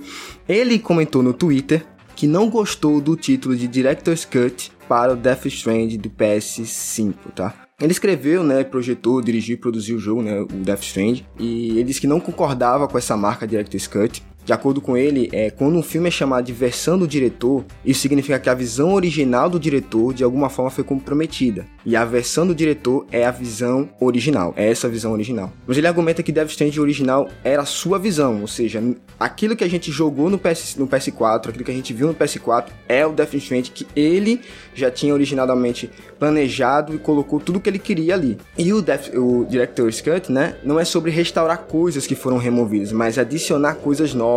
Ele 0.48 0.78
comentou 0.78 1.22
no 1.22 1.34
Twitter 1.34 1.84
que 2.16 2.26
não 2.26 2.48
gostou 2.48 3.00
do 3.00 3.16
título 3.16 3.56
de 3.56 3.66
Director's 3.68 4.24
Cut 4.24 4.72
para 4.88 5.12
o 5.12 5.16
Death 5.16 5.46
Strand 5.46 5.96
do 5.98 6.08
PS5, 6.08 7.14
tá? 7.34 7.54
Ele 7.80 7.90
escreveu, 7.90 8.44
né, 8.44 8.62
projetou, 8.62 9.20
dirigiu 9.20 9.54
e 9.54 9.58
produziu 9.58 9.96
o 9.96 9.98
jogo, 9.98 10.22
né, 10.22 10.40
o 10.40 10.46
Death 10.46 10.82
Strand, 10.82 11.22
e 11.38 11.70
ele 11.70 11.84
disse 11.84 12.00
que 12.00 12.06
não 12.06 12.20
concordava 12.20 12.86
com 12.86 12.96
essa 12.96 13.16
marca 13.16 13.46
Director's 13.46 13.88
Cut, 13.88 14.22
de 14.44 14.52
acordo 14.52 14.80
com 14.80 14.96
ele, 14.96 15.30
é, 15.32 15.50
quando 15.50 15.76
um 15.76 15.82
filme 15.82 16.08
é 16.08 16.10
chamado 16.10 16.44
de 16.44 16.52
versão 16.52 16.98
do 16.98 17.08
diretor, 17.08 17.64
isso 17.84 18.00
significa 18.00 18.38
que 18.38 18.50
a 18.50 18.54
visão 18.54 18.92
original 18.92 19.48
do 19.48 19.58
diretor 19.58 20.12
de 20.12 20.22
alguma 20.22 20.50
forma 20.50 20.70
foi 20.70 20.84
comprometida. 20.84 21.66
E 21.84 21.96
a 21.96 22.04
versão 22.04 22.46
do 22.46 22.54
diretor 22.54 23.06
é 23.10 23.24
a 23.24 23.30
visão 23.30 23.88
original, 23.98 24.52
é 24.56 24.70
essa 24.70 24.88
visão 24.88 25.12
original. 25.12 25.50
Mas 25.66 25.78
ele 25.78 25.86
argumenta 25.86 26.22
que 26.22 26.32
Death 26.32 26.50
Stranding 26.50 26.78
original 26.78 27.28
era 27.42 27.62
a 27.62 27.66
sua 27.66 27.98
visão, 27.98 28.42
ou 28.42 28.46
seja, 28.46 28.82
aquilo 29.18 29.56
que 29.56 29.64
a 29.64 29.68
gente 29.68 29.90
jogou 29.90 30.28
no, 30.28 30.38
PS, 30.38 30.76
no 30.76 30.86
PS4, 30.86 31.48
aquilo 31.48 31.64
que 31.64 31.70
a 31.70 31.74
gente 31.74 31.92
viu 31.94 32.06
no 32.06 32.14
PS4 32.14 32.66
é 32.86 33.06
o 33.06 33.12
Death 33.12 33.34
Stranding 33.34 33.70
que 33.72 33.86
ele 33.96 34.40
já 34.74 34.90
tinha 34.90 35.14
originalmente 35.14 35.90
planejado 36.18 36.94
e 36.94 36.98
colocou 36.98 37.40
tudo 37.40 37.60
que 37.60 37.68
ele 37.68 37.78
queria 37.78 38.14
ali. 38.14 38.36
E 38.58 38.72
o, 38.72 38.82
Death, 38.82 39.10
o 39.14 39.46
Director's 39.48 40.00
Cut, 40.00 40.30
né, 40.30 40.56
não 40.62 40.78
é 40.78 40.84
sobre 40.84 41.10
restaurar 41.10 41.58
coisas 41.58 42.06
que 42.06 42.14
foram 42.14 42.36
removidas, 42.36 42.92
mas 42.92 43.18
adicionar 43.18 43.76
coisas 43.76 44.12
novas 44.12 44.33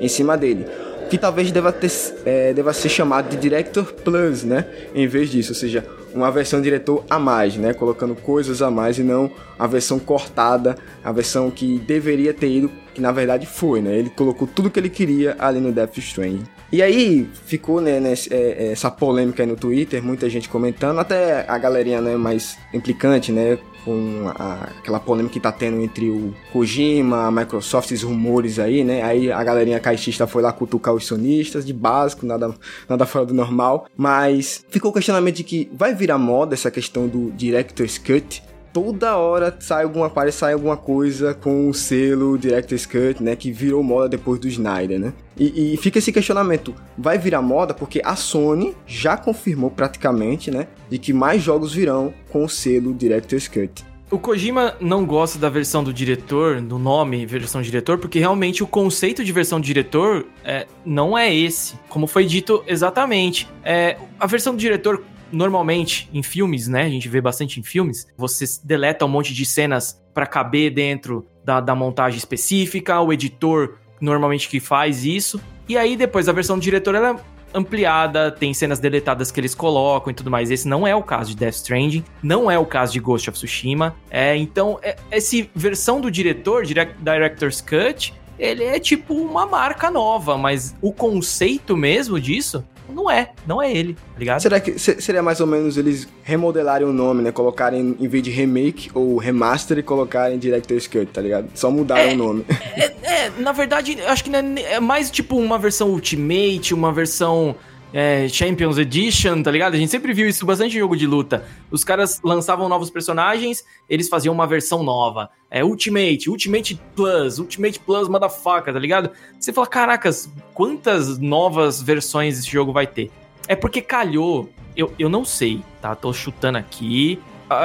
em 0.00 0.08
cima 0.08 0.36
dele 0.36 0.66
que 1.12 1.18
talvez 1.18 1.52
deva, 1.52 1.70
ter, 1.70 1.92
é, 2.24 2.54
deva 2.54 2.72
ser 2.72 2.88
chamado 2.88 3.28
de 3.28 3.36
Director 3.36 3.92
Plus, 3.92 4.44
né? 4.44 4.64
Em 4.94 5.06
vez 5.06 5.28
disso, 5.28 5.52
ou 5.52 5.54
seja, 5.54 5.86
uma 6.14 6.30
versão 6.30 6.58
diretor 6.62 7.04
a 7.10 7.18
mais, 7.18 7.54
né? 7.54 7.74
Colocando 7.74 8.14
coisas 8.14 8.62
a 8.62 8.70
mais 8.70 8.98
e 8.98 9.02
não 9.02 9.30
a 9.58 9.66
versão 9.66 9.98
cortada, 9.98 10.74
a 11.04 11.12
versão 11.12 11.50
que 11.50 11.78
deveria 11.80 12.32
ter 12.32 12.50
ido, 12.50 12.72
que 12.94 13.00
na 13.02 13.12
verdade 13.12 13.44
foi, 13.44 13.82
né? 13.82 13.94
Ele 13.94 14.08
colocou 14.08 14.48
tudo 14.48 14.70
que 14.70 14.80
ele 14.80 14.88
queria 14.88 15.36
ali 15.38 15.60
no 15.60 15.70
Death 15.70 15.98
Stranding. 15.98 16.44
E 16.72 16.82
aí 16.82 17.28
ficou 17.44 17.82
né, 17.82 18.00
nessa, 18.00 18.32
é, 18.32 18.68
é, 18.68 18.72
essa 18.72 18.90
polêmica 18.90 19.42
aí 19.42 19.46
no 19.46 19.54
Twitter, 19.56 20.02
muita 20.02 20.30
gente 20.30 20.48
comentando, 20.48 20.98
até 20.98 21.44
a 21.46 21.58
galerinha 21.58 22.00
né, 22.00 22.16
mais 22.16 22.56
implicante, 22.72 23.30
né? 23.30 23.58
Com 23.84 24.30
a, 24.34 24.68
aquela 24.78 25.00
polêmica 25.00 25.32
que 25.32 25.40
tá 25.40 25.50
tendo 25.50 25.80
entre 25.80 26.08
o 26.08 26.34
Kojima, 26.52 27.26
a 27.26 27.30
Microsoft, 27.30 27.86
esses 27.86 28.02
rumores 28.02 28.58
aí, 28.58 28.84
né? 28.84 29.02
Aí 29.02 29.30
a 29.30 29.42
galerinha 29.42 29.80
caixista 29.80 30.26
foi 30.26 30.42
lá 30.42 30.52
cutucar 30.52 30.94
os 30.94 31.06
sonistas, 31.06 31.66
de 31.66 31.72
básico, 31.72 32.24
nada, 32.24 32.54
nada 32.88 33.06
fora 33.06 33.26
do 33.26 33.34
normal. 33.34 33.86
Mas 33.96 34.64
ficou 34.68 34.90
o 34.90 34.94
questionamento 34.94 35.36
de 35.36 35.44
que 35.44 35.70
vai 35.72 35.94
virar 35.94 36.18
moda 36.18 36.54
essa 36.54 36.70
questão 36.70 37.08
do 37.08 37.30
Director's 37.32 37.98
Cut, 37.98 38.42
toda 38.72 39.16
hora 39.16 39.54
sai 39.60 39.84
alguma 39.84 40.06
aparece 40.06 40.38
sai 40.38 40.52
alguma 40.54 40.76
coisa 40.76 41.34
com 41.34 41.68
o 41.68 41.74
selo 41.74 42.38
Director's 42.38 42.86
Cut, 42.86 43.22
né, 43.22 43.36
que 43.36 43.52
virou 43.52 43.82
moda 43.82 44.08
depois 44.08 44.40
do 44.40 44.48
Snyder, 44.48 44.98
né? 44.98 45.12
E, 45.36 45.74
e, 45.74 45.76
fica 45.76 45.98
esse 45.98 46.12
questionamento, 46.12 46.74
vai 46.96 47.18
virar 47.18 47.42
moda 47.42 47.72
porque 47.74 48.00
a 48.04 48.16
Sony 48.16 48.74
já 48.86 49.16
confirmou 49.16 49.70
praticamente, 49.70 50.50
né, 50.50 50.68
de 50.90 50.98
que 50.98 51.12
mais 51.12 51.42
jogos 51.42 51.72
virão 51.72 52.12
com 52.30 52.44
o 52.44 52.48
selo 52.48 52.92
Director's 52.94 53.48
Cut. 53.48 53.84
O 54.12 54.18
Kojima 54.18 54.76
não 54.78 55.06
gosta 55.06 55.38
da 55.38 55.48
versão 55.48 55.82
do 55.82 55.90
diretor, 55.90 56.60
do 56.60 56.78
nome 56.78 57.24
versão 57.24 57.62
diretor, 57.62 57.96
porque 57.96 58.18
realmente 58.18 58.62
o 58.62 58.66
conceito 58.66 59.24
de 59.24 59.32
versão 59.32 59.58
diretor 59.58 60.26
é, 60.44 60.66
não 60.84 61.16
é 61.16 61.34
esse. 61.34 61.76
Como 61.88 62.06
foi 62.06 62.26
dito 62.26 62.62
exatamente. 62.66 63.48
É, 63.64 63.96
a 64.20 64.26
versão 64.26 64.54
do 64.54 64.58
diretor 64.58 65.02
normalmente 65.32 66.08
em 66.12 66.22
filmes, 66.22 66.68
né? 66.68 66.82
A 66.82 66.90
gente 66.90 67.08
vê 67.08 67.20
bastante 67.20 67.58
em 67.58 67.62
filmes. 67.62 68.06
Você 68.16 68.44
deleta 68.62 69.04
um 69.04 69.08
monte 69.08 69.32
de 69.32 69.44
cenas 69.44 70.00
para 70.14 70.26
caber 70.26 70.72
dentro 70.72 71.26
da, 71.44 71.60
da 71.60 71.74
montagem 71.74 72.18
específica. 72.18 73.00
O 73.00 73.12
editor 73.12 73.78
normalmente 74.00 74.48
que 74.48 74.60
faz 74.60 75.04
isso. 75.04 75.40
E 75.68 75.76
aí 75.76 75.96
depois 75.96 76.28
a 76.28 76.32
versão 76.32 76.58
do 76.58 76.62
diretor 76.62 76.94
ela 76.94 77.10
é 77.10 77.16
ampliada, 77.54 78.30
tem 78.30 78.54
cenas 78.54 78.78
deletadas 78.78 79.30
que 79.30 79.38
eles 79.38 79.54
colocam 79.54 80.10
e 80.10 80.14
tudo 80.14 80.30
mais. 80.30 80.50
Esse 80.50 80.66
não 80.66 80.86
é 80.86 80.94
o 80.94 81.02
caso 81.02 81.30
de 81.30 81.36
Death 81.36 81.54
Stranding, 81.54 82.04
não 82.22 82.50
é 82.50 82.58
o 82.58 82.64
caso 82.64 82.92
de 82.92 83.00
Ghost 83.00 83.28
of 83.28 83.38
Tsushima. 83.38 83.94
É, 84.10 84.36
então, 84.36 84.78
é, 84.82 84.96
essa 85.10 85.36
versão 85.54 86.00
do 86.00 86.10
diretor, 86.10 86.64
direct, 86.64 86.94
Director's 87.02 87.60
Cut, 87.60 88.14
ele 88.38 88.64
é 88.64 88.78
tipo 88.78 89.14
uma 89.14 89.46
marca 89.46 89.90
nova, 89.90 90.36
mas 90.36 90.74
o 90.80 90.92
conceito 90.92 91.76
mesmo 91.76 92.18
disso 92.18 92.64
não 92.92 93.10
é, 93.10 93.30
não 93.46 93.62
é 93.62 93.72
ele, 93.72 93.94
tá 93.94 94.18
ligado? 94.18 94.40
Será 94.40 94.60
que 94.60 94.78
seria 94.78 95.22
mais 95.22 95.40
ou 95.40 95.46
menos 95.46 95.76
eles 95.76 96.08
remodelarem 96.22 96.86
o 96.86 96.92
nome, 96.92 97.22
né? 97.22 97.32
Colocarem, 97.32 97.96
em 97.98 98.08
vez 98.08 98.22
de 98.22 98.30
remake 98.30 98.90
ou 98.94 99.16
remaster, 99.16 99.78
e 99.78 99.82
colocarem 99.82 100.38
Director's 100.38 100.86
Cut, 100.86 101.06
tá 101.06 101.20
ligado? 101.20 101.48
Só 101.54 101.70
mudaram 101.70 102.10
é, 102.10 102.14
o 102.14 102.16
nome. 102.16 102.44
É, 102.76 103.26
é, 103.26 103.32
na 103.38 103.52
verdade, 103.52 104.00
acho 104.02 104.24
que 104.24 104.34
é, 104.34 104.74
é 104.74 104.80
mais 104.80 105.10
tipo 105.10 105.36
uma 105.36 105.58
versão 105.58 105.90
Ultimate, 105.90 106.74
uma 106.74 106.92
versão 106.92 107.56
é, 107.92 108.28
Champions 108.28 108.78
Edition, 108.78 109.42
tá 109.42 109.50
ligado? 109.50 109.74
A 109.74 109.76
gente 109.76 109.90
sempre 109.90 110.12
viu 110.12 110.28
isso 110.28 110.46
bastante 110.46 110.76
em 110.76 110.80
jogo 110.80 110.96
de 110.96 111.06
luta. 111.06 111.44
Os 111.70 111.84
caras 111.84 112.20
lançavam 112.24 112.68
novos 112.68 112.90
personagens, 112.90 113.64
eles 113.88 114.08
faziam 114.08 114.34
uma 114.34 114.46
versão 114.46 114.82
nova. 114.82 115.30
É 115.50 115.62
Ultimate, 115.62 116.30
Ultimate 116.30 116.80
Plus, 116.96 117.38
Ultimate 117.38 117.78
Plus 117.80 118.08
motherfucker, 118.08 118.72
tá 118.72 118.80
ligado? 118.80 119.10
Você 119.38 119.52
fala, 119.52 119.66
caracas, 119.66 120.30
quantas 120.54 121.18
novas 121.18 121.82
versões 121.82 122.38
esse 122.38 122.50
jogo 122.50 122.72
vai 122.72 122.86
ter? 122.86 123.10
É 123.46 123.54
porque 123.54 123.82
calhou, 123.82 124.48
eu, 124.76 124.92
eu 124.98 125.08
não 125.08 125.24
sei, 125.24 125.62
tá? 125.80 125.94
Tô 125.94 126.12
chutando 126.12 126.58
aqui. 126.58 127.20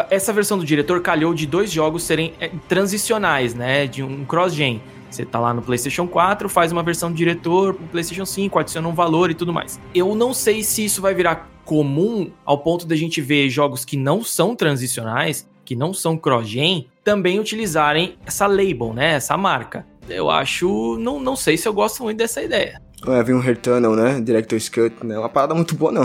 Essa 0.09 0.33
versão 0.33 0.57
do 0.57 0.65
diretor 0.65 1.01
calhou 1.01 1.33
de 1.33 1.47
dois 1.47 1.71
jogos 1.71 2.03
serem 2.03 2.33
é, 2.41 2.51
transicionais, 2.67 3.53
né? 3.53 3.87
De 3.87 4.03
um 4.03 4.25
cross-gen. 4.25 4.81
Você 5.09 5.25
tá 5.25 5.39
lá 5.39 5.53
no 5.53 5.61
PlayStation 5.61 6.07
4, 6.07 6.49
faz 6.49 6.71
uma 6.71 6.83
versão 6.83 7.11
diretor 7.11 7.73
pro 7.73 7.87
PlayStation 7.87 8.25
5, 8.25 8.59
adiciona 8.59 8.87
um 8.87 8.93
valor 8.93 9.31
e 9.31 9.33
tudo 9.33 9.53
mais. 9.53 9.79
Eu 9.93 10.15
não 10.15 10.33
sei 10.33 10.63
se 10.63 10.85
isso 10.85 11.01
vai 11.01 11.13
virar 11.13 11.49
comum 11.65 12.31
ao 12.45 12.57
ponto 12.59 12.85
da 12.85 12.95
gente 12.95 13.21
ver 13.21 13.49
jogos 13.49 13.83
que 13.83 13.97
não 13.97 14.23
são 14.23 14.55
transicionais, 14.55 15.47
que 15.65 15.75
não 15.75 15.93
são 15.93 16.17
cross-gen, 16.17 16.87
também 17.03 17.39
utilizarem 17.39 18.17
essa 18.25 18.47
label, 18.47 18.93
né? 18.93 19.15
Essa 19.15 19.35
marca. 19.35 19.85
Eu 20.07 20.29
acho. 20.29 20.97
Não, 20.97 21.19
não 21.19 21.35
sei 21.35 21.57
se 21.57 21.67
eu 21.67 21.73
gosto 21.73 22.03
muito 22.03 22.17
dessa 22.17 22.41
ideia. 22.41 22.81
É, 23.05 23.21
vem 23.21 23.35
um 23.35 23.39
Returnal, 23.39 23.95
né? 23.95 24.19
Director's 24.21 24.69
Cut, 24.69 25.05
né? 25.05 25.19
Uma 25.19 25.29
parada 25.29 25.53
muito 25.53 25.75
boa, 25.75 25.91
não. 25.91 26.03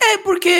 é, 0.00 0.18
porque 0.18 0.50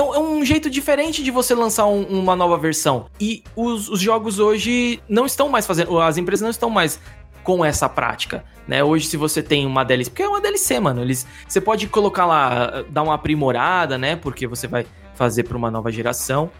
é, 0.00 0.16
é 0.16 0.18
um 0.18 0.44
jeito 0.44 0.70
diferente 0.70 1.22
de 1.22 1.30
você 1.30 1.54
lançar 1.54 1.86
um, 1.86 2.02
uma 2.04 2.34
nova 2.34 2.56
versão. 2.56 3.06
E 3.20 3.42
os, 3.54 3.88
os, 3.88 4.00
jogos 4.00 4.38
hoje 4.38 5.00
não 5.08 5.26
estão 5.26 5.48
mais 5.48 5.66
fazendo. 5.66 5.98
As 6.00 6.16
empresas 6.16 6.42
não 6.42 6.50
estão 6.50 6.70
mais 6.70 7.00
com 7.42 7.64
essa 7.64 7.88
prática, 7.88 8.44
né? 8.66 8.84
Hoje, 8.84 9.06
se 9.06 9.16
você 9.16 9.42
tem 9.42 9.66
uma 9.66 9.84
DLC, 9.84 10.10
porque 10.10 10.22
é 10.22 10.28
uma 10.28 10.40
DLC, 10.40 10.78
mano, 10.78 11.00
eles, 11.00 11.26
você 11.48 11.60
pode 11.60 11.86
colocar 11.86 12.26
lá, 12.26 12.84
dar 12.90 13.02
uma 13.02 13.14
aprimorada, 13.14 13.96
né? 13.96 14.16
Porque 14.16 14.46
você 14.46 14.66
vai 14.66 14.86
fazer 15.14 15.44
para 15.44 15.56
uma 15.56 15.70
nova 15.70 15.90
geração 15.90 16.50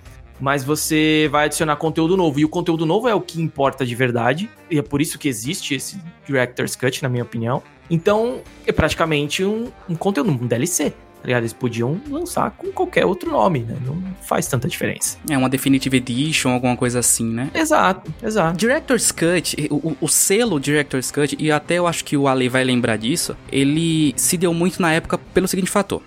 mas 0.40 0.64
você 0.64 1.28
vai 1.30 1.44
adicionar 1.44 1.76
conteúdo 1.76 2.16
novo. 2.16 2.40
E 2.40 2.44
o 2.44 2.48
conteúdo 2.48 2.86
novo 2.86 3.06
é 3.06 3.14
o 3.14 3.20
que 3.20 3.40
importa 3.40 3.84
de 3.84 3.94
verdade. 3.94 4.48
E 4.70 4.78
é 4.78 4.82
por 4.82 5.00
isso 5.00 5.18
que 5.18 5.28
existe 5.28 5.74
esse 5.74 6.00
Director's 6.26 6.74
Cut, 6.74 7.02
na 7.02 7.08
minha 7.08 7.22
opinião. 7.22 7.62
Então, 7.90 8.40
é 8.66 8.72
praticamente 8.72 9.44
um, 9.44 9.70
um 9.88 9.94
conteúdo, 9.94 10.30
um 10.30 10.46
DLC. 10.46 10.94
Tá 11.20 11.26
ligado? 11.26 11.42
Eles 11.42 11.52
podiam 11.52 12.00
lançar 12.08 12.50
com 12.52 12.72
qualquer 12.72 13.04
outro 13.04 13.30
nome, 13.30 13.60
né? 13.60 13.76
Não 13.84 14.02
faz 14.22 14.46
tanta 14.46 14.66
diferença. 14.68 15.18
É 15.28 15.36
uma 15.36 15.48
Definitive 15.48 15.96
Edition, 15.98 16.50
alguma 16.50 16.76
coisa 16.76 16.98
assim, 16.98 17.26
né? 17.26 17.50
Exato, 17.54 18.12
exato. 18.22 18.56
Director's 18.56 19.12
Cut, 19.12 19.68
o, 19.70 19.96
o 20.00 20.08
selo 20.08 20.58
Director's 20.58 21.10
Cut, 21.10 21.36
e 21.38 21.52
até 21.52 21.74
eu 21.74 21.86
acho 21.86 22.04
que 22.04 22.16
o 22.16 22.26
Ale 22.26 22.48
vai 22.48 22.64
lembrar 22.64 22.96
disso, 22.96 23.36
ele 23.52 24.14
se 24.16 24.36
deu 24.36 24.54
muito 24.54 24.80
na 24.80 24.92
época 24.92 25.18
pelo 25.18 25.46
seguinte 25.46 25.70
fator. 25.70 26.02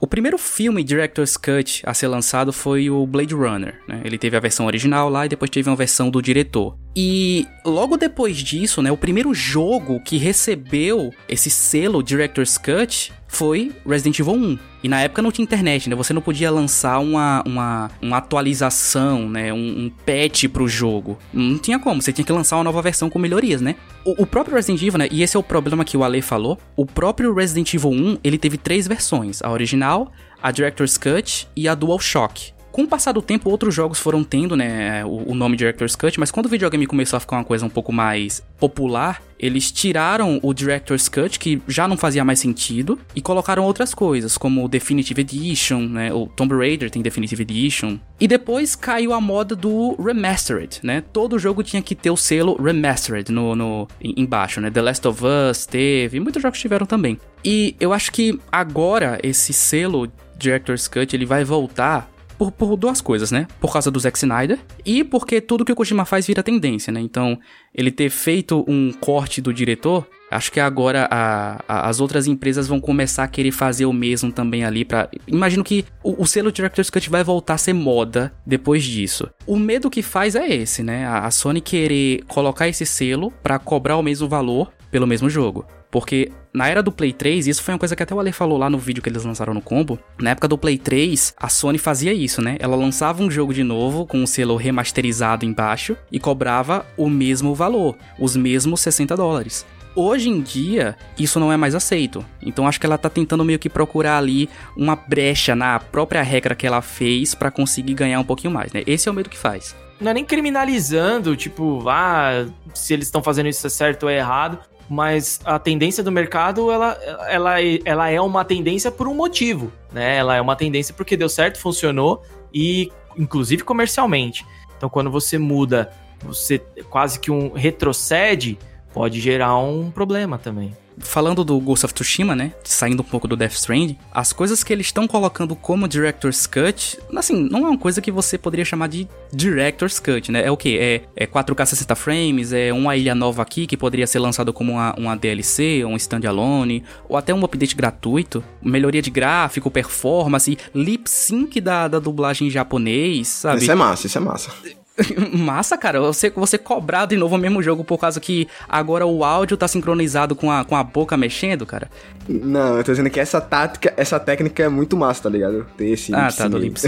O 0.00 0.06
primeiro 0.06 0.36
filme 0.36 0.84
Director's 0.84 1.36
Cut 1.36 1.82
a 1.84 1.94
ser 1.94 2.08
lançado 2.08 2.52
foi 2.52 2.90
o 2.90 3.06
Blade 3.06 3.34
Runner. 3.34 3.80
Né? 3.88 4.02
Ele 4.04 4.18
teve 4.18 4.36
a 4.36 4.40
versão 4.40 4.66
original 4.66 5.08
lá 5.08 5.26
e 5.26 5.28
depois 5.28 5.50
teve 5.50 5.68
uma 5.68 5.76
versão 5.76 6.10
do 6.10 6.20
diretor. 6.20 6.76
E 6.96 7.46
logo 7.64 7.96
depois 7.96 8.36
disso, 8.36 8.80
né, 8.80 8.92
o 8.92 8.96
primeiro 8.96 9.34
jogo 9.34 10.00
que 10.00 10.16
recebeu 10.16 11.12
esse 11.28 11.50
selo 11.50 12.02
Director's 12.02 12.56
Cut 12.56 13.12
foi 13.26 13.72
Resident 13.84 14.20
Evil 14.20 14.34
1. 14.34 14.58
E 14.84 14.88
na 14.88 15.00
época 15.00 15.20
não 15.20 15.32
tinha 15.32 15.42
internet, 15.42 15.90
né? 15.90 15.96
Você 15.96 16.12
não 16.12 16.22
podia 16.22 16.50
lançar 16.50 17.00
uma, 17.00 17.42
uma, 17.44 17.90
uma 18.00 18.18
atualização, 18.18 19.28
né? 19.28 19.52
Um, 19.52 19.86
um 19.86 19.90
patch 19.90 20.46
pro 20.48 20.68
jogo. 20.68 21.18
Não 21.32 21.58
tinha 21.58 21.78
como, 21.80 22.00
você 22.00 22.12
tinha 22.12 22.24
que 22.24 22.32
lançar 22.32 22.56
uma 22.56 22.64
nova 22.64 22.80
versão 22.80 23.10
com 23.10 23.18
melhorias, 23.18 23.60
né? 23.60 23.74
O, 24.04 24.22
o, 24.22 24.26
próprio 24.26 24.54
Resident 24.54 24.80
Evil, 24.80 24.98
né? 24.98 25.08
E 25.10 25.22
esse 25.22 25.36
é 25.36 25.40
o 25.40 25.42
problema 25.42 25.84
que 25.84 25.96
o 25.96 26.04
Ale 26.04 26.22
falou. 26.22 26.58
O 26.76 26.86
próprio 26.86 27.34
Resident 27.34 27.74
Evil 27.74 27.90
1, 27.90 28.18
ele 28.22 28.38
teve 28.38 28.56
três 28.56 28.86
versões. 28.86 29.42
A 29.42 29.50
original, 29.50 30.12
a 30.40 30.52
Director's 30.52 30.96
Cut 30.96 31.48
e 31.56 31.66
a 31.66 31.74
DualShock. 31.74 32.52
Com 32.74 32.82
o 32.82 32.88
passar 32.88 33.12
do 33.12 33.22
tempo, 33.22 33.48
outros 33.50 33.72
jogos 33.72 34.00
foram 34.00 34.24
tendo, 34.24 34.56
né, 34.56 35.04
o, 35.04 35.30
o, 35.30 35.34
nome 35.36 35.56
Director's 35.56 35.94
Cut, 35.94 36.18
mas 36.18 36.32
quando 36.32 36.46
o 36.46 36.48
videogame 36.48 36.88
começou 36.88 37.16
a 37.16 37.20
ficar 37.20 37.36
uma 37.36 37.44
coisa 37.44 37.64
um 37.64 37.68
pouco 37.68 37.92
mais 37.92 38.42
popular, 38.58 39.22
eles 39.38 39.70
tiraram 39.70 40.40
o 40.42 40.52
Director's 40.52 41.08
Cut, 41.08 41.38
que 41.38 41.62
já 41.68 41.86
não 41.86 41.96
fazia 41.96 42.24
mais 42.24 42.40
sentido, 42.40 42.98
e 43.14 43.22
colocaram 43.22 43.62
outras 43.62 43.94
coisas, 43.94 44.36
como 44.36 44.64
o 44.64 44.68
Definitive 44.68 45.20
Edition, 45.20 45.82
né, 45.82 46.12
o 46.12 46.26
Tomb 46.26 46.52
Raider 46.52 46.90
tem 46.90 47.00
Definitive 47.00 47.42
Edition. 47.42 47.96
E 48.18 48.26
depois 48.26 48.74
caiu 48.74 49.12
a 49.12 49.20
moda 49.20 49.54
do 49.54 49.94
Remastered, 49.94 50.80
né, 50.82 51.00
todo 51.12 51.38
jogo 51.38 51.62
tinha 51.62 51.80
que 51.80 51.94
ter 51.94 52.10
o 52.10 52.16
selo 52.16 52.60
Remastered 52.60 53.30
no, 53.30 53.54
no 53.54 53.86
embaixo, 54.02 54.60
né, 54.60 54.68
The 54.68 54.82
Last 54.82 55.06
of 55.06 55.22
Us 55.24 55.64
teve, 55.64 56.18
muitos 56.18 56.42
jogos 56.42 56.58
tiveram 56.58 56.86
também. 56.86 57.20
E 57.44 57.76
eu 57.78 57.92
acho 57.92 58.10
que 58.10 58.36
agora 58.50 59.20
esse 59.22 59.52
selo 59.52 60.10
Director's 60.36 60.88
Cut 60.88 61.14
ele 61.14 61.24
vai 61.24 61.44
voltar 61.44 62.12
por, 62.52 62.68
por, 62.68 62.76
duas 62.76 63.00
coisas, 63.00 63.30
né? 63.30 63.46
Por 63.60 63.72
causa 63.72 63.90
do 63.90 63.98
Zack 63.98 64.18
Snyder 64.18 64.58
e 64.84 65.04
porque 65.04 65.40
tudo 65.40 65.64
que 65.64 65.72
o 65.72 65.76
Kojima 65.76 66.04
faz 66.04 66.26
vira 66.26 66.42
tendência, 66.42 66.92
né? 66.92 67.00
Então, 67.00 67.38
ele 67.74 67.90
ter 67.90 68.10
feito 68.10 68.64
um 68.68 68.92
corte 68.92 69.40
do 69.40 69.52
diretor, 69.52 70.06
acho 70.30 70.50
que 70.50 70.60
agora 70.60 71.08
a, 71.10 71.62
a, 71.68 71.88
as 71.88 72.00
outras 72.00 72.26
empresas 72.26 72.66
vão 72.66 72.80
começar 72.80 73.24
a 73.24 73.28
querer 73.28 73.52
fazer 73.52 73.86
o 73.86 73.92
mesmo 73.92 74.32
também 74.32 74.64
ali 74.64 74.84
para 74.84 75.08
Imagino 75.26 75.64
que 75.64 75.84
o, 76.02 76.22
o, 76.22 76.26
selo 76.26 76.52
Director's 76.52 76.90
Cut 76.90 77.08
vai 77.10 77.24
voltar 77.24 77.54
a 77.54 77.58
ser 77.58 77.72
moda 77.72 78.32
depois 78.46 78.82
disso. 78.84 79.28
O 79.46 79.58
medo 79.58 79.90
que 79.90 80.02
faz 80.02 80.34
é 80.34 80.48
esse, 80.48 80.82
né? 80.82 81.06
A, 81.06 81.26
a 81.26 81.30
Sony 81.30 81.60
querer 81.60 82.24
colocar 82.26 82.68
esse 82.68 82.84
selo 82.84 83.30
para 83.42 83.58
cobrar 83.58 83.96
o 83.96 84.02
mesmo 84.02 84.28
valor 84.28 84.72
pelo 84.90 85.06
mesmo 85.06 85.28
jogo. 85.28 85.66
Porque 85.90 86.30
na 86.54 86.68
era 86.68 86.80
do 86.80 86.92
Play 86.92 87.12
3, 87.12 87.48
isso 87.48 87.64
foi 87.64 87.74
uma 87.74 87.80
coisa 87.80 87.96
que 87.96 88.02
até 88.04 88.14
o 88.14 88.20
Ale 88.20 88.30
falou 88.30 88.56
lá 88.56 88.70
no 88.70 88.78
vídeo 88.78 89.02
que 89.02 89.08
eles 89.08 89.24
lançaram 89.24 89.52
no 89.52 89.60
combo. 89.60 89.98
Na 90.20 90.30
época 90.30 90.46
do 90.46 90.56
Play 90.56 90.78
3, 90.78 91.34
a 91.36 91.48
Sony 91.48 91.78
fazia 91.78 92.12
isso, 92.12 92.40
né? 92.40 92.56
Ela 92.60 92.76
lançava 92.76 93.24
um 93.24 93.30
jogo 93.30 93.52
de 93.52 93.64
novo 93.64 94.06
com 94.06 94.20
o 94.20 94.22
um 94.22 94.26
selo 94.26 94.54
remasterizado 94.54 95.44
embaixo 95.44 95.96
e 96.12 96.20
cobrava 96.20 96.86
o 96.96 97.10
mesmo 97.10 97.56
valor, 97.56 97.96
os 98.20 98.36
mesmos 98.36 98.80
60 98.82 99.16
dólares. 99.16 99.66
Hoje 99.96 100.28
em 100.28 100.40
dia, 100.40 100.96
isso 101.18 101.40
não 101.40 101.52
é 101.52 101.56
mais 101.56 101.74
aceito. 101.74 102.24
Então 102.40 102.68
acho 102.68 102.78
que 102.78 102.86
ela 102.86 102.98
tá 102.98 103.10
tentando 103.10 103.44
meio 103.44 103.58
que 103.58 103.68
procurar 103.68 104.18
ali 104.18 104.48
uma 104.76 104.94
brecha 104.94 105.56
na 105.56 105.80
própria 105.80 106.22
regra 106.22 106.54
que 106.54 106.66
ela 106.66 106.82
fez 106.82 107.34
para 107.34 107.50
conseguir 107.50 107.94
ganhar 107.94 108.20
um 108.20 108.24
pouquinho 108.24 108.52
mais, 108.52 108.72
né? 108.72 108.84
Esse 108.86 109.08
é 109.08 109.12
o 109.12 109.14
medo 109.14 109.28
que 109.28 109.38
faz. 109.38 109.74
Não 110.00 110.10
é 110.10 110.14
nem 110.14 110.24
criminalizando, 110.24 111.36
tipo, 111.36 111.88
ah, 111.88 112.46
se 112.74 112.92
eles 112.92 113.06
estão 113.06 113.22
fazendo 113.22 113.48
isso 113.48 113.66
é 113.66 113.70
certo 113.70 114.04
ou 114.04 114.10
é 114.10 114.18
errado, 114.18 114.58
mas 114.88 115.40
a 115.44 115.58
tendência 115.58 116.02
do 116.02 116.12
mercado, 116.12 116.70
ela, 116.70 116.98
ela, 117.28 117.54
ela 117.84 118.10
é 118.10 118.20
uma 118.20 118.44
tendência 118.44 118.90
por 118.90 119.08
um 119.08 119.14
motivo, 119.14 119.72
né? 119.92 120.16
Ela 120.16 120.36
é 120.36 120.40
uma 120.40 120.56
tendência 120.56 120.94
porque 120.94 121.16
deu 121.16 121.28
certo, 121.28 121.58
funcionou 121.58 122.22
e 122.52 122.90
inclusive 123.16 123.64
comercialmente. 123.64 124.44
Então 124.76 124.88
quando 124.88 125.10
você 125.10 125.38
muda, 125.38 125.90
você 126.22 126.58
quase 126.90 127.18
que 127.18 127.30
um 127.30 127.52
retrocede, 127.52 128.58
pode 128.92 129.20
gerar 129.20 129.56
um 129.56 129.90
problema 129.90 130.38
também 130.38 130.74
falando 130.98 131.44
do 131.44 131.58
Ghost 131.58 131.84
of 131.84 131.94
Tsushima, 131.94 132.34
né? 132.34 132.52
Saindo 132.64 133.00
um 133.00 133.04
pouco 133.04 133.26
do 133.26 133.36
Death 133.36 133.52
Stranding, 133.52 133.96
as 134.12 134.32
coisas 134.32 134.62
que 134.62 134.72
eles 134.72 134.86
estão 134.86 135.06
colocando 135.06 135.54
como 135.56 135.88
Director's 135.88 136.46
Cut, 136.46 136.98
assim, 137.16 137.48
não 137.50 137.66
é 137.66 137.70
uma 137.70 137.78
coisa 137.78 138.00
que 138.00 138.10
você 138.10 138.38
poderia 138.38 138.64
chamar 138.64 138.88
de 138.88 139.08
Director's 139.32 139.98
Cut, 139.98 140.30
né? 140.30 140.44
É 140.44 140.50
o 140.50 140.56
que? 140.56 140.78
É, 140.78 141.02
é 141.16 141.26
4K 141.26 141.66
60 141.66 141.94
frames, 141.94 142.52
é 142.52 142.72
uma 142.72 142.96
ilha 142.96 143.14
nova 143.14 143.42
aqui 143.42 143.66
que 143.66 143.76
poderia 143.76 144.06
ser 144.06 144.18
lançado 144.18 144.52
como 144.52 144.72
uma, 144.72 144.94
uma 144.96 145.16
DLC, 145.16 145.84
um 145.84 145.96
standalone, 145.96 146.84
ou 147.08 147.16
até 147.16 147.34
um 147.34 147.44
update 147.44 147.74
gratuito, 147.74 148.44
melhoria 148.62 149.02
de 149.02 149.10
gráfico, 149.10 149.70
performance, 149.70 150.56
lip 150.74 151.08
sync 151.08 151.60
da, 151.60 151.88
da 151.88 151.98
dublagem 151.98 152.48
em 152.48 152.50
japonês, 152.50 153.28
sabe? 153.28 153.62
Isso 153.62 153.72
é 153.72 153.74
massa, 153.74 154.06
isso 154.06 154.18
é 154.18 154.20
massa. 154.20 154.50
Massa, 155.32 155.76
cara, 155.76 156.00
você, 156.00 156.30
você 156.30 156.56
cobrar 156.56 157.06
de 157.06 157.16
novo 157.16 157.34
o 157.34 157.38
mesmo 157.38 157.62
jogo 157.62 157.82
por 157.84 157.98
causa 157.98 158.20
que 158.20 158.48
agora 158.68 159.04
o 159.04 159.24
áudio 159.24 159.56
tá 159.56 159.66
sincronizado 159.66 160.36
com 160.36 160.50
a, 160.50 160.64
com 160.64 160.76
a 160.76 160.84
boca 160.84 161.16
mexendo, 161.16 161.66
cara. 161.66 161.90
Não, 162.28 162.78
eu 162.78 162.84
tô 162.84 162.92
dizendo 162.92 163.10
que 163.10 163.18
essa 163.18 163.40
tática, 163.40 163.92
essa 163.96 164.18
técnica 164.20 164.62
é 164.62 164.68
muito 164.68 164.96
massa, 164.96 165.24
tá 165.24 165.28
ligado? 165.28 165.66
Ter 165.76 165.88
esse 165.88 166.14
Ah, 166.14 166.28
tá, 166.30 166.46
do 166.48 166.58
lip. 166.58 166.80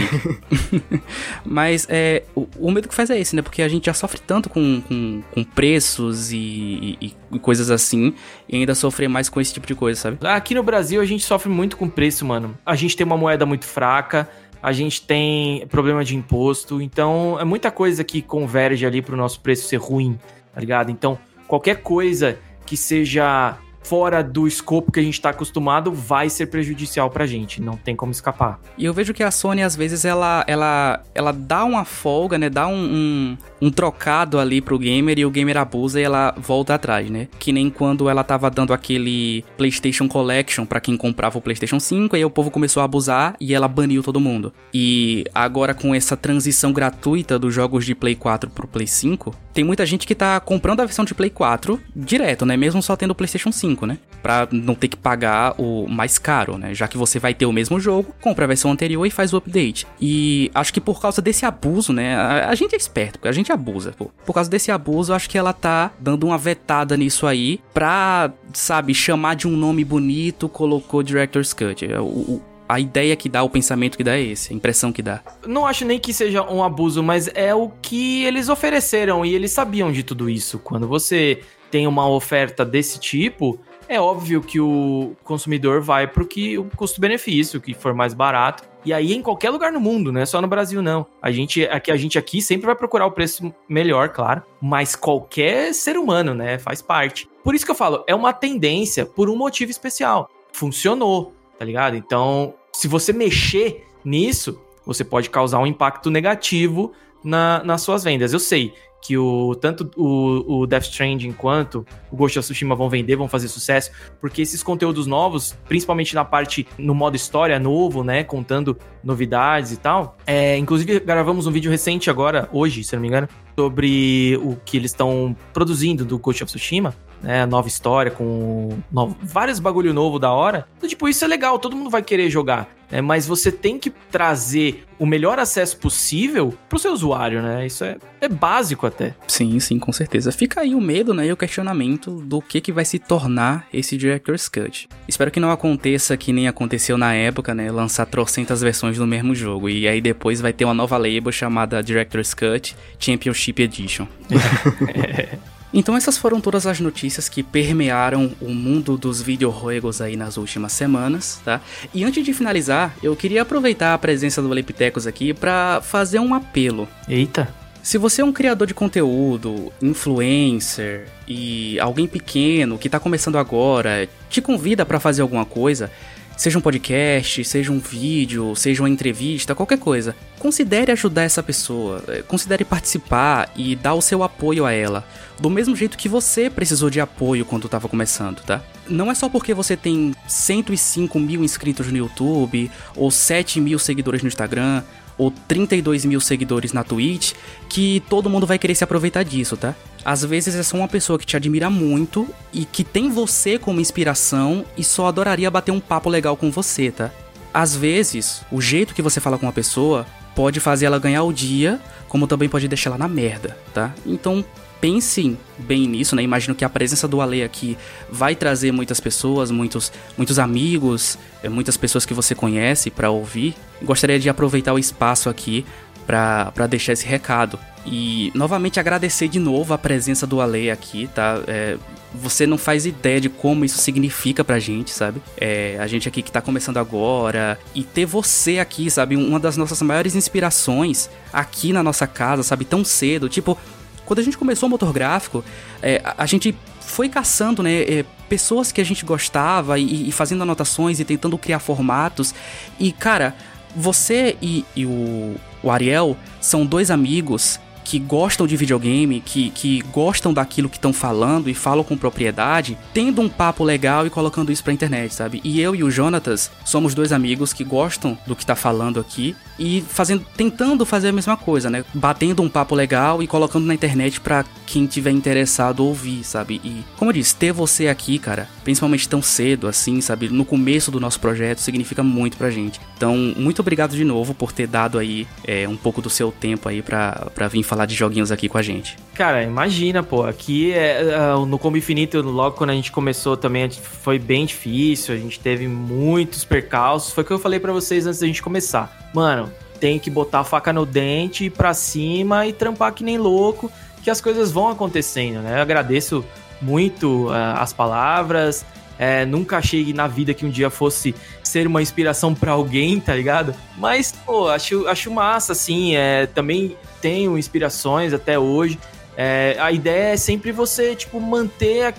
Mas 1.44 1.86
é, 1.90 2.22
o, 2.34 2.46
o, 2.58 2.70
medo 2.70 2.88
que 2.88 2.94
faz 2.94 3.10
é 3.10 3.18
esse, 3.18 3.34
né? 3.34 3.42
Porque 3.42 3.60
a 3.60 3.68
gente 3.68 3.86
já 3.86 3.94
sofre 3.94 4.20
tanto 4.24 4.48
com, 4.48 4.80
com, 4.82 5.22
com 5.32 5.44
preços 5.44 6.32
e, 6.32 6.96
e, 7.00 7.14
e, 7.32 7.38
coisas 7.38 7.70
assim, 7.70 8.14
e 8.48 8.56
ainda 8.56 8.74
sofrer 8.74 9.08
mais 9.08 9.28
com 9.28 9.40
esse 9.40 9.52
tipo 9.52 9.66
de 9.66 9.74
coisa, 9.74 10.00
sabe? 10.00 10.18
Aqui 10.22 10.54
no 10.54 10.62
Brasil 10.62 11.00
a 11.00 11.04
gente 11.04 11.24
sofre 11.24 11.50
muito 11.50 11.76
com 11.76 11.88
preço, 11.88 12.24
mano. 12.24 12.56
A 12.64 12.76
gente 12.76 12.96
tem 12.96 13.04
uma 13.04 13.16
moeda 13.16 13.44
muito 13.44 13.66
fraca, 13.66 14.28
a 14.66 14.72
gente 14.72 15.00
tem 15.00 15.64
problema 15.68 16.04
de 16.04 16.16
imposto, 16.16 16.82
então 16.82 17.38
é 17.38 17.44
muita 17.44 17.70
coisa 17.70 18.02
que 18.02 18.20
converge 18.20 18.84
ali 18.84 19.00
para 19.00 19.14
o 19.14 19.16
nosso 19.16 19.38
preço 19.38 19.68
ser 19.68 19.76
ruim, 19.76 20.18
tá 20.52 20.60
ligado? 20.60 20.90
Então, 20.90 21.16
qualquer 21.46 21.82
coisa 21.82 22.36
que 22.66 22.76
seja 22.76 23.56
fora 23.86 24.22
do 24.22 24.48
escopo 24.48 24.90
que 24.90 24.98
a 24.98 25.02
gente 25.02 25.14
está 25.14 25.30
acostumado 25.30 25.92
vai 25.92 26.28
ser 26.28 26.46
prejudicial 26.46 27.08
pra 27.08 27.24
gente, 27.24 27.62
não 27.62 27.76
tem 27.76 27.94
como 27.94 28.10
escapar. 28.10 28.58
E 28.76 28.84
eu 28.84 28.92
vejo 28.92 29.14
que 29.14 29.22
a 29.22 29.30
Sony, 29.30 29.62
às 29.62 29.76
vezes, 29.76 30.04
ela, 30.04 30.44
ela, 30.48 31.02
ela 31.14 31.32
dá 31.32 31.64
uma 31.64 31.84
folga, 31.84 32.36
né? 32.36 32.50
Dá 32.50 32.66
um, 32.66 32.74
um, 32.74 33.36
um 33.62 33.70
trocado 33.70 34.38
ali 34.38 34.60
pro 34.60 34.78
gamer 34.78 35.18
e 35.18 35.24
o 35.24 35.30
gamer 35.30 35.56
abusa 35.56 36.00
e 36.00 36.04
ela 36.04 36.34
volta 36.36 36.74
atrás, 36.74 37.08
né? 37.08 37.28
Que 37.38 37.52
nem 37.52 37.70
quando 37.70 38.08
ela 38.08 38.24
tava 38.24 38.50
dando 38.50 38.72
aquele 38.72 39.44
PlayStation 39.56 40.08
Collection 40.08 40.66
para 40.66 40.80
quem 40.80 40.96
comprava 40.96 41.38
o 41.38 41.40
PlayStation 41.40 41.78
5, 41.78 42.16
aí 42.16 42.24
o 42.24 42.30
povo 42.30 42.50
começou 42.50 42.80
a 42.80 42.84
abusar 42.84 43.36
e 43.40 43.54
ela 43.54 43.68
baniu 43.68 44.02
todo 44.02 44.20
mundo. 44.20 44.52
E 44.72 45.24
agora 45.34 45.74
com 45.74 45.94
essa 45.94 46.16
transição 46.16 46.72
gratuita 46.72 47.38
dos 47.38 47.54
jogos 47.54 47.84
de 47.84 47.94
Play 47.94 48.14
4 48.14 48.50
pro 48.50 48.66
Play 48.66 48.86
5, 48.86 49.34
tem 49.52 49.64
muita 49.64 49.86
gente 49.86 50.06
que 50.06 50.14
tá 50.14 50.38
comprando 50.38 50.80
a 50.80 50.84
versão 50.84 51.04
de 51.04 51.14
Play 51.14 51.30
4 51.30 51.80
direto, 51.94 52.44
né? 52.44 52.56
Mesmo 52.56 52.82
só 52.82 52.94
tendo 52.94 53.12
o 53.12 53.14
PlayStation 53.14 53.50
5, 53.50 53.75
né? 53.84 53.98
Pra 54.22 54.48
não 54.50 54.74
ter 54.74 54.88
que 54.88 54.96
pagar 54.96 55.54
o 55.58 55.86
mais 55.88 56.18
caro, 56.18 56.56
né? 56.56 56.74
Já 56.74 56.88
que 56.88 56.96
você 56.96 57.18
vai 57.18 57.34
ter 57.34 57.46
o 57.46 57.52
mesmo 57.52 57.78
jogo, 57.78 58.14
compra 58.20 58.44
a 58.44 58.48
versão 58.48 58.70
anterior 58.70 59.04
e 59.04 59.10
faz 59.10 59.32
o 59.32 59.36
update. 59.36 59.86
E 60.00 60.50
acho 60.54 60.72
que 60.72 60.80
por 60.80 61.00
causa 61.00 61.20
desse 61.20 61.44
abuso, 61.44 61.92
né? 61.92 62.16
A, 62.16 62.48
a 62.48 62.54
gente 62.54 62.74
é 62.74 62.78
esperto, 62.78 63.18
a 63.28 63.32
gente 63.32 63.52
abusa, 63.52 63.92
pô. 63.92 64.10
Por 64.24 64.32
causa 64.32 64.48
desse 64.48 64.70
abuso, 64.70 65.12
acho 65.12 65.28
que 65.28 65.36
ela 65.36 65.52
tá 65.52 65.90
dando 65.98 66.26
uma 66.26 66.38
vetada 66.38 66.96
nisso 66.96 67.26
aí 67.26 67.60
pra, 67.74 68.32
sabe, 68.52 68.94
chamar 68.94 69.34
de 69.34 69.46
um 69.46 69.56
nome 69.56 69.84
bonito, 69.84 70.48
colocou 70.48 71.02
Director's 71.02 71.52
Cut. 71.52 71.84
O, 71.84 72.04
o 72.04 72.56
a 72.68 72.80
ideia 72.80 73.14
que 73.14 73.28
dá, 73.28 73.42
o 73.42 73.50
pensamento 73.50 73.96
que 73.96 74.04
dá 74.04 74.16
é 74.16 74.22
esse, 74.22 74.52
a 74.52 74.56
impressão 74.56 74.92
que 74.92 75.02
dá. 75.02 75.22
Não 75.46 75.66
acho 75.66 75.84
nem 75.84 75.98
que 75.98 76.12
seja 76.12 76.42
um 76.42 76.62
abuso, 76.62 77.02
mas 77.02 77.28
é 77.34 77.54
o 77.54 77.68
que 77.68 78.24
eles 78.24 78.48
ofereceram 78.48 79.24
e 79.24 79.34
eles 79.34 79.52
sabiam 79.52 79.92
de 79.92 80.02
tudo 80.02 80.28
isso. 80.28 80.58
Quando 80.58 80.88
você 80.88 81.40
tem 81.70 81.86
uma 81.86 82.08
oferta 82.08 82.64
desse 82.64 82.98
tipo, 82.98 83.60
é 83.88 84.00
óbvio 84.00 84.40
que 84.40 84.60
o 84.60 85.16
consumidor 85.24 85.80
vai 85.80 86.06
pro 86.06 86.26
que 86.26 86.58
o 86.58 86.64
custo-benefício, 86.76 87.60
que 87.60 87.74
for 87.74 87.94
mais 87.94 88.14
barato. 88.14 88.64
E 88.84 88.92
aí 88.92 89.12
em 89.12 89.22
qualquer 89.22 89.50
lugar 89.50 89.72
no 89.72 89.80
mundo, 89.80 90.12
não 90.12 90.20
é 90.20 90.26
só 90.26 90.40
no 90.40 90.48
Brasil 90.48 90.80
não. 90.80 91.06
A 91.20 91.30
gente 91.30 91.64
aqui 91.66 91.90
a 91.90 91.96
gente 91.96 92.18
aqui 92.18 92.40
sempre 92.40 92.66
vai 92.66 92.76
procurar 92.76 93.06
o 93.06 93.12
preço 93.12 93.52
melhor, 93.68 94.10
claro, 94.10 94.42
mas 94.60 94.94
qualquer 94.94 95.74
ser 95.74 95.96
humano, 95.96 96.34
né, 96.34 96.58
faz 96.58 96.80
parte. 96.80 97.28
Por 97.42 97.54
isso 97.54 97.64
que 97.64 97.70
eu 97.70 97.76
falo, 97.76 98.04
é 98.06 98.14
uma 98.14 98.32
tendência 98.32 99.04
por 99.04 99.28
um 99.28 99.36
motivo 99.36 99.70
especial. 99.70 100.30
Funcionou 100.52 101.36
tá 101.58 101.64
ligado? 101.64 101.96
Então, 101.96 102.54
se 102.72 102.88
você 102.88 103.12
mexer 103.12 103.86
nisso, 104.04 104.60
você 104.84 105.04
pode 105.04 105.30
causar 105.30 105.58
um 105.58 105.66
impacto 105.66 106.10
negativo 106.10 106.92
na, 107.24 107.62
nas 107.64 107.82
suas 107.82 108.04
vendas. 108.04 108.32
Eu 108.32 108.38
sei 108.38 108.74
que 109.06 109.16
o 109.16 109.54
tanto 109.54 109.88
o, 109.96 110.62
o 110.62 110.66
Death 110.66 110.84
Stranding 110.84 111.32
quanto 111.32 111.86
o 112.10 112.16
Ghost 112.16 112.38
of 112.38 112.44
Tsushima 112.44 112.74
vão 112.74 112.90
vender, 112.90 113.14
vão 113.14 113.28
fazer 113.28 113.46
sucesso, 113.46 113.92
porque 114.20 114.42
esses 114.42 114.64
conteúdos 114.64 115.06
novos, 115.06 115.56
principalmente 115.68 116.14
na 116.14 116.24
parte 116.24 116.66
no 116.76 116.94
modo 116.94 117.14
história 117.14 117.58
novo, 117.60 118.02
né, 118.02 118.24
contando 118.24 118.76
novidades 119.04 119.70
e 119.70 119.76
tal. 119.76 120.16
É, 120.26 120.58
inclusive 120.58 120.98
gravamos 120.98 121.46
um 121.46 121.52
vídeo 121.52 121.70
recente 121.70 122.10
agora, 122.10 122.48
hoje, 122.52 122.82
se 122.82 122.96
não 122.96 123.02
me 123.02 123.08
engano, 123.08 123.28
sobre 123.58 124.38
o 124.42 124.56
que 124.64 124.76
eles 124.76 124.90
estão 124.90 125.36
produzindo 125.52 126.04
do 126.04 126.18
Ghost 126.18 126.44
of 126.44 126.52
Tsushima 126.52 126.94
né, 127.22 127.46
nova 127.46 127.68
história, 127.68 128.10
com 128.10 128.78
vários 129.22 129.58
bagulho 129.58 129.92
novo 129.92 130.18
da 130.18 130.32
hora. 130.32 130.66
Então, 130.76 130.88
tipo, 130.88 131.08
isso 131.08 131.24
é 131.24 131.28
legal, 131.28 131.58
todo 131.58 131.76
mundo 131.76 131.90
vai 131.90 132.02
querer 132.02 132.30
jogar. 132.30 132.68
Né, 132.90 133.00
mas 133.00 133.26
você 133.26 133.50
tem 133.50 133.78
que 133.78 133.90
trazer 133.90 134.84
o 134.96 135.04
melhor 135.04 135.40
acesso 135.40 135.76
possível 135.76 136.54
pro 136.68 136.78
seu 136.78 136.92
usuário, 136.92 137.42
né? 137.42 137.66
Isso 137.66 137.84
é, 137.84 137.96
é 138.20 138.28
básico 138.28 138.86
até. 138.86 139.14
Sim, 139.26 139.58
sim, 139.58 139.78
com 139.78 139.92
certeza. 139.92 140.30
Fica 140.30 140.60
aí 140.60 140.74
o 140.74 140.80
medo, 140.80 141.12
né, 141.12 141.26
e 141.26 141.32
o 141.32 141.36
questionamento 141.36 142.12
do 142.12 142.40
que 142.40 142.60
que 142.60 142.72
vai 142.72 142.84
se 142.84 142.98
tornar 142.98 143.66
esse 143.72 143.96
Director's 143.96 144.48
Cut. 144.48 144.88
Espero 145.08 145.32
que 145.32 145.40
não 145.40 145.50
aconteça 145.50 146.16
que 146.16 146.32
nem 146.32 146.46
aconteceu 146.46 146.96
na 146.96 147.12
época, 147.12 147.54
né, 147.54 147.70
lançar 147.72 148.06
trocentas 148.06 148.62
versões 148.62 148.96
do 148.98 149.06
mesmo 149.06 149.34
jogo, 149.34 149.68
e 149.68 149.88
aí 149.88 150.00
depois 150.00 150.40
vai 150.40 150.52
ter 150.52 150.64
uma 150.64 150.72
nova 150.72 150.96
label 150.96 151.32
chamada 151.32 151.82
Director's 151.82 152.34
Cut 152.34 152.76
Championship 152.98 153.45
Edition. 153.50 154.06
é. 154.94 155.38
Então 155.72 155.96
essas 155.96 156.16
foram 156.16 156.40
todas 156.40 156.66
as 156.66 156.80
notícias 156.80 157.28
que 157.28 157.42
permearam 157.42 158.32
o 158.40 158.48
mundo 158.48 158.96
dos 158.96 159.20
videojuegos 159.20 160.00
aí 160.00 160.16
nas 160.16 160.36
últimas 160.36 160.72
semanas, 160.72 161.40
tá? 161.44 161.60
E 161.92 162.04
antes 162.04 162.24
de 162.24 162.32
finalizar, 162.32 162.96
eu 163.02 163.14
queria 163.14 163.42
aproveitar 163.42 163.92
a 163.92 163.98
presença 163.98 164.40
do 164.40 164.48
Lepitecos 164.48 165.06
aqui 165.06 165.34
para 165.34 165.80
fazer 165.82 166.18
um 166.18 166.32
apelo. 166.32 166.88
Eita! 167.08 167.52
Se 167.82 167.98
você 167.98 168.20
é 168.20 168.24
um 168.24 168.32
criador 168.32 168.66
de 168.66 168.74
conteúdo, 168.74 169.72
influencer 169.80 171.06
e 171.28 171.78
alguém 171.78 172.08
pequeno 172.08 172.78
que 172.78 172.88
está 172.88 172.98
começando 172.98 173.38
agora, 173.38 174.08
te 174.28 174.40
convida 174.40 174.84
para 174.84 174.98
fazer 174.98 175.22
alguma 175.22 175.44
coisa, 175.44 175.88
Seja 176.36 176.58
um 176.58 176.60
podcast, 176.60 177.42
seja 177.44 177.72
um 177.72 177.78
vídeo, 177.78 178.54
seja 178.54 178.82
uma 178.82 178.90
entrevista, 178.90 179.54
qualquer 179.54 179.78
coisa. 179.78 180.14
Considere 180.38 180.92
ajudar 180.92 181.22
essa 181.22 181.42
pessoa, 181.42 182.04
eh, 182.08 182.22
considere 182.28 182.62
participar 182.62 183.50
e 183.56 183.74
dar 183.74 183.94
o 183.94 184.02
seu 184.02 184.22
apoio 184.22 184.66
a 184.66 184.70
ela. 184.70 185.02
Do 185.40 185.48
mesmo 185.48 185.74
jeito 185.74 185.96
que 185.96 186.10
você 186.10 186.50
precisou 186.50 186.90
de 186.90 187.00
apoio 187.00 187.46
quando 187.46 187.64
estava 187.64 187.88
começando, 187.88 188.42
tá? 188.42 188.62
Não 188.86 189.10
é 189.10 189.14
só 189.14 189.30
porque 189.30 189.54
você 189.54 189.78
tem 189.78 190.14
105 190.28 191.18
mil 191.18 191.42
inscritos 191.42 191.90
no 191.90 191.96
YouTube, 191.96 192.70
ou 192.94 193.10
7 193.10 193.58
mil 193.58 193.78
seguidores 193.78 194.20
no 194.20 194.28
Instagram, 194.28 194.82
ou 195.18 195.30
32 195.30 196.04
mil 196.04 196.20
seguidores 196.20 196.72
na 196.72 196.84
Twitch, 196.84 197.32
que 197.68 198.02
todo 198.08 198.30
mundo 198.30 198.46
vai 198.46 198.58
querer 198.58 198.74
se 198.74 198.84
aproveitar 198.84 199.22
disso, 199.22 199.56
tá? 199.56 199.74
Às 200.04 200.24
vezes 200.24 200.54
é 200.54 200.62
só 200.62 200.76
uma 200.76 200.88
pessoa 200.88 201.18
que 201.18 201.26
te 201.26 201.36
admira 201.36 201.68
muito 201.68 202.28
e 202.52 202.64
que 202.64 202.84
tem 202.84 203.10
você 203.10 203.58
como 203.58 203.80
inspiração 203.80 204.64
e 204.76 204.84
só 204.84 205.06
adoraria 205.06 205.50
bater 205.50 205.72
um 205.72 205.80
papo 205.80 206.08
legal 206.08 206.36
com 206.36 206.50
você, 206.50 206.90
tá? 206.90 207.10
Às 207.52 207.74
vezes, 207.74 208.42
o 208.52 208.60
jeito 208.60 208.94
que 208.94 209.02
você 209.02 209.20
fala 209.20 209.38
com 209.38 209.46
uma 209.46 209.52
pessoa 209.52 210.06
pode 210.34 210.60
fazer 210.60 210.86
ela 210.86 210.98
ganhar 210.98 211.22
o 211.22 211.32
dia, 211.32 211.80
como 212.08 212.26
também 212.26 212.48
pode 212.48 212.68
deixar 212.68 212.90
ela 212.90 212.98
na 212.98 213.08
merda, 213.08 213.56
tá? 213.72 213.94
Então, 214.04 214.44
pensem 214.86 215.36
bem 215.58 215.88
nisso, 215.88 216.14
né? 216.14 216.22
Imagino 216.22 216.54
que 216.54 216.64
a 216.64 216.68
presença 216.68 217.08
do 217.08 217.20
Ale 217.20 217.42
aqui 217.42 217.76
vai 218.08 218.36
trazer 218.36 218.70
muitas 218.70 219.00
pessoas, 219.00 219.50
muitos, 219.50 219.90
muitos 220.16 220.38
amigos, 220.38 221.18
eh, 221.42 221.48
muitas 221.48 221.76
pessoas 221.76 222.06
que 222.06 222.14
você 222.14 222.36
conhece 222.36 222.88
para 222.88 223.10
ouvir. 223.10 223.56
Gostaria 223.82 224.16
de 224.16 224.28
aproveitar 224.28 224.72
o 224.72 224.78
espaço 224.78 225.28
aqui 225.28 225.66
pra 226.06 226.68
deixar 226.70 226.92
esse 226.92 227.04
recado. 227.04 227.58
E 227.84 228.30
novamente 228.32 228.78
agradecer 228.78 229.26
de 229.26 229.40
novo 229.40 229.74
a 229.74 229.78
presença 229.78 230.24
do 230.24 230.40
Ale 230.40 230.70
aqui, 230.70 231.08
tá? 231.12 231.40
É, 231.48 231.76
você 232.14 232.46
não 232.46 232.56
faz 232.56 232.86
ideia 232.86 233.20
de 233.20 233.28
como 233.28 233.64
isso 233.64 233.78
significa 233.78 234.44
pra 234.44 234.60
gente, 234.60 234.92
sabe? 234.92 235.20
É, 235.36 235.76
a 235.80 235.86
gente 235.88 236.08
aqui 236.08 236.22
que 236.22 236.30
tá 236.30 236.40
começando 236.40 236.78
agora 236.78 237.58
e 237.74 237.82
ter 237.82 238.06
você 238.06 238.60
aqui, 238.60 238.88
sabe? 238.88 239.16
Uma 239.16 239.40
das 239.40 239.56
nossas 239.56 239.82
maiores 239.82 240.14
inspirações 240.14 241.10
aqui 241.32 241.72
na 241.72 241.82
nossa 241.82 242.06
casa, 242.06 242.44
sabe? 242.44 242.64
Tão 242.64 242.84
cedo. 242.84 243.28
Tipo, 243.28 243.58
quando 244.06 244.20
a 244.20 244.22
gente 244.22 244.38
começou 244.38 244.68
o 244.68 244.70
motor 244.70 244.92
gráfico, 244.92 245.44
é, 245.82 246.00
a, 246.02 246.22
a, 246.22 246.26
gente 246.26 246.56
foi 246.80 247.08
caçando, 247.08 247.62
né? 247.62 247.82
É, 247.82 248.04
pessoas 248.28 248.72
que 248.72 248.80
a 248.80 248.84
gente 248.84 249.04
gostava 249.04 249.78
e, 249.78 250.08
e, 250.08 250.12
fazendo 250.12 250.42
anotações 250.42 250.98
e 250.98 251.04
tentando 251.04 251.36
criar 251.36 251.58
formatos. 251.58 252.34
E, 252.78 252.92
cara, 252.92 253.34
você 253.74 254.36
e, 254.40 254.64
e 254.74 254.86
o, 254.86 255.36
o 255.62 255.70
Ariel 255.70 256.16
são 256.40 256.64
dois 256.64 256.90
amigos 256.90 257.60
que 257.86 258.00
gostam 258.00 258.48
de 258.48 258.56
videogame, 258.56 259.20
que, 259.20 259.50
que 259.50 259.80
gostam 259.92 260.34
daquilo 260.34 260.68
que 260.68 260.76
estão 260.76 260.92
falando 260.92 261.48
e 261.48 261.54
falam 261.54 261.84
com 261.84 261.96
propriedade, 261.96 262.76
tendo 262.92 263.22
um 263.22 263.28
papo 263.28 263.62
legal 263.62 264.04
e 264.04 264.10
colocando 264.10 264.50
isso 264.50 264.64
pra 264.64 264.72
internet, 264.72 265.14
sabe? 265.14 265.40
E 265.44 265.60
eu 265.60 265.72
e 265.72 265.84
o 265.84 265.90
Jonatas 265.90 266.50
somos 266.64 266.96
dois 266.96 267.12
amigos 267.12 267.52
que 267.52 267.62
gostam 267.62 268.18
do 268.26 268.34
que 268.34 268.44
tá 268.44 268.56
falando 268.56 268.98
aqui 268.98 269.36
e 269.56 269.84
fazendo, 269.88 270.26
tentando 270.36 270.84
fazer 270.84 271.10
a 271.10 271.12
mesma 271.12 271.36
coisa, 271.36 271.70
né? 271.70 271.84
Batendo 271.94 272.42
um 272.42 272.48
papo 272.48 272.74
legal 272.74 273.22
e 273.22 273.28
colocando 273.28 273.66
na 273.66 273.74
internet 273.74 274.20
para 274.20 274.44
quem 274.66 274.84
tiver 274.86 275.12
interessado 275.12 275.84
ouvir, 275.84 276.24
sabe? 276.24 276.60
E, 276.64 276.84
como 276.96 277.12
eu 277.12 277.14
disse, 277.14 277.36
ter 277.36 277.52
você 277.52 277.86
aqui, 277.86 278.18
cara, 278.18 278.48
principalmente 278.66 279.08
tão 279.08 279.22
cedo, 279.22 279.68
assim, 279.68 280.00
sabe? 280.00 280.28
No 280.28 280.44
começo 280.44 280.90
do 280.90 280.98
nosso 280.98 281.20
projeto, 281.20 281.60
significa 281.60 282.02
muito 282.02 282.36
pra 282.36 282.50
gente. 282.50 282.80
Então, 282.96 283.16
muito 283.36 283.60
obrigado 283.60 283.94
de 283.94 284.02
novo 284.02 284.34
por 284.34 284.50
ter 284.50 284.66
dado 284.66 284.98
aí 284.98 285.24
é, 285.46 285.68
um 285.68 285.76
pouco 285.76 286.02
do 286.02 286.10
seu 286.10 286.32
tempo 286.32 286.68
aí 286.68 286.82
pra, 286.82 287.28
pra 287.32 287.46
vir 287.46 287.62
falar 287.62 287.86
de 287.86 287.94
joguinhos 287.94 288.32
aqui 288.32 288.48
com 288.48 288.58
a 288.58 288.62
gente. 288.62 288.96
Cara, 289.14 289.44
imagina, 289.44 290.02
pô, 290.02 290.24
aqui 290.24 290.72
é, 290.72 291.00
uh, 291.36 291.46
no 291.46 291.60
Combo 291.60 291.76
Infinito, 291.76 292.20
logo 292.20 292.56
quando 292.56 292.70
a 292.70 292.72
gente 292.72 292.90
começou 292.90 293.36
também, 293.36 293.70
foi 293.70 294.18
bem 294.18 294.44
difícil, 294.44 295.14
a 295.14 295.16
gente 295.16 295.38
teve 295.38 295.68
muitos 295.68 296.44
percalços, 296.44 297.12
foi 297.12 297.22
o 297.22 297.26
que 297.28 297.32
eu 297.32 297.38
falei 297.38 297.60
para 297.60 297.72
vocês 297.72 298.04
antes 298.04 298.18
da 298.18 298.26
gente 298.26 298.42
começar. 298.42 299.08
Mano, 299.14 299.48
tem 299.78 299.96
que 299.96 300.10
botar 300.10 300.40
a 300.40 300.44
faca 300.44 300.72
no 300.72 300.84
dente, 300.84 301.44
ir 301.44 301.50
pra 301.50 301.72
cima 301.72 302.44
e 302.48 302.52
trampar 302.52 302.92
que 302.92 303.04
nem 303.04 303.16
louco, 303.16 303.70
que 304.02 304.10
as 304.10 304.20
coisas 304.20 304.50
vão 304.50 304.68
acontecendo, 304.68 305.40
né? 305.40 305.56
Eu 305.56 305.62
agradeço 305.62 306.24
muito 306.60 307.28
uh, 307.28 307.58
as 307.58 307.72
palavras. 307.72 308.64
É, 308.98 309.26
nunca 309.26 309.58
achei 309.58 309.92
na 309.92 310.06
vida 310.06 310.32
que 310.32 310.46
um 310.46 310.50
dia 310.50 310.70
fosse 310.70 311.14
ser 311.42 311.66
uma 311.66 311.82
inspiração 311.82 312.34
para 312.34 312.52
alguém, 312.52 312.98
tá 312.98 313.14
ligado? 313.14 313.54
Mas, 313.76 314.12
pô, 314.12 314.48
acho, 314.48 314.86
acho 314.88 315.10
massa, 315.10 315.52
assim. 315.52 315.94
É, 315.96 316.26
também 316.26 316.76
tenho 317.00 317.36
inspirações 317.36 318.12
até 318.12 318.38
hoje. 318.38 318.78
É, 319.16 319.56
a 319.60 319.70
ideia 319.70 320.14
é 320.14 320.16
sempre 320.16 320.52
você, 320.52 320.94
tipo, 320.94 321.20
manter 321.20 321.86
a... 321.86 321.94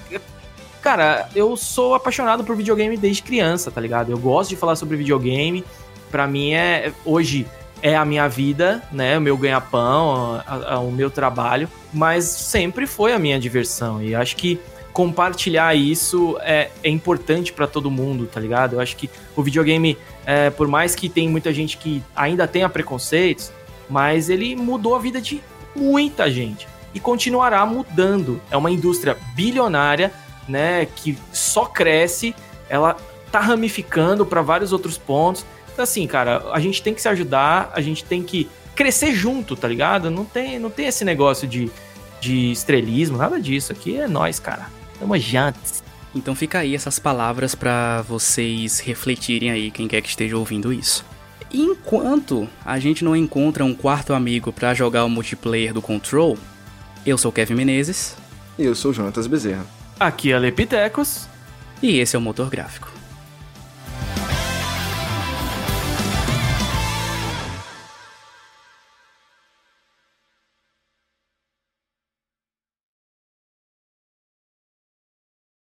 Cara, 0.82 1.28
eu 1.36 1.58
sou 1.58 1.96
apaixonado 1.96 2.44
por 2.44 2.56
videogame 2.56 2.96
desde 2.98 3.22
criança, 3.22 3.70
tá 3.70 3.82
ligado? 3.82 4.12
Eu 4.12 4.18
gosto 4.18 4.50
de 4.50 4.56
falar 4.56 4.76
sobre 4.76 4.98
videogame. 4.98 5.64
Para 6.10 6.28
mim 6.28 6.54
é 6.54 6.94
hoje 7.04 7.46
é 7.82 7.96
a 7.96 8.06
minha 8.06 8.28
vida, 8.28 8.82
né? 8.92 9.18
O 9.18 9.22
meu 9.22 9.38
ganha-pão, 9.38 10.42
o 10.86 10.92
meu 10.92 11.10
trabalho, 11.10 11.70
mas 11.94 12.26
sempre 12.26 12.88
foi 12.88 13.14
a 13.14 13.20
minha 13.20 13.40
diversão. 13.40 14.02
E 14.02 14.16
acho 14.16 14.36
que 14.36 14.60
compartilhar 14.94 15.76
isso 15.76 16.38
é, 16.42 16.72
é 16.84 16.90
importante 16.90 17.54
para 17.54 17.68
todo 17.68 17.92
mundo, 17.92 18.26
tá 18.26 18.40
ligado? 18.40 18.74
Eu 18.74 18.80
acho 18.80 18.96
que 18.96 19.10
o 19.36 19.44
videogame, 19.44 19.96
é, 20.26 20.50
por 20.50 20.68
mais 20.68 20.96
que 20.96 21.08
tem 21.08 21.30
muita 21.30 21.54
gente 21.54 21.78
que 21.78 22.02
ainda 22.16 22.48
tenha 22.48 22.68
preconceitos, 22.68 23.52
mas 23.88 24.30
ele 24.30 24.56
mudou 24.56 24.96
a 24.96 25.00
vida 25.00 25.22
de 25.22 25.42
muita 25.76 26.32
gente 26.32 26.68
e 26.94 27.00
continuará 27.00 27.64
mudando. 27.64 28.42
É 28.50 28.58
uma 28.58 28.72
indústria 28.72 29.16
bilionária, 29.36 30.12
né? 30.48 30.88
Que 30.88 31.16
só 31.32 31.66
cresce, 31.66 32.34
ela 32.68 32.98
tá 33.32 33.40
ramificando 33.40 34.26
para 34.26 34.42
vários 34.42 34.74
outros 34.74 34.98
pontos. 34.98 35.46
Então, 35.78 35.84
assim, 35.84 36.08
cara, 36.08 36.44
a 36.54 36.60
gente 36.60 36.82
tem 36.82 36.92
que 36.92 37.00
se 37.00 37.08
ajudar, 37.08 37.70
a 37.72 37.82
gente 37.82 38.04
tem 38.04 38.24
que 38.24 38.50
crescer 38.76 39.14
junto, 39.14 39.56
tá 39.56 39.68
ligado? 39.68 40.10
Não 40.10 40.26
tem, 40.26 40.58
não 40.58 40.72
tem 40.72 40.88
esse 40.88 41.06
negócio 41.06 41.48
de, 41.48 41.70
de 42.20 42.52
estrelismo, 42.52 43.16
nada 43.16 43.40
disso. 43.40 43.72
Aqui 43.74 43.96
é 43.96 44.08
nós, 44.08 44.40
cara. 44.40 44.72
Tamo 45.00 45.16
juntos. 45.20 45.84
Então 46.16 46.34
fica 46.34 46.58
aí 46.58 46.74
essas 46.74 46.98
palavras 46.98 47.54
para 47.54 48.02
vocês 48.02 48.80
refletirem 48.80 49.52
aí, 49.52 49.70
quem 49.70 49.88
quer 49.88 50.02
que 50.02 50.10
esteja 50.10 50.36
ouvindo 50.36 50.74
isso. 50.74 51.06
Enquanto 51.54 52.50
a 52.66 52.80
gente 52.80 53.04
não 53.04 53.16
encontra 53.16 53.64
um 53.64 53.76
quarto 53.76 54.14
amigo 54.14 54.52
para 54.52 54.74
jogar 54.74 55.06
o 55.06 55.10
multiplayer 55.10 55.76
do 55.76 55.82
Control, 55.82 56.40
eu 57.06 57.20
sou 57.20 57.32
Kevin 57.32 57.54
Menezes. 57.54 58.16
E 58.58 58.66
eu 58.66 58.74
sou 58.74 58.92
Jonatas 58.92 59.28
Bezerra. 59.28 59.64
Aqui 60.00 60.32
é 60.32 60.40
Lepitecos. 60.40 61.28
E 61.84 62.00
esse 62.00 62.16
é 62.16 62.20
o 62.20 62.22
Motor 62.24 62.50
Gráfico. 62.50 62.97